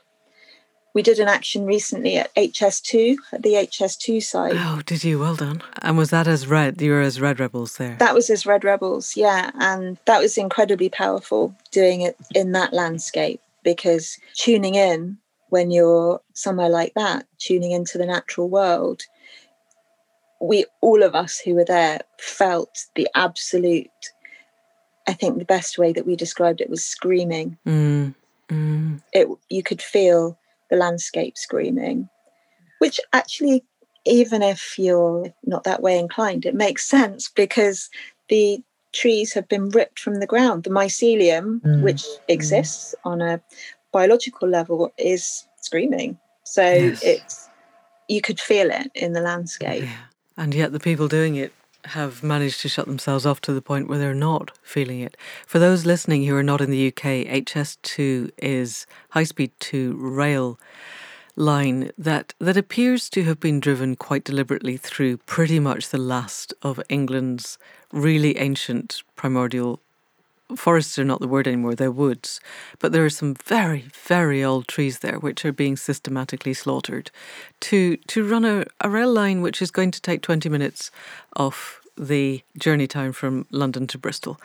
We 0.94 1.02
did 1.02 1.18
an 1.18 1.26
action 1.26 1.66
recently 1.66 2.16
at 2.16 2.32
HS2, 2.36 3.16
at 3.32 3.42
the 3.42 3.54
HS2 3.54 4.22
site. 4.22 4.54
Oh, 4.54 4.80
did 4.86 5.02
you? 5.02 5.18
Well 5.18 5.34
done. 5.34 5.60
And 5.82 5.98
was 5.98 6.10
that 6.10 6.28
as 6.28 6.46
red? 6.46 6.80
You 6.80 6.92
were 6.92 7.00
as 7.00 7.20
Red 7.20 7.40
Rebels 7.40 7.78
there? 7.78 7.96
That 7.98 8.14
was 8.14 8.30
as 8.30 8.46
Red 8.46 8.62
Rebels, 8.62 9.16
yeah. 9.16 9.50
And 9.58 9.98
that 10.04 10.20
was 10.20 10.38
incredibly 10.38 10.88
powerful 10.88 11.52
doing 11.72 12.02
it 12.02 12.16
in 12.32 12.52
that 12.52 12.72
landscape 12.72 13.40
because 13.64 14.18
tuning 14.34 14.76
in 14.76 15.18
when 15.48 15.72
you're 15.72 16.20
somewhere 16.32 16.68
like 16.68 16.94
that, 16.94 17.26
tuning 17.38 17.72
into 17.72 17.98
the 17.98 18.06
natural 18.06 18.48
world, 18.48 19.02
we 20.40 20.64
all 20.80 21.02
of 21.02 21.14
us 21.14 21.38
who 21.38 21.54
were 21.54 21.64
there 21.64 22.00
felt 22.18 22.86
the 22.94 23.08
absolute 23.14 23.88
i 25.06 25.12
think 25.12 25.38
the 25.38 25.44
best 25.44 25.78
way 25.78 25.92
that 25.92 26.06
we 26.06 26.16
described 26.16 26.60
it 26.60 26.70
was 26.70 26.84
screaming 26.84 27.56
mm, 27.66 28.14
mm. 28.48 29.02
it 29.12 29.28
you 29.48 29.62
could 29.62 29.82
feel 29.82 30.38
the 30.70 30.76
landscape 30.76 31.36
screaming 31.36 32.08
which 32.78 33.00
actually 33.12 33.64
even 34.04 34.42
if 34.42 34.78
you're 34.78 35.32
not 35.44 35.64
that 35.64 35.82
way 35.82 35.98
inclined 35.98 36.44
it 36.44 36.54
makes 36.54 36.88
sense 36.88 37.28
because 37.28 37.88
the 38.28 38.62
trees 38.92 39.32
have 39.32 39.48
been 39.48 39.68
ripped 39.70 39.98
from 39.98 40.20
the 40.20 40.26
ground 40.26 40.64
the 40.64 40.70
mycelium 40.70 41.60
mm, 41.60 41.82
which 41.82 42.02
mm. 42.02 42.18
exists 42.28 42.94
on 43.04 43.20
a 43.20 43.40
biological 43.92 44.48
level 44.48 44.92
is 44.98 45.46
screaming 45.60 46.18
so 46.44 46.62
yes. 46.62 47.02
it's 47.02 47.48
you 48.08 48.20
could 48.20 48.38
feel 48.38 48.70
it 48.70 48.90
in 48.94 49.12
the 49.12 49.20
landscape 49.20 49.84
yeah. 49.84 49.96
And 50.36 50.54
yet 50.54 50.72
the 50.72 50.80
people 50.80 51.08
doing 51.08 51.36
it 51.36 51.52
have 51.86 52.22
managed 52.22 52.60
to 52.62 52.68
shut 52.68 52.86
themselves 52.86 53.26
off 53.26 53.40
to 53.42 53.52
the 53.52 53.62
point 53.62 53.88
where 53.88 53.98
they're 53.98 54.14
not 54.14 54.56
feeling 54.62 55.00
it. 55.00 55.16
For 55.46 55.58
those 55.58 55.86
listening 55.86 56.24
who 56.24 56.36
are 56.36 56.42
not 56.42 56.60
in 56.60 56.70
the 56.70 56.88
UK, 56.88 57.26
HS2 57.26 58.30
is 58.38 58.86
high 59.10 59.24
speed 59.24 59.52
2 59.60 59.94
rail 59.96 60.58
line 61.36 61.90
that 61.98 62.32
that 62.38 62.56
appears 62.56 63.10
to 63.10 63.24
have 63.24 63.40
been 63.40 63.58
driven 63.58 63.96
quite 63.96 64.22
deliberately 64.22 64.76
through 64.76 65.16
pretty 65.16 65.58
much 65.58 65.88
the 65.88 65.98
last 65.98 66.54
of 66.62 66.80
England's 66.88 67.58
really 67.92 68.38
ancient 68.38 69.02
primordial 69.16 69.80
forests 70.56 70.98
are 70.98 71.04
not 71.04 71.20
the 71.20 71.28
word 71.28 71.46
anymore, 71.46 71.74
they're 71.74 71.90
woods. 71.90 72.40
But 72.78 72.92
there 72.92 73.04
are 73.04 73.10
some 73.10 73.34
very, 73.34 73.86
very 74.04 74.44
old 74.44 74.68
trees 74.68 74.98
there 74.98 75.18
which 75.18 75.44
are 75.44 75.52
being 75.52 75.76
systematically 75.76 76.54
slaughtered 76.54 77.10
to 77.60 77.96
to 77.96 78.28
run 78.28 78.44
a, 78.44 78.64
a 78.80 78.90
rail 78.90 79.12
line 79.12 79.40
which 79.40 79.62
is 79.62 79.70
going 79.70 79.90
to 79.92 80.00
take 80.00 80.22
20 80.22 80.48
minutes 80.48 80.90
off 81.36 81.80
the 81.96 82.42
journey 82.58 82.86
time 82.86 83.12
from 83.12 83.46
London 83.50 83.86
to 83.88 83.98
Bristol. 83.98 84.40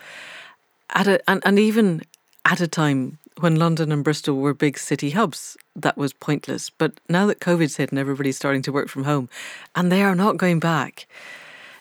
At 0.92 1.08
a, 1.08 1.30
and, 1.30 1.42
and 1.46 1.60
even 1.60 2.04
at 2.46 2.62
a 2.62 2.68
time 2.68 3.18
when 3.40 3.56
London 3.56 3.92
and 3.92 4.04
Bristol 4.04 4.36
were 4.36 4.54
big 4.54 4.78
city 4.78 5.12
hubs, 5.12 5.58
that 5.76 5.98
was 5.98 6.14
pointless. 6.14 6.70
But 6.70 7.00
now 7.08 7.26
that 7.28 7.40
COVID's 7.40 7.78
hit 7.78 7.92
and 7.92 8.00
everybody's 8.00 8.36
starting 8.36 8.62
to 8.64 8.72
work 8.72 8.90
from 8.90 9.06
home, 9.06 9.30
and 9.76 9.92
they 9.92 10.04
are 10.04 10.16
not 10.16 10.38
going 10.38 10.60
back. 10.60 11.08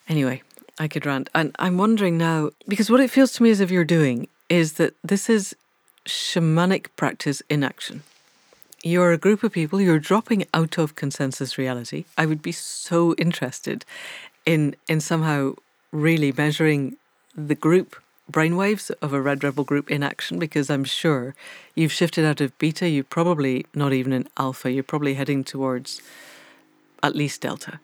Anyway, 0.08 0.42
I 0.78 0.88
could 0.88 1.06
rant. 1.06 1.28
And 1.34 1.54
I'm 1.58 1.76
wondering 1.76 2.16
now, 2.18 2.50
because 2.66 2.90
what 2.90 3.00
it 3.00 3.10
feels 3.10 3.32
to 3.32 3.42
me 3.42 3.50
as 3.50 3.60
if 3.60 3.70
you're 3.70 3.84
doing 3.84 4.28
is 4.48 4.74
that 4.74 4.94
this 5.02 5.28
is 5.28 5.54
shamanic 6.06 6.86
practice 6.96 7.42
in 7.48 7.62
action. 7.62 8.02
You're 8.82 9.12
a 9.12 9.18
group 9.18 9.42
of 9.42 9.52
people, 9.52 9.80
you're 9.80 9.98
dropping 9.98 10.46
out 10.54 10.78
of 10.78 10.94
consensus 10.94 11.58
reality. 11.58 12.04
I 12.16 12.26
would 12.26 12.42
be 12.42 12.52
so 12.52 13.14
interested 13.16 13.84
in 14.46 14.76
in 14.88 15.00
somehow 15.00 15.54
really 15.90 16.32
measuring 16.32 16.96
the 17.34 17.54
group 17.54 17.96
brainwaves 18.30 18.90
of 19.02 19.12
a 19.12 19.20
Red 19.20 19.42
Rebel 19.42 19.64
group 19.64 19.90
in 19.90 20.02
action 20.02 20.38
because 20.38 20.70
I'm 20.70 20.84
sure 20.84 21.34
you've 21.74 21.92
shifted 21.92 22.24
out 22.24 22.40
of 22.40 22.56
beta, 22.58 22.88
you're 22.88 23.04
probably 23.04 23.66
not 23.74 23.92
even 23.92 24.12
in 24.12 24.28
alpha, 24.36 24.70
you're 24.70 24.82
probably 24.82 25.14
heading 25.14 25.44
towards 25.44 26.02
at 27.02 27.16
least 27.16 27.40
delta, 27.40 27.80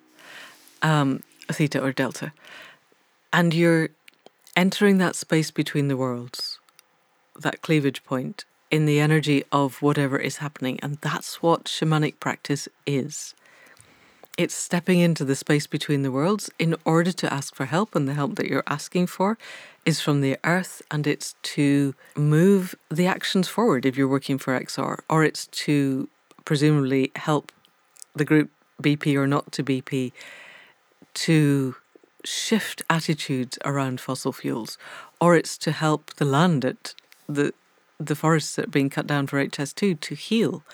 um, 0.83 1.23
theta 1.51 1.83
or 1.83 1.93
delta. 1.93 2.33
And 3.35 3.53
you're 3.53 3.89
entering 4.55 4.99
that 4.99 5.17
space 5.17 5.51
between 5.51 5.89
the 5.89 5.97
worlds, 5.97 6.61
that 7.37 7.63
cleavage 7.63 8.05
point 8.05 8.45
in 8.71 8.87
the 8.87 9.01
energy 9.01 9.43
of 9.51 9.83
whatever 9.83 10.17
is 10.17 10.37
happening. 10.37 10.79
And 10.85 10.99
that's 10.99 11.43
what 11.43 11.65
shamanic 11.65 12.21
practice 12.21 12.69
is. 12.87 13.35
It's 14.39 14.55
stepping 14.55 15.01
into 15.01 15.25
the 15.25 15.35
space 15.35 15.67
between 15.67 16.03
the 16.03 16.13
worlds 16.13 16.49
in 16.61 16.77
order 16.85 17.11
to 17.11 17.33
ask 17.33 17.57
for 17.57 17.65
help, 17.65 17.97
and 17.97 18.07
the 18.09 18.15
help 18.15 18.37
that 18.37 18.47
you're 18.47 18.63
asking 18.69 19.09
for 19.09 19.37
is 19.85 20.01
from 20.01 20.21
the 20.21 20.39
earth, 20.45 20.81
and 20.93 21.05
it's 21.05 21.35
to 21.43 21.95
move 22.17 22.77
the 22.89 23.09
actions 23.09 23.49
forward 23.49 23.85
if 23.85 23.97
you're 23.97 24.07
working 24.07 24.39
for 24.39 24.59
XR, 24.59 25.01
or 25.11 25.25
it's 25.25 25.49
to 25.49 26.09
presumably 26.45 27.11
help 27.17 27.51
the 28.15 28.25
group 28.25 28.51
BP 28.81 29.17
or 29.17 29.27
not 29.27 29.51
to 29.53 29.65
BP 29.65 30.13
to 31.15 31.75
shift 32.25 32.83
attitudes 32.89 33.59
around 33.65 34.01
fossil 34.01 34.33
fuels, 34.33 34.79
or 35.21 35.37
it's 35.37 35.59
to 35.59 35.73
help 35.73 36.15
the 36.15 36.25
land 36.25 36.65
at 36.65 36.95
the 37.29 37.53
the 38.01 38.17
forests 38.17 38.57
that 38.57 38.67
are 38.67 38.71
being 38.71 38.91
cut 38.91 39.07
down 39.07 39.27
for 39.27 39.43
HS2 39.45 40.01
to 40.01 40.15
heal 40.15 40.65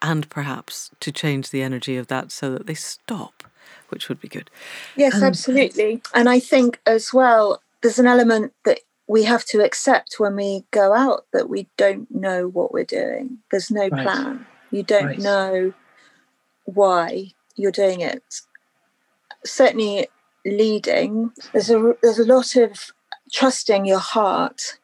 and 0.00 0.28
perhaps 0.30 0.90
to 1.00 1.12
change 1.12 1.50
the 1.50 1.62
energy 1.62 1.96
of 1.96 2.06
that 2.06 2.32
so 2.32 2.50
that 2.52 2.66
they 2.66 2.74
stop, 2.74 3.44
which 3.90 4.08
would 4.08 4.20
be 4.20 4.28
good. 4.28 4.50
Yes, 4.96 5.16
um, 5.16 5.24
absolutely. 5.24 6.02
And 6.14 6.28
I 6.28 6.40
think 6.40 6.80
as 6.86 7.12
well, 7.12 7.62
there's 7.82 7.98
an 7.98 8.06
element 8.06 8.54
that 8.64 8.80
we 9.06 9.24
have 9.24 9.44
to 9.44 9.62
accept 9.62 10.14
when 10.18 10.36
we 10.36 10.64
go 10.70 10.94
out 10.94 11.26
that 11.32 11.50
we 11.50 11.66
don't 11.76 12.10
know 12.10 12.48
what 12.48 12.72
we're 12.72 12.84
doing. 12.84 13.38
There's 13.50 13.70
no 13.70 13.88
right. 13.88 14.02
plan. 14.02 14.46
You 14.70 14.82
don't 14.82 15.04
right. 15.04 15.18
know 15.18 15.72
why 16.64 17.32
you're 17.56 17.72
doing 17.72 18.00
it. 18.00 18.22
Certainly 19.44 20.08
leading, 20.44 21.32
there's 21.52 21.70
a 21.70 21.94
there's 22.02 22.18
a 22.18 22.24
lot 22.24 22.56
of 22.56 22.92
trusting 23.32 23.84
your 23.84 23.98
heart 23.98 24.78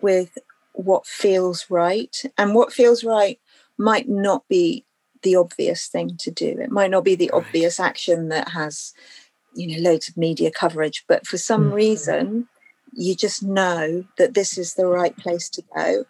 with 0.00 0.38
what 0.72 1.06
feels 1.06 1.66
right, 1.70 2.22
and 2.36 2.54
what 2.54 2.72
feels 2.72 3.04
right 3.04 3.38
might 3.78 4.08
not 4.08 4.46
be 4.48 4.84
the 5.22 5.36
obvious 5.36 5.86
thing 5.86 6.16
to 6.18 6.30
do. 6.30 6.58
It 6.60 6.70
might 6.70 6.90
not 6.90 7.04
be 7.04 7.14
the 7.14 7.30
right. 7.32 7.42
obvious 7.42 7.80
action 7.80 8.28
that 8.28 8.50
has, 8.50 8.92
you 9.54 9.66
know, 9.66 9.90
loads 9.90 10.08
of 10.08 10.16
media 10.16 10.50
coverage, 10.50 11.04
but 11.08 11.26
for 11.26 11.38
some 11.38 11.70
mm. 11.70 11.74
reason, 11.74 12.48
you 12.92 13.14
just 13.14 13.42
know 13.42 14.04
that 14.18 14.34
this 14.34 14.58
is 14.58 14.74
the 14.74 14.86
right 14.86 15.16
place 15.16 15.48
to 15.50 15.62
go, 15.74 16.04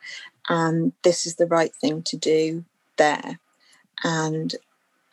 and 0.48 0.92
this 1.02 1.26
is 1.26 1.36
the 1.36 1.46
right 1.46 1.74
thing 1.76 2.02
to 2.02 2.16
do 2.16 2.64
there. 2.96 3.38
And 4.02 4.54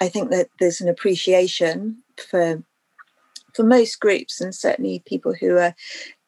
I 0.01 0.09
think 0.09 0.31
that 0.31 0.49
there's 0.59 0.81
an 0.81 0.89
appreciation 0.89 2.03
for 2.17 2.63
for 3.53 3.63
most 3.63 3.99
groups, 3.99 4.41
and 4.41 4.53
certainly 4.53 5.03
people 5.05 5.33
who 5.33 5.57
are 5.57 5.75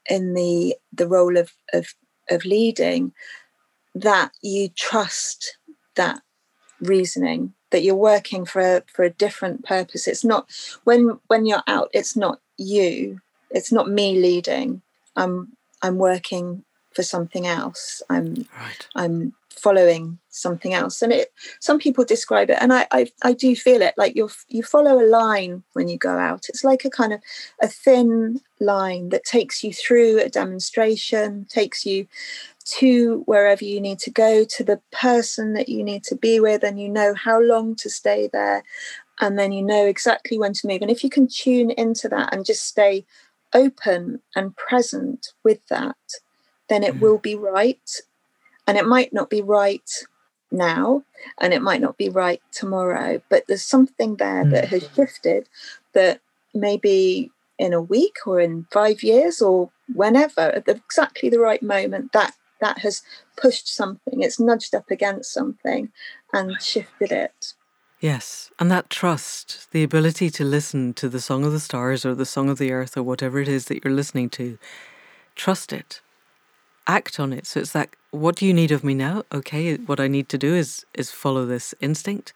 in 0.10 0.34
the 0.34 0.76
the 0.92 1.08
role 1.08 1.38
of 1.38 1.54
of, 1.74 1.88
of 2.30 2.46
leading, 2.46 3.14
that 3.96 4.32
you 4.42 4.70
trust 4.70 5.58
that 5.96 6.22
reasoning 6.82 7.54
that 7.72 7.84
you're 7.84 7.96
working 7.96 8.46
for 8.46 8.62
a, 8.62 8.84
for 8.94 9.04
a 9.04 9.10
different 9.10 9.66
purpose. 9.66 10.08
It's 10.08 10.24
not 10.24 10.50
when 10.84 11.20
when 11.28 11.46
you're 11.46 11.64
out 11.68 11.90
it's 11.94 12.16
not 12.16 12.40
you. 12.58 13.20
It's 13.50 13.72
not 13.72 13.90
me 13.90 14.20
leading. 14.20 14.82
I'm 15.16 15.54
i'm 15.82 15.98
working 15.98 16.64
for 16.94 17.04
something 17.04 17.48
else. 17.48 18.02
I'm 18.10 18.48
right. 18.58 18.88
i'm 18.96 19.34
following 19.56 20.18
something 20.30 20.74
else 20.74 21.02
and 21.02 21.14
it 21.14 21.32
some 21.60 21.78
people 21.78 22.04
describe 22.04 22.50
it 22.50 22.58
and 22.60 22.74
I, 22.74 22.88
I 22.92 23.08
i 23.24 23.34
do 23.34 23.56
feel 23.56 23.82
it 23.82 23.94
like 23.98 24.16
you 24.16 24.30
you 24.48 24.64
follow 24.64 25.00
a 25.00 25.06
line 25.06 25.64
when 25.74 25.88
you 25.88 25.98
go 25.98 26.18
out 26.18 26.50
it's 26.50 26.64
like 26.64 26.86
a 26.86 26.90
kind 26.90 27.14
of 27.14 27.22
a 27.62 27.68
thin 27.68 28.42
line 28.60 29.10
that 29.10 29.24
takes 29.24 29.64
you 29.64 29.72
through 29.72 30.20
a 30.20 30.30
demonstration 30.30 31.46
takes 31.50 31.86
you 31.86 32.08
to 32.66 33.24
wherever 33.26 33.64
you 33.64 33.80
need 33.80 34.00
to 34.00 34.12
go 34.12 34.44
to 34.46 34.64
the 34.64 34.82
person 34.92 35.54
that 35.54 35.70
you 35.70 35.84
need 35.84 36.04
to 36.06 36.16
be 36.16 36.40
with 36.40 36.64
and 36.64 36.80
you 36.82 36.90
know 36.90 37.14
how 37.14 37.40
long 37.40 37.76
to 37.76 37.90
stay 37.90 38.30
there 38.34 38.64
and 39.20 39.38
then 39.38 39.52
you 39.52 39.62
know 39.62 39.86
exactly 39.86 40.40
when 40.40 40.54
to 40.54 40.68
move 40.68 40.82
and 40.82 40.90
if 40.92 41.04
you 41.04 41.10
can 41.10 41.28
tune 41.28 41.70
into 41.72 42.10
that 42.10 42.34
and 42.34 42.46
just 42.46 42.66
stay 42.66 43.06
open 43.54 44.22
and 44.36 44.56
present 44.56 45.34
with 45.44 45.66
that, 45.68 45.96
then 46.70 46.84
it 46.84 46.96
mm. 46.96 47.00
will 47.00 47.18
be 47.18 47.36
right. 47.36 48.02
And 48.68 48.78
it 48.78 48.86
might 48.86 49.14
not 49.14 49.30
be 49.30 49.42
right 49.42 49.90
now 50.52 51.04
and 51.40 51.54
it 51.54 51.62
might 51.62 51.82
not 51.82 51.98
be 51.98 52.10
right 52.10 52.42
tomorrow, 52.52 53.22
but 53.30 53.46
there's 53.48 53.66
something 53.66 54.16
there 54.16 54.46
mm. 54.46 54.52
that 54.52 54.70
has 54.70 54.88
shifted 54.96 55.50
that 55.94 56.22
maybe 56.54 57.32
in 57.58 57.74
a 57.74 57.82
week 57.82 58.18
or 58.26 58.40
in 58.40 58.68
five 58.72 59.04
years 59.04 59.42
or 59.42 59.70
whenever, 59.94 60.42
at 60.42 60.68
exactly 60.68 61.30
the 61.30 61.40
right 61.40 61.62
moment, 61.62 62.12
that 62.14 62.34
that 62.62 62.80
has 62.80 63.02
pushed 63.36 63.68
something, 63.68 64.22
it's 64.22 64.40
nudged 64.40 64.74
up 64.74 64.90
against 64.90 65.34
something 65.34 65.92
and 66.32 66.62
shifted 66.62 67.12
it. 67.12 67.54
Yes, 68.00 68.52
and 68.58 68.72
that 68.72 68.90
trust, 68.90 69.70
the 69.72 69.84
ability 69.84 70.30
to 70.32 70.44
listen 70.44 70.94
to 70.96 71.10
the 71.10 71.22
song 71.22 71.44
of 71.44 71.52
the 71.52 71.60
stars 71.60 72.06
or 72.06 72.16
the 72.16 72.26
song 72.26 72.50
of 72.50 72.58
the 72.58 72.72
earth 72.72 72.98
or 72.98 73.04
whatever 73.04 73.40
it 73.40 73.48
is 73.48 73.66
that 73.66 73.84
you're 73.84 73.94
listening 73.94 74.30
to, 74.32 74.58
trust 75.36 75.74
it, 75.74 76.02
act 76.88 77.20
on 77.20 77.34
it. 77.34 77.46
So 77.46 77.60
it's 77.60 77.74
that 77.74 77.96
what 78.14 78.36
do 78.36 78.46
you 78.46 78.54
need 78.54 78.72
of 78.72 78.84
me 78.84 78.94
now? 78.94 79.24
Okay, 79.32 79.76
what 79.76 80.00
I 80.00 80.08
need 80.08 80.30
to 80.30 80.38
do 80.38 80.54
is 80.56 80.86
is 80.94 81.10
follow 81.12 81.46
this 81.46 81.74
instinct 81.82 82.34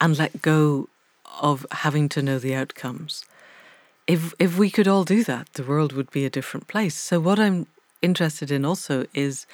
and 0.00 0.18
let 0.18 0.42
go 0.42 0.88
of 1.40 1.66
having 1.70 2.08
to 2.10 2.22
know 2.22 2.38
the 2.38 2.54
outcomes. 2.54 3.24
If 4.06 4.34
if 4.38 4.58
we 4.58 4.70
could 4.70 4.86
all 4.86 5.04
do 5.04 5.24
that, 5.24 5.46
the 5.54 5.64
world 5.64 5.92
would 5.92 6.10
be 6.10 6.24
a 6.26 6.30
different 6.30 6.68
place. 6.68 6.94
So 6.94 7.20
what 7.20 7.38
I'm 7.38 7.66
interested 8.02 8.50
in 8.50 8.64
also 8.64 9.06
is 9.14 9.46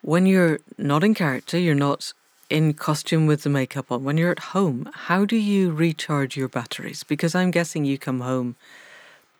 when 0.00 0.24
you're 0.26 0.60
not 0.78 1.04
in 1.04 1.14
character, 1.14 1.58
you're 1.58 1.74
not 1.88 2.14
in 2.48 2.72
costume 2.72 3.26
with 3.26 3.42
the 3.42 3.50
makeup 3.50 3.92
on, 3.92 4.02
when 4.04 4.16
you're 4.16 4.30
at 4.30 4.52
home, 4.54 4.88
how 5.08 5.26
do 5.26 5.36
you 5.36 5.70
recharge 5.70 6.36
your 6.36 6.48
batteries? 6.48 7.04
Because 7.04 7.34
I'm 7.34 7.50
guessing 7.50 7.84
you 7.84 7.98
come 7.98 8.20
home 8.20 8.56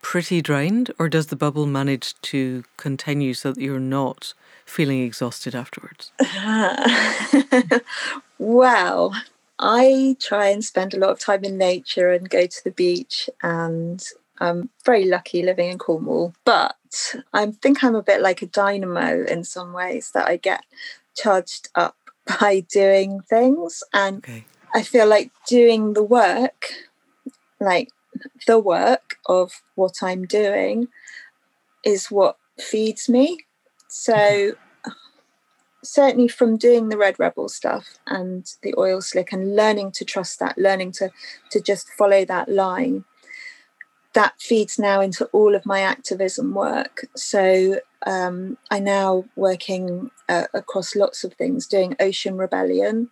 pretty 0.01 0.41
drained, 0.41 0.91
or 0.99 1.09
does 1.09 1.27
the 1.27 1.35
bubble 1.35 1.65
manage 1.65 2.13
to 2.21 2.63
continue 2.77 3.33
so 3.33 3.51
that 3.51 3.61
you're 3.61 3.79
not 3.79 4.33
feeling 4.69 5.03
exhausted 5.03 5.55
afterwards? 5.55 6.11
well, 8.37 9.13
I 9.59 10.15
try 10.19 10.47
and 10.47 10.63
spend 10.63 10.93
a 10.93 10.99
lot 10.99 11.09
of 11.09 11.19
time 11.19 11.43
in 11.43 11.57
nature 11.57 12.11
and 12.11 12.29
go 12.29 12.45
to 12.45 12.63
the 12.63 12.71
beach, 12.71 13.29
and 13.43 14.03
I'm 14.39 14.69
very 14.85 15.05
lucky 15.05 15.43
living 15.43 15.69
in 15.69 15.77
Cornwall. 15.77 16.33
But 16.45 16.75
I 17.33 17.47
think 17.51 17.83
I'm 17.83 17.95
a 17.95 18.03
bit 18.03 18.21
like 18.21 18.41
a 18.41 18.47
dynamo 18.47 19.25
in 19.25 19.43
some 19.43 19.73
ways 19.73 20.11
that 20.13 20.27
I 20.27 20.37
get 20.37 20.63
charged 21.15 21.69
up 21.75 21.97
by 22.39 22.61
doing 22.71 23.21
things, 23.29 23.83
and 23.93 24.17
okay. 24.17 24.45
I 24.73 24.83
feel 24.83 25.07
like 25.07 25.31
doing 25.47 25.93
the 25.93 26.03
work, 26.03 26.71
like 27.59 27.89
the 28.47 28.59
work 28.59 29.17
of 29.25 29.61
what 29.75 29.95
I'm 30.01 30.25
doing 30.25 30.87
is 31.83 32.11
what 32.11 32.37
feeds 32.57 33.09
me. 33.09 33.45
So 33.89 34.53
certainly 35.83 36.27
from 36.27 36.57
doing 36.57 36.89
the 36.89 36.97
red 36.97 37.19
rebel 37.19 37.49
stuff 37.49 37.97
and 38.07 38.45
the 38.61 38.73
oil 38.77 39.01
slick 39.01 39.31
and 39.31 39.55
learning 39.55 39.91
to 39.93 40.05
trust 40.05 40.39
that, 40.39 40.57
learning 40.57 40.91
to 40.93 41.09
to 41.51 41.59
just 41.59 41.89
follow 41.89 42.23
that 42.25 42.49
line, 42.49 43.05
that 44.13 44.39
feeds 44.39 44.77
now 44.79 45.01
into 45.01 45.25
all 45.27 45.55
of 45.55 45.65
my 45.65 45.81
activism 45.81 46.53
work. 46.53 47.05
So 47.15 47.79
um, 48.05 48.57
I 48.69 48.79
now 48.79 49.25
working 49.35 50.11
uh, 50.27 50.45
across 50.53 50.95
lots 50.95 51.23
of 51.23 51.33
things, 51.33 51.67
doing 51.67 51.95
Ocean 51.99 52.37
Rebellion, 52.37 53.09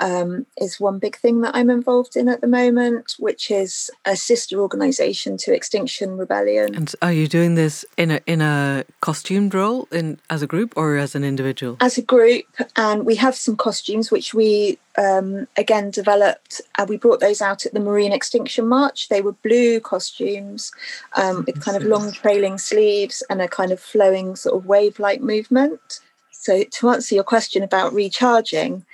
um, 0.00 0.46
is 0.56 0.80
one 0.80 0.98
big 0.98 1.16
thing 1.16 1.40
that 1.42 1.54
I'm 1.54 1.70
involved 1.70 2.16
in 2.16 2.28
at 2.28 2.40
the 2.40 2.46
moment, 2.46 3.14
which 3.18 3.50
is 3.50 3.90
a 4.04 4.16
sister 4.16 4.58
organisation 4.60 5.36
to 5.38 5.54
Extinction 5.54 6.16
Rebellion. 6.16 6.74
And 6.74 6.92
are 7.00 7.12
you 7.12 7.28
doing 7.28 7.54
this 7.54 7.84
in 7.96 8.10
a 8.10 8.20
in 8.26 8.40
a 8.40 8.84
costumed 9.00 9.54
role 9.54 9.86
in 9.92 10.18
as 10.30 10.42
a 10.42 10.46
group 10.46 10.74
or 10.76 10.96
as 10.96 11.14
an 11.14 11.24
individual? 11.24 11.76
As 11.80 11.96
a 11.98 12.02
group, 12.02 12.46
and 12.76 13.06
we 13.06 13.14
have 13.16 13.36
some 13.36 13.56
costumes 13.56 14.10
which 14.10 14.34
we 14.34 14.78
um, 14.98 15.46
again 15.56 15.90
developed. 15.90 16.60
Uh, 16.78 16.86
we 16.88 16.96
brought 16.96 17.20
those 17.20 17.40
out 17.40 17.64
at 17.64 17.74
the 17.74 17.80
Marine 17.80 18.12
Extinction 18.12 18.66
March. 18.66 19.08
They 19.08 19.22
were 19.22 19.32
blue 19.32 19.80
costumes 19.80 20.72
um, 21.16 21.44
with 21.46 21.60
kind 21.60 21.76
of 21.76 21.84
long 21.84 22.10
trailing 22.12 22.58
sleeves 22.58 23.22
and 23.30 23.40
a 23.40 23.48
kind 23.48 23.70
of 23.70 23.80
flowing 23.80 24.36
sort 24.36 24.56
of 24.56 24.66
wave-like 24.66 25.20
movement. 25.20 26.00
So 26.30 26.62
to 26.62 26.90
answer 26.90 27.14
your 27.14 27.24
question 27.24 27.62
about 27.62 27.94
recharging 27.94 28.84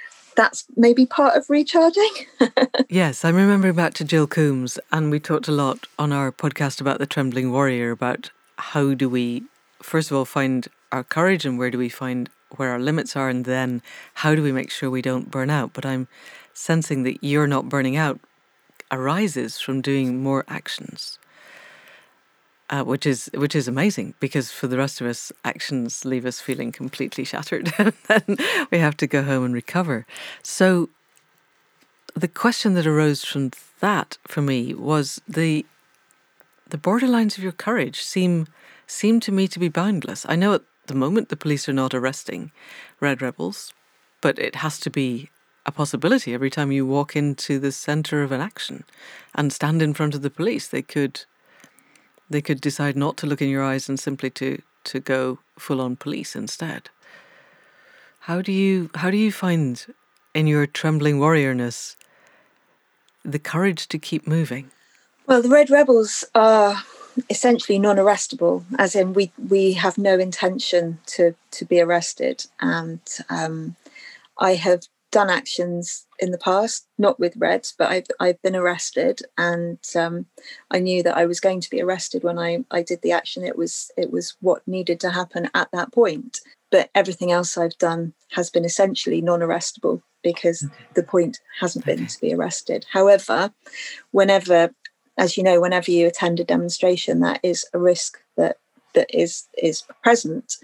that's 0.41 0.65
maybe 0.75 1.05
part 1.05 1.37
of 1.37 1.51
recharging. 1.51 2.11
yes, 2.89 3.27
I'm 3.27 3.37
remembering 3.37 3.75
back 3.75 3.93
to 3.95 4.05
Jill 4.05 4.27
Coombs, 4.27 4.79
and 4.91 5.11
we 5.11 5.21
talked 5.21 5.49
a 5.49 5.53
lot 5.53 5.87
on 5.99 6.15
our 6.15 6.33
podcast 6.33 6.81
about 6.81 6.99
the 6.99 7.05
Trembling 7.05 7.53
Warrior 7.53 7.91
about 7.91 8.31
how 8.57 8.95
do 8.95 9.07
we, 9.07 9.43
first 9.83 10.11
of 10.11 10.17
all, 10.17 10.25
find 10.25 10.67
our 10.93 11.05
courage 11.05 11.45
and 11.45 11.59
where 11.59 11.71
do 11.71 11.77
we 11.77 11.91
find 11.91 12.31
where 12.57 12.71
our 12.71 12.79
limits 12.79 13.17
are, 13.17 13.29
and 13.29 13.45
then 13.45 13.83
how 14.15 14.35
do 14.35 14.43
we 14.43 14.51
make 14.51 14.71
sure 14.71 14.89
we 14.89 15.03
don't 15.03 15.31
burn 15.31 15.51
out. 15.51 15.75
But 15.75 15.85
I'm 15.85 16.09
sensing 16.55 17.03
that 17.03 17.23
you're 17.23 17.47
not 17.47 17.69
burning 17.69 17.97
out 17.97 18.19
arises 18.91 19.61
from 19.61 19.83
doing 19.83 20.23
more 20.23 20.47
actions 20.49 21.20
uh, 22.71 22.85
which 22.85 23.05
is 23.05 23.29
which 23.35 23.55
is 23.55 23.67
amazing 23.67 24.15
because 24.21 24.51
for 24.51 24.69
the 24.69 24.79
rest 24.79 25.01
of 25.01 25.07
us, 25.07 25.33
actions 25.45 26.05
leave 26.05 26.25
us 26.25 26.41
feeling 26.41 26.73
completely 26.73 27.25
shattered, 27.25 27.73
and 28.09 28.41
we 28.71 28.79
have 28.79 28.97
to 28.97 29.07
go 29.07 29.23
home 29.23 29.45
and 29.45 29.55
recover. 29.55 30.07
So, 30.43 30.89
the 32.15 32.29
question 32.29 32.75
that 32.75 32.87
arose 32.87 33.25
from 33.25 33.51
that 33.81 34.19
for 34.27 34.41
me 34.41 34.73
was 34.73 35.21
the 35.29 35.67
the 36.69 36.79
borderlines 36.79 37.37
of 37.37 37.43
your 37.43 37.53
courage 37.53 38.03
seem 38.03 38.47
seem 38.87 39.19
to 39.21 39.33
me 39.33 39.49
to 39.49 39.59
be 39.59 39.69
boundless. 39.69 40.25
I 40.29 40.37
know 40.37 40.55
at 40.55 40.63
the 40.87 40.95
moment 40.95 41.29
the 41.29 41.37
police 41.37 41.69
are 41.69 41.73
not 41.73 41.93
arresting 41.93 42.53
red 43.01 43.21
rebels, 43.21 43.73
but 44.21 44.39
it 44.39 44.57
has 44.57 44.79
to 44.81 44.91
be 44.91 45.29
a 45.67 45.73
possibility 45.73 46.33
every 46.33 46.51
time 46.51 46.73
you 46.73 46.87
walk 46.87 47.17
into 47.17 47.59
the 47.59 47.73
center 47.73 48.23
of 48.23 48.33
an 48.33 48.41
action 48.41 48.85
and 49.35 49.53
stand 49.53 49.83
in 49.83 49.95
front 49.95 50.15
of 50.15 50.23
the 50.23 50.31
police. 50.31 50.69
They 50.69 50.83
could 50.83 51.25
they 52.31 52.41
could 52.41 52.61
decide 52.61 52.97
not 52.97 53.17
to 53.19 53.27
look 53.27 53.43
in 53.43 53.49
your 53.49 53.63
eyes 53.63 53.89
and 53.89 53.99
simply 53.99 54.31
to 54.31 54.63
to 54.85 55.01
go 55.01 55.39
full 55.59 55.81
on 55.81 55.97
police 55.97 56.35
instead. 56.35 56.89
How 58.21 58.41
do 58.41 58.53
you 58.53 58.91
how 58.95 59.11
do 59.11 59.17
you 59.17 59.33
find 59.33 59.85
in 60.33 60.47
your 60.47 60.67
trembling 60.67 61.19
warriorness 61.19 61.97
the 63.25 63.39
courage 63.39 63.89
to 63.89 63.99
keep 63.99 64.27
moving? 64.27 64.71
Well, 65.27 65.43
the 65.43 65.49
Red 65.49 65.71
Rebels 65.71 66.25
are 66.35 66.83
essentially 67.29 67.79
non-arrestable, 67.79 68.65
as 68.79 68.95
in 68.95 69.13
we 69.13 69.33
we 69.49 69.75
have 69.75 69.99
no 69.99 70.19
intention 70.19 70.99
to 71.07 71.35
to 71.51 71.65
be 71.65 71.81
arrested, 71.81 72.47
and 72.61 73.01
um, 73.29 73.77
I 74.39 74.55
have 74.55 74.87
done 75.11 75.31
actions 75.31 76.07
in 76.19 76.31
the 76.31 76.39
past, 76.39 76.87
not 76.99 77.19
with 77.19 77.37
Reds, 77.37 77.75
but 77.77 77.91
I've 77.91 78.07
I've 78.21 78.41
been 78.43 78.57
arrested, 78.57 79.23
and 79.37 79.79
um, 79.97 80.27
I 80.71 80.79
knew 80.79 81.03
that 81.03 81.17
I 81.17 81.27
was 81.27 81.41
going 81.41 81.61
to 81.61 81.71
be 81.71 81.83
arrested 81.83 82.23
when 82.23 82.39
I 82.39 82.65
I 82.71 82.83
did 82.83 83.03
the 83.03 83.13
action. 83.13 83.45
It 83.45 83.59
was 83.59 83.91
it 83.97 84.11
was 84.11 84.37
what 84.41 84.67
needed 84.67 85.01
to 85.01 85.11
happen 85.11 85.51
at 85.55 85.71
that 85.73 85.93
point. 85.93 86.41
But 86.71 86.91
everything 86.95 87.33
else 87.33 87.59
I've 87.59 87.77
done 87.79 88.13
has 88.31 88.49
been 88.49 88.65
essentially 88.65 89.21
non-arrestable 89.21 90.03
because 90.23 90.65
okay. 90.65 90.75
the 90.95 91.03
point 91.03 91.41
hasn't 91.59 91.85
been 91.85 91.99
okay. 91.99 92.07
to 92.07 92.21
be 92.21 92.33
arrested. 92.33 92.87
However, 92.93 93.53
whenever, 94.13 94.71
as 95.19 95.37
you 95.37 95.43
know, 95.43 95.61
whenever 95.61 95.91
you 95.91 96.07
attend 96.07 96.39
a 96.39 96.45
demonstration, 96.45 97.21
that 97.21 97.41
is 97.43 97.67
a 97.75 97.79
risk 97.79 98.19
that 98.37 98.59
that 98.95 99.09
is 99.13 99.49
is 99.61 99.83
present. 100.03 100.57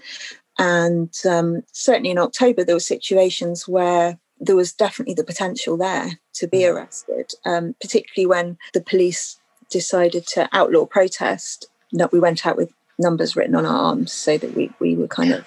And 0.59 1.12
um, 1.28 1.62
certainly 1.72 2.11
in 2.11 2.18
October, 2.18 2.64
there 2.64 2.76
were 2.76 2.80
situations 2.80 3.68
where 3.68 4.18
there 4.41 4.57
was 4.57 4.72
definitely 4.72 5.14
the 5.14 5.24
potential 5.24 5.76
there 5.76 6.18
to 6.34 6.47
be 6.47 6.61
mm. 6.61 6.74
arrested, 6.74 7.32
um, 7.45 7.74
particularly 7.80 8.26
when 8.26 8.59
the 8.74 8.80
police 8.80 9.39
decided 9.70 10.26
to 10.28 10.49
outlaw 10.53 10.87
protest. 10.87 11.66
That 11.93 12.12
we 12.12 12.18
went 12.18 12.45
out 12.45 12.57
with 12.57 12.72
numbers 12.99 13.37
written 13.37 13.55
on 13.55 13.64
our 13.64 13.76
arms 13.76 14.12
so 14.12 14.37
that 14.37 14.55
we, 14.55 14.70
we 14.80 14.97
were 14.97 15.07
kind 15.07 15.32
of 15.32 15.47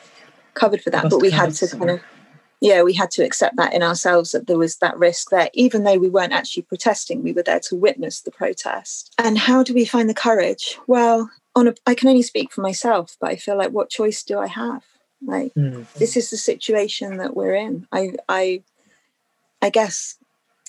covered 0.54 0.82
for 0.82 0.90
that. 0.90 1.10
But 1.10 1.22
we 1.22 1.32
had 1.32 1.54
to 1.56 1.68
kind 1.68 1.90
of, 1.92 2.02
yeah, 2.62 2.82
we 2.82 2.94
had 2.94 3.12
to 3.12 3.24
accept 3.24 3.58
that 3.58 3.74
in 3.74 3.84
ourselves 3.84 4.32
that 4.32 4.48
there 4.48 4.58
was 4.58 4.78
that 4.78 4.98
risk 4.98 5.30
there, 5.30 5.50
even 5.54 5.84
though 5.84 5.98
we 5.98 6.10
weren't 6.10 6.34
actually 6.34 6.64
protesting, 6.64 7.24
we 7.24 7.34
were 7.34 7.44
there 7.44 7.60
to 7.62 7.76
witness 7.76 8.22
the 8.22 8.32
protest. 8.32 9.14
And 9.18 9.38
how 9.38 9.62
do 9.64 9.74
we 9.74 9.86
find 9.86 10.10
the 10.10 10.14
courage? 10.14 10.80
Well, 10.88 11.30
on 11.56 11.68
a, 11.68 11.74
I 11.86 11.94
can 11.94 12.08
only 12.08 12.24
speak 12.24 12.52
for 12.52 12.62
myself, 12.62 13.18
but 13.20 13.30
I 13.30 13.36
feel 13.36 13.58
like 13.58 13.72
what 13.72 13.90
choice 13.90 14.24
do 14.24 14.40
I 14.40 14.48
have? 14.48 14.84
Like 15.22 15.54
mm. 15.56 15.92
this 15.94 16.16
is 16.16 16.30
the 16.30 16.38
situation 16.38 17.18
that 17.18 17.36
we're 17.36 17.56
in. 17.56 17.86
I 17.92 18.14
I 18.30 18.64
I 19.62 19.70
guess, 19.70 20.18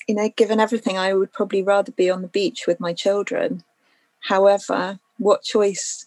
you 0.09 0.15
know, 0.15 0.29
given 0.37 0.61
everything, 0.61 0.99
I 0.99 1.15
would 1.15 1.33
probably 1.33 1.63
rather 1.63 1.93
be 1.93 2.11
on 2.11 2.23
the 2.23 2.29
beach 2.29 2.67
with 2.67 2.81
my 2.81 2.93
children. 2.93 3.63
However, 4.21 4.99
what 5.19 5.43
choice 5.43 6.07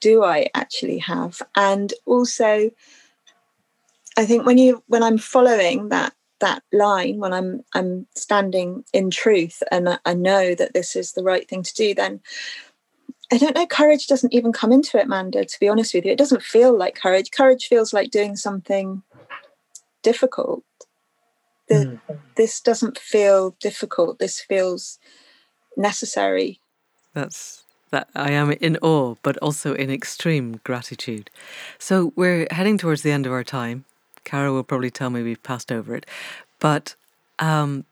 do 0.00 0.22
I 0.22 0.48
actually 0.54 0.98
have? 0.98 1.40
And 1.56 1.92
also, 2.06 2.70
I 4.16 4.26
think 4.26 4.46
when 4.46 4.58
you 4.58 4.82
when 4.86 5.02
I'm 5.02 5.18
following 5.18 5.88
that 5.88 6.12
that 6.40 6.62
line, 6.72 7.18
when 7.18 7.32
I'm 7.32 7.64
I'm 7.74 8.06
standing 8.14 8.84
in 8.92 9.10
truth 9.10 9.62
and 9.70 9.98
I 10.04 10.14
know 10.14 10.54
that 10.54 10.74
this 10.74 10.94
is 10.94 11.12
the 11.12 11.22
right 11.22 11.48
thing 11.48 11.62
to 11.62 11.74
do, 11.74 11.94
then 11.94 12.20
I 13.32 13.38
don't 13.38 13.54
know, 13.56 13.66
courage 13.66 14.06
doesn't 14.06 14.34
even 14.34 14.52
come 14.52 14.70
into 14.70 14.98
it, 14.98 15.08
Manda, 15.08 15.44
to 15.44 15.60
be 15.60 15.68
honest 15.68 15.94
with 15.94 16.04
you. 16.04 16.12
It 16.12 16.18
doesn't 16.18 16.42
feel 16.42 16.76
like 16.76 16.94
courage. 16.94 17.30
Courage 17.30 17.66
feels 17.66 17.92
like 17.92 18.10
doing 18.10 18.36
something 18.36 19.02
difficult. 20.02 20.62
The, 21.68 21.98
mm. 22.08 22.18
This 22.36 22.60
doesn't 22.60 22.98
feel 22.98 23.56
difficult. 23.60 24.18
This 24.18 24.40
feels 24.40 24.98
necessary. 25.76 26.60
That's 27.14 27.64
that 27.90 28.08
I 28.14 28.32
am 28.32 28.50
in 28.50 28.76
awe, 28.78 29.14
but 29.22 29.36
also 29.38 29.72
in 29.74 29.88
extreme 29.88 30.60
gratitude. 30.64 31.30
So 31.78 32.12
we're 32.16 32.48
heading 32.50 32.76
towards 32.76 33.02
the 33.02 33.12
end 33.12 33.24
of 33.24 33.32
our 33.32 33.44
time. 33.44 33.84
Caro 34.24 34.52
will 34.52 34.64
probably 34.64 34.90
tell 34.90 35.10
me 35.10 35.22
we've 35.22 35.42
passed 35.42 35.70
over 35.70 35.94
it, 35.94 36.04
but 36.58 36.96
um, 37.38 37.84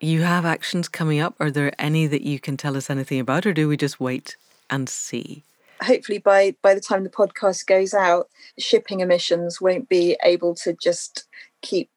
you 0.00 0.22
have 0.22 0.44
actions 0.44 0.88
coming 0.88 1.18
up. 1.18 1.34
Are 1.40 1.50
there 1.50 1.72
any 1.78 2.06
that 2.06 2.22
you 2.22 2.38
can 2.38 2.56
tell 2.56 2.76
us 2.76 2.90
anything 2.90 3.20
about, 3.20 3.46
or 3.46 3.54
do 3.54 3.68
we 3.68 3.76
just 3.76 4.00
wait 4.00 4.36
and 4.68 4.88
see? 4.88 5.44
Hopefully, 5.82 6.18
by 6.18 6.54
by 6.60 6.74
the 6.74 6.80
time 6.80 7.04
the 7.04 7.10
podcast 7.10 7.66
goes 7.66 7.94
out, 7.94 8.28
shipping 8.58 9.00
emissions 9.00 9.60
won't 9.60 9.88
be 9.88 10.16
able 10.22 10.54
to 10.56 10.72
just 10.74 11.26
keep. 11.62 11.88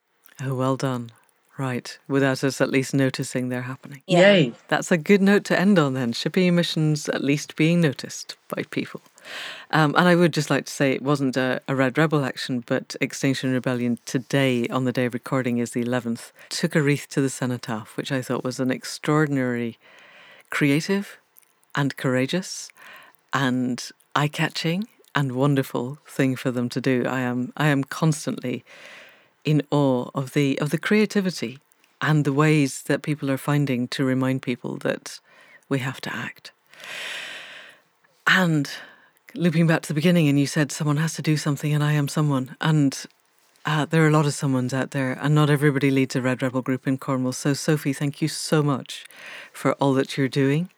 Oh, 0.41 0.55
well 0.55 0.77
done. 0.77 1.11
Right, 1.57 1.99
without 2.07 2.43
us 2.43 2.59
at 2.61 2.71
least 2.71 2.93
noticing 2.93 3.49
they're 3.49 3.61
happening. 3.63 4.01
Yeah. 4.07 4.33
Yay. 4.33 4.53
That's 4.69 4.91
a 4.91 4.97
good 4.97 5.21
note 5.21 5.43
to 5.45 5.59
end 5.59 5.77
on 5.77 5.93
then. 5.93 6.13
Shipping 6.13 6.47
emissions 6.47 7.07
at 7.09 7.23
least 7.23 7.55
being 7.55 7.81
noticed 7.81 8.35
by 8.47 8.63
people. 8.71 9.01
Um, 9.69 9.93
and 9.95 10.07
I 10.07 10.15
would 10.15 10.33
just 10.33 10.49
like 10.49 10.65
to 10.65 10.71
say 10.71 10.91
it 10.91 11.03
wasn't 11.03 11.37
a, 11.37 11.61
a, 11.67 11.75
Red 11.75 11.97
Rebel 11.97 12.25
action, 12.25 12.63
but 12.65 12.95
Extinction 12.99 13.51
Rebellion 13.51 13.99
today, 14.05 14.67
on 14.69 14.85
the 14.85 14.91
day 14.91 15.05
of 15.05 15.13
recording, 15.13 15.59
is 15.59 15.71
the 15.71 15.83
11th, 15.83 16.31
took 16.49 16.75
a 16.75 16.81
wreath 16.81 17.07
to 17.11 17.21
the 17.21 17.29
cenotaph, 17.29 17.95
which 17.95 18.11
I 18.11 18.21
thought 18.21 18.43
was 18.43 18.59
an 18.59 18.71
extraordinary, 18.71 19.77
creative 20.49 21.19
and 21.75 21.95
courageous 21.95 22.69
and 23.33 23.89
eye 24.15 24.27
catching 24.27 24.87
and 25.15 25.33
wonderful 25.33 25.99
thing 26.07 26.35
for 26.35 26.51
them 26.51 26.69
to 26.69 26.81
do. 26.81 27.05
I 27.07 27.19
am 27.19 27.53
I 27.57 27.67
am 27.67 27.83
constantly 27.83 28.63
in 29.43 29.61
awe 29.71 30.09
of 30.13 30.33
the 30.33 30.59
of 30.59 30.69
the 30.69 30.77
creativity 30.77 31.59
and 32.01 32.25
the 32.25 32.33
ways 32.33 32.83
that 32.83 33.01
people 33.01 33.29
are 33.29 33.37
finding 33.37 33.87
to 33.89 34.03
remind 34.03 34.41
people 34.41 34.77
that 34.77 35.19
we 35.69 35.79
have 35.79 36.01
to 36.01 36.13
act. 36.13 36.51
And 38.27 38.69
looping 39.35 39.67
back 39.67 39.81
to 39.83 39.87
the 39.89 39.93
beginning, 39.93 40.27
and 40.27 40.39
you 40.39 40.47
said 40.47 40.71
someone 40.71 40.97
has 40.97 41.13
to 41.13 41.21
do 41.21 41.37
something, 41.37 41.73
and 41.73 41.83
I 41.83 41.93
am 41.93 42.07
someone. 42.07 42.55
And 42.59 43.05
uh, 43.65 43.85
there 43.85 44.03
are 44.03 44.07
a 44.07 44.11
lot 44.11 44.25
of 44.25 44.33
someones 44.33 44.73
out 44.73 44.91
there, 44.91 45.17
and 45.21 45.35
not 45.35 45.49
everybody 45.49 45.91
leads 45.91 46.15
a 46.15 46.21
Red 46.21 46.41
Rebel 46.41 46.61
group 46.61 46.87
in 46.87 46.97
Cornwall. 46.97 47.33
So, 47.33 47.53
Sophie, 47.53 47.93
thank 47.93 48.21
you 48.21 48.27
so 48.27 48.63
much 48.63 49.05
for 49.53 49.73
all 49.73 49.93
that 49.93 50.17
you're 50.17 50.27
doing 50.27 50.69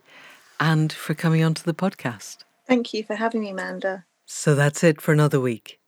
and 0.59 0.91
for 0.91 1.13
coming 1.13 1.43
onto 1.43 1.63
the 1.63 1.73
podcast. 1.73 2.37
Thank 2.67 2.93
you 2.93 3.03
for 3.03 3.15
having 3.15 3.41
me, 3.41 3.51
Amanda. 3.51 4.05
So, 4.25 4.55
that's 4.55 4.83
it 4.83 5.01
for 5.01 5.13
another 5.13 5.39
week. 5.39 5.79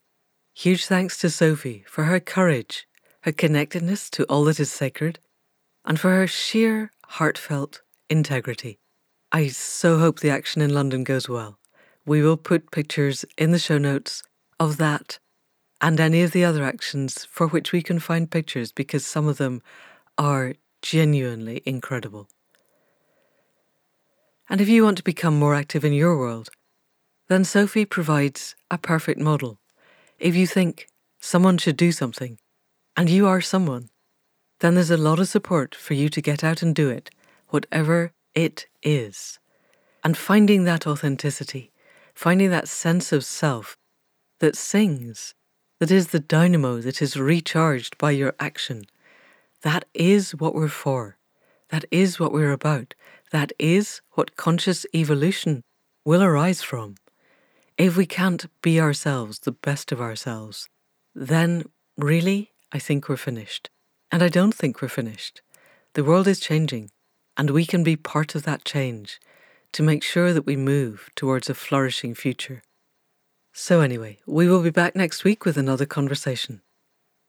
Huge 0.57 0.85
thanks 0.85 1.17
to 1.17 1.29
Sophie 1.29 1.83
for 1.85 2.05
her 2.05 2.21
courage, 2.21 2.87
her 3.23 3.33
connectedness 3.33 4.09
to 4.11 4.23
all 4.23 4.45
that 4.45 4.57
is 4.57 4.71
sacred, 4.71 5.19
and 5.83 5.99
for 5.99 6.11
her 6.11 6.27
sheer, 6.27 6.91
heartfelt 7.07 7.81
integrity. 8.09 8.79
I 9.33 9.47
so 9.47 9.99
hope 9.99 10.21
the 10.21 10.29
action 10.29 10.61
in 10.61 10.73
London 10.73 11.03
goes 11.03 11.27
well. 11.27 11.59
We 12.05 12.21
will 12.21 12.37
put 12.37 12.71
pictures 12.71 13.25
in 13.37 13.51
the 13.51 13.59
show 13.59 13.77
notes 13.77 14.23
of 14.57 14.77
that 14.77 15.19
and 15.81 15.99
any 15.99 16.21
of 16.21 16.31
the 16.31 16.45
other 16.45 16.63
actions 16.63 17.25
for 17.25 17.47
which 17.47 17.73
we 17.73 17.81
can 17.81 17.99
find 17.99 18.31
pictures 18.31 18.71
because 18.71 19.05
some 19.05 19.27
of 19.27 19.37
them 19.37 19.61
are 20.17 20.53
genuinely 20.81 21.63
incredible. 21.65 22.29
And 24.49 24.61
if 24.61 24.69
you 24.69 24.85
want 24.85 24.99
to 24.99 25.03
become 25.03 25.37
more 25.37 25.53
active 25.53 25.83
in 25.83 25.91
your 25.91 26.17
world, 26.17 26.49
then 27.27 27.43
Sophie 27.43 27.83
provides 27.83 28.55
a 28.71 28.77
perfect 28.77 29.19
model. 29.19 29.59
If 30.19 30.35
you 30.35 30.47
think 30.47 30.87
someone 31.19 31.57
should 31.57 31.77
do 31.77 31.91
something 31.91 32.37
and 32.95 33.09
you 33.09 33.27
are 33.27 33.41
someone, 33.41 33.89
then 34.59 34.75
there's 34.75 34.91
a 34.91 34.97
lot 34.97 35.19
of 35.19 35.27
support 35.27 35.75
for 35.75 35.93
you 35.93 36.09
to 36.09 36.21
get 36.21 36.43
out 36.43 36.61
and 36.61 36.73
do 36.73 36.89
it, 36.89 37.09
whatever 37.49 38.11
it 38.33 38.67
is. 38.81 39.39
And 40.03 40.17
finding 40.17 40.63
that 40.63 40.87
authenticity 40.87 41.71
finding 42.15 42.49
that 42.49 42.67
sense 42.67 43.11
of 43.11 43.23
self 43.23 43.77
that 44.39 44.55
sings, 44.55 45.35
that 45.79 45.91
is 45.91 46.07
the 46.07 46.19
dynamo 46.19 46.79
that 46.79 47.01
is 47.01 47.17
recharged 47.17 47.97
by 47.97 48.11
your 48.11 48.33
action. 48.39 48.85
That 49.61 49.85
is 49.93 50.31
what 50.31 50.55
we're 50.55 50.67
for. 50.69 51.17
That 51.69 51.85
is 51.91 52.19
what 52.19 52.31
we're 52.31 52.51
about. 52.51 52.95
That 53.31 53.51
is 53.59 54.01
what 54.11 54.37
conscious 54.37 54.85
evolution 54.93 55.61
will 56.05 56.23
arise 56.23 56.61
from. 56.61 56.95
If 57.77 57.97
we 57.97 58.05
can't 58.05 58.45
be 58.61 58.79
ourselves, 58.79 59.39
the 59.39 59.51
best 59.51 59.91
of 59.91 59.99
ourselves, 59.99 60.69
then 61.13 61.65
really, 61.97 62.51
I 62.71 62.79
think 62.79 63.09
we're 63.09 63.17
finished. 63.17 63.69
And 64.13 64.23
I 64.23 64.29
don't 64.29 64.55
think 64.55 64.81
we're 64.81 64.87
finished. 64.87 65.41
The 65.93 66.03
world 66.05 66.25
is 66.25 66.39
changing, 66.39 66.91
and 67.35 67.49
we 67.49 67.65
can 67.65 67.83
be 67.83 67.97
part 67.97 68.33
of 68.33 68.43
that 68.43 68.63
change 68.63 69.19
to 69.73 69.83
make 69.83 70.03
sure 70.03 70.31
that 70.31 70.45
we 70.45 70.55
move 70.55 71.09
towards 71.15 71.49
a 71.49 71.53
flourishing 71.53 72.15
future. 72.15 72.63
So, 73.51 73.81
anyway, 73.81 74.19
we 74.25 74.47
will 74.47 74.63
be 74.63 74.69
back 74.69 74.95
next 74.95 75.25
week 75.25 75.43
with 75.43 75.57
another 75.57 75.85
conversation. 75.85 76.61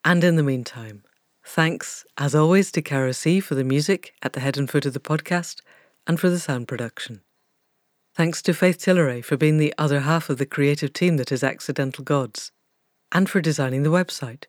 And 0.05 0.23
in 0.23 0.37
the 0.37 0.45
meantime, 0.45 1.03
thanks, 1.45 2.05
as 2.19 2.37
always, 2.37 2.71
to 2.73 2.83
Caro 2.83 3.11
C 3.11 3.41
for 3.41 3.57
the 3.57 3.65
music 3.65 4.15
at 4.23 4.33
the 4.33 4.41
head 4.41 4.57
and 4.57 4.71
foot 4.71 4.87
of 4.87 4.93
the 4.93 5.01
podcast 5.01 5.61
and 6.07 6.21
for 6.21 6.31
the 6.31 6.39
sound 6.39 6.69
production. 6.69 7.23
Thanks 8.17 8.41
to 8.43 8.53
Faith 8.55 8.79
Tilleray 8.79 9.23
for 9.23 9.37
being 9.37 9.59
the 9.59 9.75
other 9.77 10.01
half 10.01 10.31
of 10.31 10.39
the 10.39 10.47
creative 10.47 10.95
team 10.95 11.19
that 11.19 11.31
is 11.31 11.45
Accidental 11.45 12.03
Gods, 12.03 12.51
and 13.13 13.29
for 13.29 13.43
designing 13.43 13.83
the 13.83 13.91
website. 13.91 14.45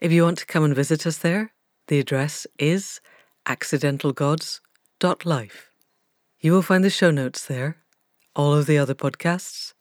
If 0.00 0.10
you 0.10 0.24
want 0.24 0.38
to 0.38 0.46
come 0.46 0.64
and 0.64 0.74
visit 0.74 1.06
us 1.06 1.18
there, 1.18 1.52
the 1.86 2.00
address 2.00 2.44
is 2.58 3.00
accidentalgods.life. 3.46 5.70
You 6.40 6.52
will 6.52 6.62
find 6.62 6.82
the 6.82 6.90
show 6.90 7.12
notes 7.12 7.46
there, 7.46 7.76
all 8.34 8.52
of 8.52 8.66
the 8.66 8.78
other 8.78 8.96
podcasts, 8.96 9.74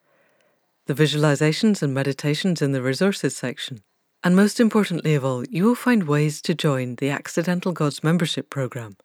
the 0.85 0.93
visualizations 0.93 1.81
and 1.81 1.95
meditations 1.95 2.61
in 2.61 2.71
the 2.71 2.83
resources 2.83 3.35
section. 3.35 3.81
And 4.23 4.35
most 4.35 4.59
importantly 4.59 5.15
of 5.15 5.25
all, 5.25 5.43
you 5.45 5.63
will 5.63 5.73
find 5.73 6.03
ways 6.03 6.39
to 6.43 6.53
join 6.53 6.97
the 6.97 7.09
Accidental 7.09 7.71
Gods 7.71 8.03
membership 8.03 8.51
program 8.51 8.95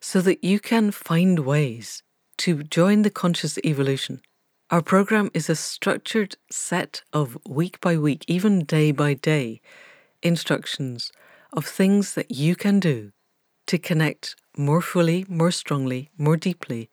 so 0.00 0.20
that 0.20 0.42
you 0.42 0.58
can 0.58 0.90
find 0.90 1.38
ways 1.38 2.02
to 2.40 2.62
join 2.62 3.02
the 3.02 3.10
conscious 3.10 3.58
evolution. 3.58 4.22
Our 4.70 4.80
program 4.80 5.30
is 5.34 5.50
a 5.50 5.54
structured 5.54 6.36
set 6.50 7.02
of 7.12 7.36
week 7.46 7.78
by 7.82 7.98
week, 7.98 8.24
even 8.28 8.64
day 8.64 8.92
by 8.92 9.12
day, 9.12 9.60
instructions 10.22 11.12
of 11.52 11.66
things 11.66 12.14
that 12.14 12.30
you 12.30 12.56
can 12.56 12.80
do 12.80 13.12
to 13.66 13.76
connect 13.76 14.36
more 14.56 14.80
fully, 14.80 15.26
more 15.28 15.50
strongly, 15.50 16.08
more 16.16 16.38
deeply 16.38 16.88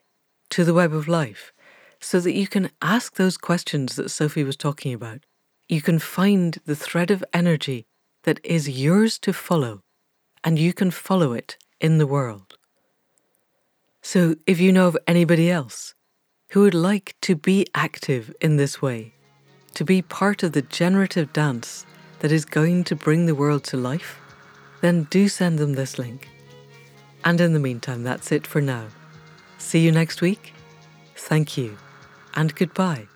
to 0.49 0.65
the 0.65 0.73
web 0.73 0.93
of 0.93 1.07
life 1.07 1.53
so 2.01 2.19
that 2.19 2.33
you 2.33 2.47
can 2.47 2.69
ask 2.81 3.15
those 3.15 3.37
questions 3.37 3.95
that 3.95 4.09
Sophie 4.09 4.43
was 4.43 4.57
talking 4.57 4.93
about. 4.93 5.21
You 5.69 5.81
can 5.81 5.97
find 5.97 6.57
the 6.65 6.75
thread 6.75 7.09
of 7.09 7.23
energy 7.33 7.85
that 8.23 8.41
is 8.43 8.67
yours 8.67 9.17
to 9.19 9.31
follow, 9.31 9.81
and 10.43 10.59
you 10.59 10.73
can 10.73 10.91
follow 10.91 11.31
it 11.31 11.57
in 11.79 11.99
the 11.99 12.07
world. 12.07 12.56
So, 14.07 14.35
if 14.45 14.61
you 14.61 14.71
know 14.71 14.87
of 14.87 14.97
anybody 15.05 15.51
else 15.51 15.93
who 16.51 16.61
would 16.61 16.73
like 16.73 17.17
to 17.23 17.35
be 17.35 17.65
active 17.75 18.33
in 18.39 18.55
this 18.55 18.81
way, 18.81 19.15
to 19.73 19.83
be 19.83 20.01
part 20.01 20.43
of 20.43 20.53
the 20.53 20.61
generative 20.61 21.33
dance 21.33 21.85
that 22.19 22.31
is 22.31 22.45
going 22.45 22.85
to 22.85 22.95
bring 22.95 23.25
the 23.25 23.35
world 23.35 23.65
to 23.65 23.75
life, 23.75 24.17
then 24.79 25.09
do 25.09 25.27
send 25.27 25.59
them 25.59 25.73
this 25.73 25.99
link. 25.99 26.29
And 27.25 27.41
in 27.41 27.51
the 27.51 27.59
meantime, 27.59 28.03
that's 28.03 28.31
it 28.31 28.47
for 28.47 28.61
now. 28.61 28.85
See 29.57 29.79
you 29.79 29.91
next 29.91 30.21
week. 30.21 30.53
Thank 31.17 31.57
you 31.57 31.77
and 32.33 32.55
goodbye. 32.55 33.09